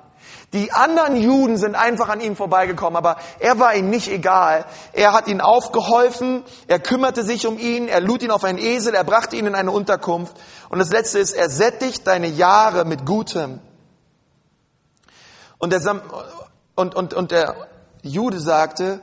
Die 0.53 0.71
anderen 0.71 1.15
Juden 1.15 1.57
sind 1.57 1.75
einfach 1.75 2.09
an 2.09 2.21
ihm 2.21 2.35
vorbeigekommen, 2.35 2.97
aber 2.97 3.17
er 3.39 3.59
war 3.59 3.75
ihnen 3.75 3.91
nicht 3.91 4.09
egal. 4.09 4.65
Er 4.93 5.13
hat 5.13 5.27
ihnen 5.27 5.41
aufgeholfen, 5.41 6.43
er 6.67 6.79
kümmerte 6.79 7.23
sich 7.23 7.45
um 7.45 7.59
ihn, 7.59 7.87
er 7.87 8.01
lud 8.01 8.23
ihn 8.23 8.31
auf 8.31 8.43
einen 8.43 8.57
Esel, 8.57 8.95
er 8.95 9.03
brachte 9.03 9.35
ihn 9.35 9.45
in 9.45 9.53
eine 9.53 9.69
Unterkunft. 9.69 10.35
Und 10.69 10.79
das 10.79 10.89
letzte 10.89 11.19
ist, 11.19 11.33
er 11.33 11.49
sättigt 11.49 12.07
deine 12.07 12.27
Jahre 12.27 12.83
mit 12.83 13.05
Gutem. 13.05 13.59
Und 15.59 15.71
der, 15.71 16.01
und, 16.75 16.95
und, 16.95 17.13
und 17.13 17.31
der 17.31 17.67
Jude 18.01 18.39
sagte, 18.39 19.01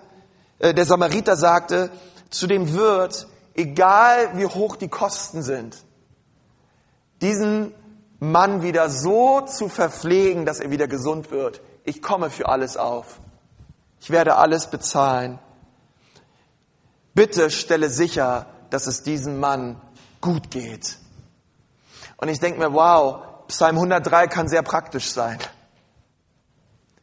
äh, 0.59 0.75
der 0.75 0.85
Samariter 0.85 1.37
sagte 1.37 1.91
zu 2.31 2.49
dem 2.49 2.75
Wirt, 2.75 3.29
egal 3.55 4.31
wie 4.35 4.47
hoch 4.47 4.75
die 4.75 4.89
Kosten 4.89 5.43
sind, 5.43 5.77
diesen 7.21 7.73
Mann 8.19 8.63
wieder 8.63 8.89
so 8.89 9.43
zu 9.43 9.69
verpflegen, 9.69 10.47
dass 10.47 10.61
er 10.61 10.71
wieder 10.71 10.89
gesund 10.89 11.31
wird. 11.31 11.61
Ich 11.85 12.03
komme 12.03 12.31
für 12.31 12.49
alles 12.49 12.77
auf. 12.77 13.21
Ich 14.01 14.11
werde 14.11 14.37
alles 14.37 14.69
bezahlen. 14.71 15.39
Bitte 17.15 17.51
stelle 17.51 17.89
sicher, 17.89 18.47
dass 18.71 18.87
es 18.87 19.03
diesem 19.03 19.39
Mann 19.39 19.81
gut 20.21 20.51
geht. 20.51 20.99
Und 22.17 22.29
ich 22.29 22.41
denke 22.41 22.59
mir, 22.59 22.73
wow, 22.73 23.47
Psalm 23.49 23.77
103 23.77 24.27
kann 24.27 24.49
sehr 24.49 24.63
praktisch 24.63 25.11
sein. 25.11 25.39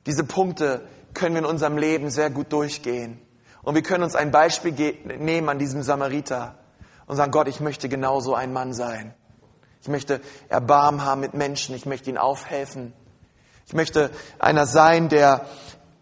Diese 0.06 0.24
Punkte 0.24 0.88
können 1.14 1.36
wir 1.36 1.44
in 1.44 1.48
unserem 1.48 1.78
Leben 1.78 2.10
sehr 2.10 2.30
gut 2.30 2.52
durchgehen. 2.52 3.22
Und 3.62 3.76
wir 3.76 3.84
können 3.84 4.04
uns 4.04 4.16
ein 4.16 4.32
Beispiel 4.32 4.74
nehmen 5.20 5.48
an 5.48 5.60
diesem 5.60 5.84
Samariter 5.84 6.58
und 7.06 7.16
sagen, 7.16 7.32
Gott, 7.32 7.48
ich 7.48 7.60
möchte 7.60 7.88
genauso 7.88 8.36
ein 8.36 8.52
Mann 8.52 8.74
sein. 8.74 9.14
Ich 9.84 9.88
möchte 9.88 10.20
Erbarmen 10.50 11.04
haben 11.04 11.22
mit 11.22 11.36
Menschen. 11.36 11.76
Ich 11.76 11.86
möchte 11.86 12.10
ihnen 12.10 12.18
aufhelfen. 12.18 12.94
Ich 13.68 13.74
möchte 13.74 14.10
einer 14.40 14.66
sein, 14.66 15.10
der 15.10 15.46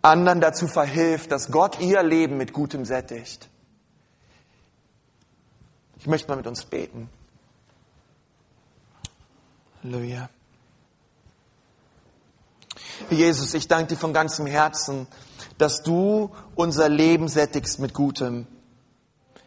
anderen 0.01 0.39
dazu 0.39 0.67
verhilft, 0.67 1.31
dass 1.31 1.51
Gott 1.51 1.81
ihr 1.81 2.01
Leben 2.01 2.37
mit 2.37 2.53
Gutem 2.53 2.85
sättigt. 2.85 3.49
Ich 5.97 6.07
möchte 6.07 6.29
mal 6.29 6.37
mit 6.37 6.47
uns 6.47 6.63
beten. 6.63 7.09
Halleluja. 9.83 10.29
Jesus, 13.09 13.53
ich 13.53 13.67
danke 13.67 13.95
dir 13.95 13.97
von 13.99 14.13
ganzem 14.13 14.45
Herzen 14.45 15.07
dass 15.61 15.83
du 15.83 16.31
unser 16.55 16.89
Leben 16.89 17.27
sättigst 17.27 17.77
mit 17.77 17.93
Gutem. 17.93 18.47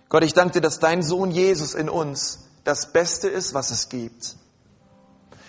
Gott, 0.09 0.23
ich 0.23 0.33
danke 0.33 0.55
dir, 0.55 0.61
dass 0.61 0.79
dein 0.79 1.03
Sohn 1.03 1.33
Jesus 1.33 1.75
in 1.75 1.89
uns 1.89 2.44
das 2.65 2.93
Beste 2.93 3.29
ist, 3.29 3.55
was 3.55 3.71
es 3.71 3.89
gibt. 3.89 4.37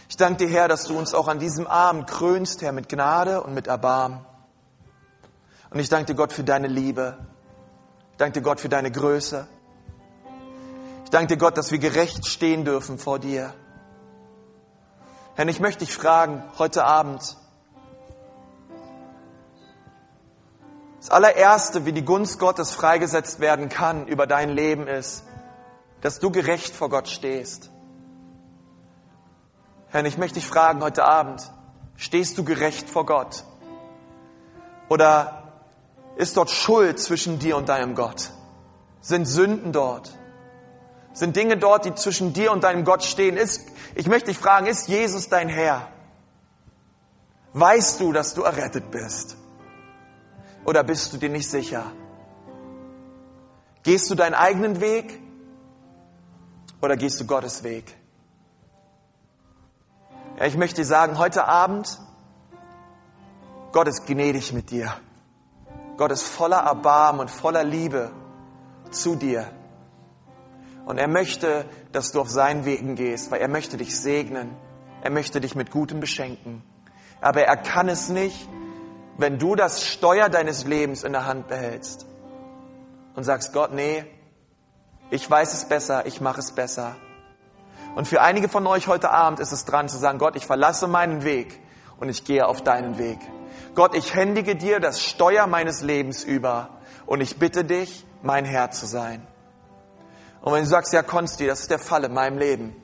Ich 0.07 0.18
danke 0.18 0.45
dir, 0.45 0.49
Herr, 0.49 0.68
dass 0.68 0.84
du 0.84 0.97
uns 0.97 1.13
auch 1.13 1.28
an 1.28 1.39
diesem 1.39 1.66
Abend 1.66 2.07
krönst, 2.07 2.61
Herr, 2.61 2.74
mit 2.74 2.89
Gnade 2.89 3.41
und 3.41 3.53
mit 3.53 3.68
Erbarmen. 3.68 4.24
Und 5.72 5.80
ich 5.80 5.89
danke 5.89 6.07
dir, 6.07 6.16
Gott, 6.16 6.32
für 6.32 6.43
deine 6.43 6.68
Liebe. 6.68 7.18
Ich 8.11 8.18
danke 8.18 8.39
dir, 8.39 8.43
Gott, 8.43 8.59
für 8.59 8.70
deine 8.70 8.91
Größe. 8.91 9.47
Ich 11.05 11.09
danke 11.09 11.34
dir, 11.34 11.38
Gott, 11.38 11.57
dass 11.57 11.72
wir 11.72 11.80
gerecht 11.80 12.28
stehen 12.28 12.66
dürfen 12.66 12.97
vor 12.99 13.20
dir. 13.20 13.53
Herr, 15.36 15.47
ich 15.47 15.59
möchte 15.59 15.84
dich 15.84 15.93
fragen, 15.93 16.43
heute 16.57 16.86
Abend, 16.86 17.36
das 20.99 21.09
allererste, 21.09 21.86
wie 21.86 21.91
die 21.91 22.05
Gunst 22.05 22.39
Gottes 22.39 22.72
freigesetzt 22.72 23.39
werden 23.39 23.70
kann 23.70 24.07
über 24.07 24.28
dein 24.28 24.49
Leben 24.49 24.88
ist, 24.88 25.24
dass 26.02 26.20
du 26.20 26.32
gerecht 26.32 26.76
vor 26.76 26.89
Gott 26.89 27.08
stehst. 27.08 27.72
Herr, 29.88 30.06
ich 30.06 30.18
möchte 30.18 30.39
dich 30.39 30.48
fragen 30.48 30.82
heute 30.82 31.06
Abend, 31.06 31.52
stehst 31.96 32.38
du 32.38 32.43
gerecht 32.43 32.89
vor 32.89 33.06
Gott? 33.06 33.43
Oder 34.89 35.54
ist 36.18 36.38
dort 36.38 36.50
Schuld 36.50 37.00
zwischen 37.00 37.39
dir 37.39 37.58
und 37.58 37.70
deinem 37.70 37.96
Gott? 37.96 38.32
Sind 39.02 39.26
Sünden 39.26 39.72
dort? 39.72 40.12
Sind 41.14 41.36
Dinge 41.36 41.58
dort, 41.58 41.86
die 41.86 41.96
zwischen 41.96 42.34
dir 42.34 42.52
und 42.52 42.64
deinem 42.64 42.84
Gott 42.84 43.04
stehen? 43.04 43.38
Ist, 43.38 43.62
ich 43.96 44.08
möchte 44.08 44.32
dich 44.32 44.38
fragen, 44.38 44.66
ist 44.66 44.88
Jesus 44.88 45.30
dein 45.30 45.48
Herr? 45.48 45.88
Weißt 47.54 48.02
du, 48.02 48.12
dass 48.12 48.34
du 48.34 48.43
errettet 48.43 48.91
bist? 48.91 49.38
Oder 50.66 50.84
bist 50.84 51.14
du 51.14 51.18
dir 51.18 51.30
nicht 51.30 51.50
sicher? 51.50 51.89
Gehst 53.84 54.10
du 54.10 54.16
deinen 54.16 54.34
eigenen 54.34 54.82
Weg 54.82 55.22
oder 56.86 56.98
gehst 56.98 57.20
du 57.20 57.26
Gottes 57.26 57.64
Weg? 57.64 57.96
Ja, 60.38 60.46
ich 60.46 60.56
möchte 60.56 60.82
dir 60.82 60.86
sagen, 60.86 61.18
heute 61.18 61.46
Abend, 61.48 62.00
Gott 63.72 63.88
ist 63.88 64.06
gnädig 64.06 64.54
mit 64.54 64.70
dir. 64.70 64.94
Gott 65.98 66.12
ist 66.12 66.24
voller 66.24 66.60
Erbarmen 66.60 67.22
und 67.22 67.32
voller 67.32 67.64
Liebe 67.64 68.12
zu 68.92 69.16
dir. 69.16 69.48
Und 70.86 70.98
er 70.98 71.08
möchte, 71.08 71.66
dass 71.92 72.12
du 72.12 72.22
auf 72.22 72.30
seinen 72.30 72.66
Wegen 72.66 72.96
gehst, 72.96 73.32
weil 73.32 73.42
er 73.42 73.48
möchte 73.48 73.78
dich 73.78 74.00
segnen. 74.00 74.56
Er 75.02 75.10
möchte 75.10 75.42
dich 75.42 75.56
mit 75.56 75.72
Gutem 75.72 76.00
beschenken. 76.00 76.64
Aber 77.20 77.42
er 77.42 77.58
kann 77.58 77.90
es 77.90 78.10
nicht, 78.10 78.48
wenn 79.18 79.40
du 79.40 79.56
das 79.56 79.84
Steuer 79.84 80.30
deines 80.30 80.66
Lebens 80.66 81.04
in 81.04 81.14
der 81.14 81.26
Hand 81.26 81.48
behältst 81.48 82.06
und 83.16 83.24
sagst, 83.24 83.54
Gott, 83.54 83.74
nee, 83.74 84.06
ich 85.16 85.30
weiß 85.30 85.53
es 85.53 85.66
besser, 85.66 86.05
ich 86.05 86.22
mache 86.22 86.41
es 86.41 86.51
besser. 86.51 86.95
Und 87.95 88.07
für 88.07 88.22
einige 88.22 88.49
von 88.49 88.68
euch 88.68 88.88
heute 88.88 89.11
Abend 89.11 89.39
ist 89.39 89.53
es 89.53 89.63
dran 89.63 89.88
zu 89.88 89.97
sagen, 89.97 90.20
Gott, 90.20 90.36
ich 90.36 90.45
verlasse 90.45 90.88
meinen 90.88 91.24
Weg 91.24 91.59
und 91.97 92.09
ich 92.09 92.26
gehe 92.26 92.45
auf 92.45 92.61
deinen 92.61 92.97
Weg. 92.97 93.20
Gott, 93.74 93.95
ich 93.95 94.13
händige 94.13 94.55
dir 94.55 94.80
das 94.80 95.01
Steuer 95.01 95.47
meines 95.47 95.82
Lebens 95.82 96.24
über 96.24 96.70
und 97.05 97.22
ich 97.22 97.38
bitte 97.39 97.63
dich, 97.63 98.05
mein 98.22 98.43
Herr 98.43 98.72
zu 98.72 98.86
sein. 98.86 99.26
Und 100.41 100.53
wenn 100.53 100.63
du 100.63 100.70
sagst, 100.70 100.93
ja, 100.93 101.01
Konsti, 101.01 101.47
das 101.47 101.61
ist 101.61 101.72
der 101.72 101.80
Fall 101.80 102.03
in 102.03 102.13
meinem 102.13 102.38
Leben, 102.38 102.76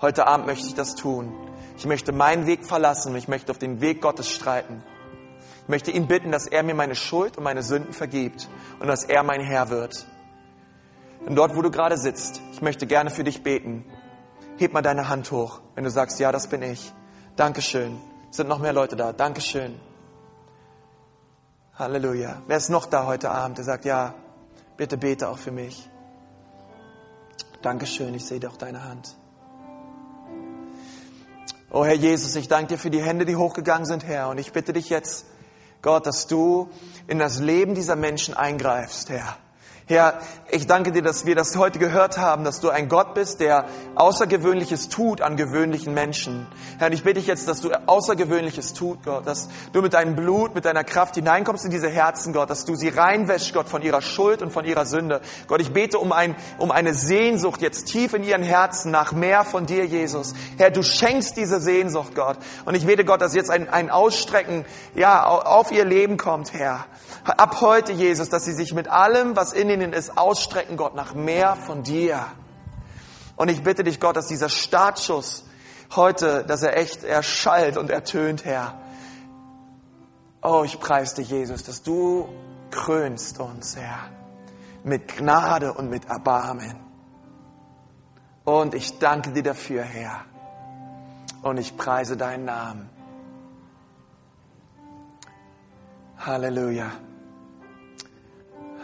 heute 0.00 0.26
Abend 0.26 0.46
möchte 0.46 0.66
ich 0.66 0.74
das 0.74 0.94
tun. 0.94 1.34
Ich 1.78 1.86
möchte 1.86 2.12
meinen 2.12 2.46
Weg 2.46 2.66
verlassen 2.66 3.12
und 3.12 3.16
ich 3.16 3.28
möchte 3.28 3.50
auf 3.50 3.58
den 3.58 3.80
Weg 3.80 4.02
Gottes 4.02 4.30
streiten. 4.30 4.82
Ich 5.62 5.68
möchte 5.68 5.90
ihn 5.90 6.06
bitten, 6.06 6.30
dass 6.30 6.46
er 6.46 6.62
mir 6.62 6.74
meine 6.74 6.94
Schuld 6.94 7.38
und 7.38 7.44
meine 7.44 7.62
Sünden 7.62 7.94
vergibt 7.94 8.48
und 8.80 8.86
dass 8.86 9.04
er 9.04 9.22
mein 9.22 9.40
Herr 9.40 9.70
wird. 9.70 10.06
Und 11.26 11.36
dort, 11.36 11.56
wo 11.56 11.62
du 11.62 11.70
gerade 11.70 11.96
sitzt, 11.96 12.42
ich 12.52 12.60
möchte 12.60 12.86
gerne 12.86 13.10
für 13.10 13.24
dich 13.24 13.42
beten. 13.42 13.84
Heb 14.58 14.72
mal 14.72 14.82
deine 14.82 15.08
Hand 15.08 15.30
hoch, 15.30 15.60
wenn 15.74 15.84
du 15.84 15.90
sagst, 15.90 16.20
ja, 16.20 16.30
das 16.32 16.48
bin 16.48 16.62
ich. 16.62 16.92
Dankeschön. 17.36 17.98
Es 18.30 18.36
sind 18.36 18.48
noch 18.48 18.58
mehr 18.58 18.72
Leute 18.72 18.94
da. 18.94 19.12
Dankeschön. 19.12 19.80
Halleluja. 21.76 22.42
Wer 22.46 22.56
ist 22.56 22.68
noch 22.68 22.86
da 22.86 23.06
heute 23.06 23.30
Abend, 23.30 23.58
der 23.58 23.64
sagt, 23.64 23.84
ja, 23.84 24.14
bitte 24.76 24.96
bete 24.96 25.28
auch 25.28 25.38
für 25.38 25.50
mich. 25.50 25.88
Dankeschön, 27.62 28.14
ich 28.14 28.26
sehe 28.26 28.38
doch 28.38 28.56
deine 28.56 28.84
Hand. 28.84 29.16
Oh 31.70 31.84
Herr 31.84 31.94
Jesus, 31.94 32.36
ich 32.36 32.46
danke 32.46 32.74
dir 32.74 32.78
für 32.78 32.90
die 32.90 33.02
Hände, 33.02 33.24
die 33.24 33.34
hochgegangen 33.34 33.86
sind, 33.86 34.04
Herr. 34.04 34.28
Und 34.28 34.38
ich 34.38 34.52
bitte 34.52 34.72
dich 34.72 34.90
jetzt, 34.90 35.26
Gott, 35.82 36.06
dass 36.06 36.26
du 36.26 36.68
in 37.08 37.18
das 37.18 37.40
Leben 37.40 37.74
dieser 37.74 37.96
Menschen 37.96 38.34
eingreifst, 38.34 39.10
Herr. 39.10 39.36
Herr, 39.86 40.14
ich 40.50 40.66
danke 40.66 40.92
dir, 40.92 41.02
dass 41.02 41.26
wir 41.26 41.34
das 41.34 41.58
heute 41.58 41.78
gehört 41.78 42.16
haben, 42.16 42.42
dass 42.42 42.58
du 42.58 42.70
ein 42.70 42.88
Gott 42.88 43.12
bist, 43.12 43.40
der 43.40 43.66
Außergewöhnliches 43.96 44.88
tut 44.88 45.20
an 45.20 45.36
gewöhnlichen 45.36 45.92
Menschen. 45.92 46.46
Herr, 46.78 46.90
ich 46.90 47.02
bitte 47.02 47.20
dich 47.20 47.26
jetzt, 47.26 47.48
dass 47.48 47.60
du 47.60 47.68
Außergewöhnliches 47.86 48.72
tut, 48.72 49.04
Gott, 49.04 49.26
dass 49.26 49.50
du 49.74 49.82
mit 49.82 49.92
deinem 49.92 50.16
Blut, 50.16 50.54
mit 50.54 50.64
deiner 50.64 50.84
Kraft 50.84 51.16
hineinkommst 51.16 51.66
in 51.66 51.70
diese 51.70 51.90
Herzen, 51.90 52.32
Gott, 52.32 52.48
dass 52.48 52.64
du 52.64 52.76
sie 52.76 52.88
reinwäschst, 52.88 53.52
Gott, 53.52 53.68
von 53.68 53.82
ihrer 53.82 54.00
Schuld 54.00 54.40
und 54.40 54.52
von 54.54 54.64
ihrer 54.64 54.86
Sünde. 54.86 55.20
Gott, 55.48 55.60
ich 55.60 55.74
bete 55.74 55.98
um, 55.98 56.12
ein, 56.12 56.34
um 56.56 56.70
eine 56.70 56.94
Sehnsucht 56.94 57.60
jetzt 57.60 57.84
tief 57.84 58.14
in 58.14 58.24
ihren 58.24 58.42
Herzen 58.42 58.90
nach 58.90 59.12
mehr 59.12 59.44
von 59.44 59.66
dir, 59.66 59.84
Jesus. 59.84 60.32
Herr, 60.56 60.70
du 60.70 60.82
schenkst 60.82 61.36
diese 61.36 61.60
Sehnsucht, 61.60 62.14
Gott. 62.14 62.38
Und 62.64 62.74
ich 62.74 62.86
bete, 62.86 63.04
Gott, 63.04 63.20
dass 63.20 63.34
jetzt 63.34 63.50
ein, 63.50 63.68
ein 63.68 63.90
Ausstrecken, 63.90 64.64
ja, 64.94 65.26
auf 65.26 65.72
ihr 65.72 65.84
Leben 65.84 66.16
kommt, 66.16 66.54
Herr. 66.54 66.86
Ab 67.24 67.60
heute, 67.60 67.92
Jesus, 67.92 68.30
dass 68.30 68.44
sie 68.44 68.52
sich 68.52 68.72
mit 68.74 68.88
allem, 68.88 69.34
was 69.36 69.52
in 69.52 69.73
ihnen 69.74 69.92
ist, 69.92 70.16
ausstrecken, 70.16 70.76
Gott, 70.76 70.94
nach 70.94 71.14
mehr 71.14 71.56
von 71.56 71.82
dir. 71.82 72.26
Und 73.36 73.48
ich 73.48 73.62
bitte 73.62 73.84
dich, 73.84 74.00
Gott, 74.00 74.16
dass 74.16 74.28
dieser 74.28 74.48
Startschuss 74.48 75.44
heute, 75.94 76.44
dass 76.44 76.62
er 76.62 76.76
echt 76.76 77.04
erschallt 77.04 77.76
und 77.76 77.90
ertönt, 77.90 78.44
Herr. 78.44 78.78
Oh, 80.42 80.62
ich 80.64 80.78
preise 80.78 81.16
dich, 81.16 81.30
Jesus, 81.30 81.62
dass 81.64 81.82
du 81.82 82.28
krönst 82.70 83.40
uns, 83.40 83.76
Herr, 83.76 84.10
mit 84.82 85.16
Gnade 85.16 85.72
und 85.72 85.88
mit 85.88 86.06
Erbarmen. 86.06 86.76
Und 88.44 88.74
ich 88.74 88.98
danke 88.98 89.32
dir 89.32 89.42
dafür, 89.42 89.82
Herr. 89.82 90.24
Und 91.42 91.58
ich 91.58 91.76
preise 91.76 92.16
deinen 92.16 92.44
Namen. 92.44 92.90
Halleluja. 96.18 96.90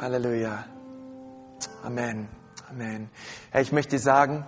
Halleluja. 0.01 0.65
Amen. 1.83 2.29
Amen. 2.69 3.11
Herr, 3.51 3.63
ich 3.63 3.73
möchte 3.73 3.97
dir 3.97 4.03
sagen, 4.03 4.47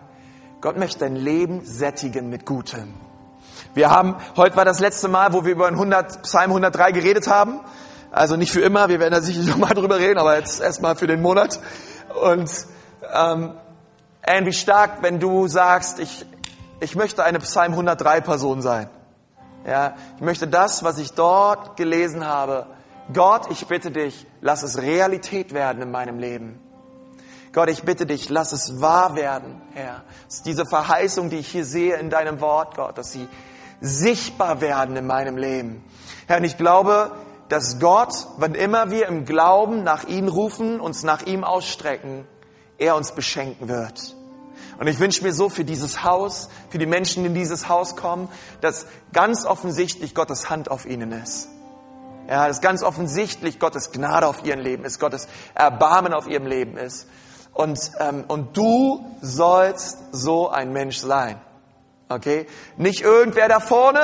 Gott 0.61 0.77
möchte 0.77 1.01
dein 1.01 1.17
Leben 1.17 1.65
sättigen 1.65 2.29
mit 2.29 2.45
Gutem. 2.45 2.95
Wir 3.75 3.91
haben, 3.91 4.17
heute 4.37 4.55
war 4.57 4.67
das 4.67 4.81
letzte 4.81 5.09
Mal, 5.09 5.33
wo 5.33 5.45
wir 5.45 5.53
über 5.53 5.67
100, 5.67 6.23
Psalm 6.23 6.51
103 6.51 6.93
geredet 6.93 7.29
haben. 7.29 7.61
Also 8.11 8.37
nicht 8.37 8.53
für 8.53 8.61
immer, 8.61 8.91
wir 8.91 9.01
werden 9.01 9.15
da 9.15 9.23
sicherlich 9.23 9.49
nochmal 9.57 9.75
drüber 9.75 9.99
reden, 9.99 10.19
aber 10.19 10.37
jetzt 10.37 10.61
erstmal 10.61 10.95
für 10.95 11.07
den 11.07 11.23
Monat. 11.23 11.59
Und 12.23 12.51
ähm, 13.15 13.55
Anne, 14.25 14.47
wie 14.47 14.53
stark, 14.53 15.03
wenn 15.03 15.19
du 15.19 15.49
sagst, 15.49 16.01
ich, 16.01 16.27
ich 16.81 16.95
möchte 16.97 17.25
eine 17.25 17.39
Psalm 17.39 17.73
103 17.73 18.21
Person 18.21 18.61
sein. 18.61 18.91
Ja, 19.67 19.95
ich 20.17 20.23
möchte 20.23 20.47
das, 20.47 20.85
was 20.85 20.99
ich 20.99 21.13
dort 21.13 21.79
gelesen 21.79 22.27
habe, 22.27 22.67
Gott, 23.13 23.51
ich 23.51 23.67
bitte 23.67 23.91
dich, 23.91 24.27
lass 24.43 24.63
es 24.63 24.83
Realität 24.83 25.55
werden 25.55 25.81
in 25.81 25.91
meinem 25.91 26.19
Leben. 26.19 26.61
Gott, 27.53 27.69
ich 27.69 27.83
bitte 27.83 28.07
dich, 28.07 28.31
lass 28.31 28.53
es 28.53 28.81
wahr 28.81 29.15
werden, 29.15 29.61
Herr. 29.75 30.03
Dass 30.27 30.43
diese 30.43 30.65
Verheißung, 30.65 31.29
die 31.29 31.37
ich 31.37 31.49
hier 31.49 31.67
sehe 31.67 31.97
in 31.97 32.09
deinem 32.09 32.41
Wort, 32.41 32.77
Gott, 32.77 32.97
dass 32.97 33.13
sie 33.13 33.29
sichtbar 33.81 34.61
werden 34.61 34.97
in 34.97 35.07
meinem 35.07 35.37
Leben. 35.37 35.85
Herr, 36.27 36.39
und 36.39 36.45
ich 36.45 36.57
glaube, 36.57 37.13
dass 37.49 37.79
Gott, 37.79 38.15
wann 38.39 38.55
immer 38.55 38.91
wir 38.91 39.07
im 39.07 39.27
Glauben 39.27 39.83
nach 39.83 40.05
ihm 40.05 40.29
rufen, 40.29 40.81
uns 40.81 41.03
nach 41.03 41.23
ihm 41.27 41.45
ausstrecken, 41.45 42.27
er 42.79 42.97
uns 42.97 43.13
beschenken 43.13 43.69
wird. 43.69 44.17
Und 44.79 44.87
ich 44.87 44.99
wünsche 44.99 45.23
mir 45.23 45.35
so 45.35 45.51
für 45.51 45.65
dieses 45.65 46.03
Haus, 46.03 46.49
für 46.71 46.79
die 46.79 46.87
Menschen, 46.87 47.23
die 47.23 47.29
in 47.29 47.35
dieses 47.35 47.69
Haus 47.69 47.97
kommen, 47.97 48.29
dass 48.63 48.87
ganz 49.13 49.45
offensichtlich 49.45 50.15
Gottes 50.15 50.49
Hand 50.49 50.71
auf 50.71 50.87
ihnen 50.87 51.13
ist. 51.13 51.49
Ja, 52.29 52.49
dass 52.49 52.63
ganz 52.63 52.83
offensichtlich 52.83 53.59
Gottes 53.59 53.93
Gnade 53.93 54.27
auf 54.27 54.45
ihrem 54.45 54.61
Leben 54.61 54.85
ist, 54.85 54.99
Gottes 54.99 55.29
Erbarmen 55.55 56.15
auf 56.15 56.27
ihrem 56.27 56.47
Leben 56.47 56.79
ist. 56.79 57.07
Und, 57.53 57.79
ähm, 58.01 58.25
und 58.29 58.57
du 58.57 59.05
sollst 59.21 59.99
so 60.13 60.49
ein 60.49 60.73
Mensch 60.73 60.99
sein. 60.99 61.41
Okay? 62.09 62.47
Nicht 62.77 63.03
irgendwer 63.03 63.49
da 63.49 63.61
vorne, 63.61 64.01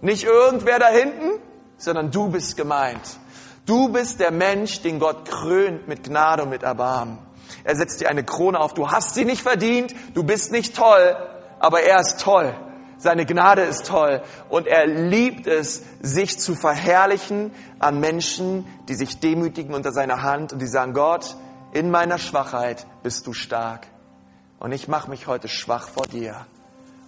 nicht 0.00 0.24
irgendwer 0.24 0.78
da 0.78 0.88
hinten, 0.88 1.40
sondern 1.76 2.10
du 2.10 2.28
bist 2.28 2.56
gemeint. 2.56 3.18
Du 3.66 3.90
bist 3.90 4.20
der 4.20 4.30
Mensch, 4.30 4.82
den 4.82 4.98
Gott 4.98 5.28
krönt 5.28 5.88
mit 5.88 6.04
Gnade 6.04 6.42
und 6.42 6.50
mit 6.50 6.62
Erbarmen. 6.62 7.18
Er 7.64 7.76
setzt 7.76 8.00
dir 8.00 8.08
eine 8.08 8.24
Krone 8.24 8.58
auf. 8.58 8.74
Du 8.74 8.90
hast 8.90 9.14
sie 9.14 9.24
nicht 9.24 9.42
verdient, 9.42 9.94
du 10.14 10.24
bist 10.24 10.50
nicht 10.52 10.74
toll, 10.74 11.16
aber 11.58 11.82
er 11.82 12.00
ist 12.00 12.20
toll. 12.20 12.54
Seine 12.96 13.24
Gnade 13.24 13.62
ist 13.62 13.86
toll 13.86 14.22
und 14.50 14.66
er 14.66 14.86
liebt 14.86 15.46
es, 15.46 15.82
sich 16.02 16.38
zu 16.38 16.54
verherrlichen 16.54 17.50
an 17.78 17.98
Menschen, 17.98 18.66
die 18.88 18.94
sich 18.94 19.20
demütigen 19.20 19.74
unter 19.74 19.92
seiner 19.92 20.22
Hand 20.22 20.52
und 20.52 20.58
die 20.60 20.66
sagen, 20.66 20.92
Gott, 20.92 21.36
in 21.72 21.90
meiner 21.90 22.18
Schwachheit 22.18 22.86
bist 23.02 23.26
du 23.26 23.32
stark 23.32 23.86
und 24.58 24.72
ich 24.72 24.88
mache 24.88 25.10
mich 25.10 25.26
heute 25.26 25.48
schwach 25.48 25.88
vor 25.88 26.06
dir 26.06 26.46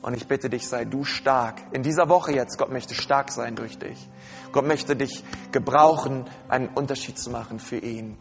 Und 0.02 0.14
ich 0.14 0.26
bitte 0.26 0.50
dich, 0.50 0.68
sei 0.68 0.84
du 0.84 1.04
stark. 1.04 1.60
In 1.70 1.84
dieser 1.84 2.08
Woche 2.08 2.32
jetzt, 2.32 2.58
Gott 2.58 2.70
möchte 2.70 2.94
stark 2.94 3.30
sein 3.30 3.54
durch 3.54 3.78
dich. 3.78 4.08
Gott 4.50 4.66
möchte 4.66 4.96
dich 4.96 5.24
gebrauchen, 5.52 6.28
einen 6.48 6.68
Unterschied 6.68 7.18
zu 7.18 7.30
machen 7.30 7.60
für 7.60 7.78
ihn. 7.78 8.18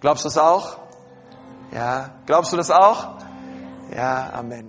Glaubst 0.00 0.24
du 0.24 0.28
es 0.28 0.38
auch? 0.38 0.78
Ja. 1.72 2.14
Glaubst 2.24 2.52
du 2.52 2.56
das 2.56 2.70
auch? 2.70 3.18
Ja, 3.94 4.30
Amen. 4.32 4.68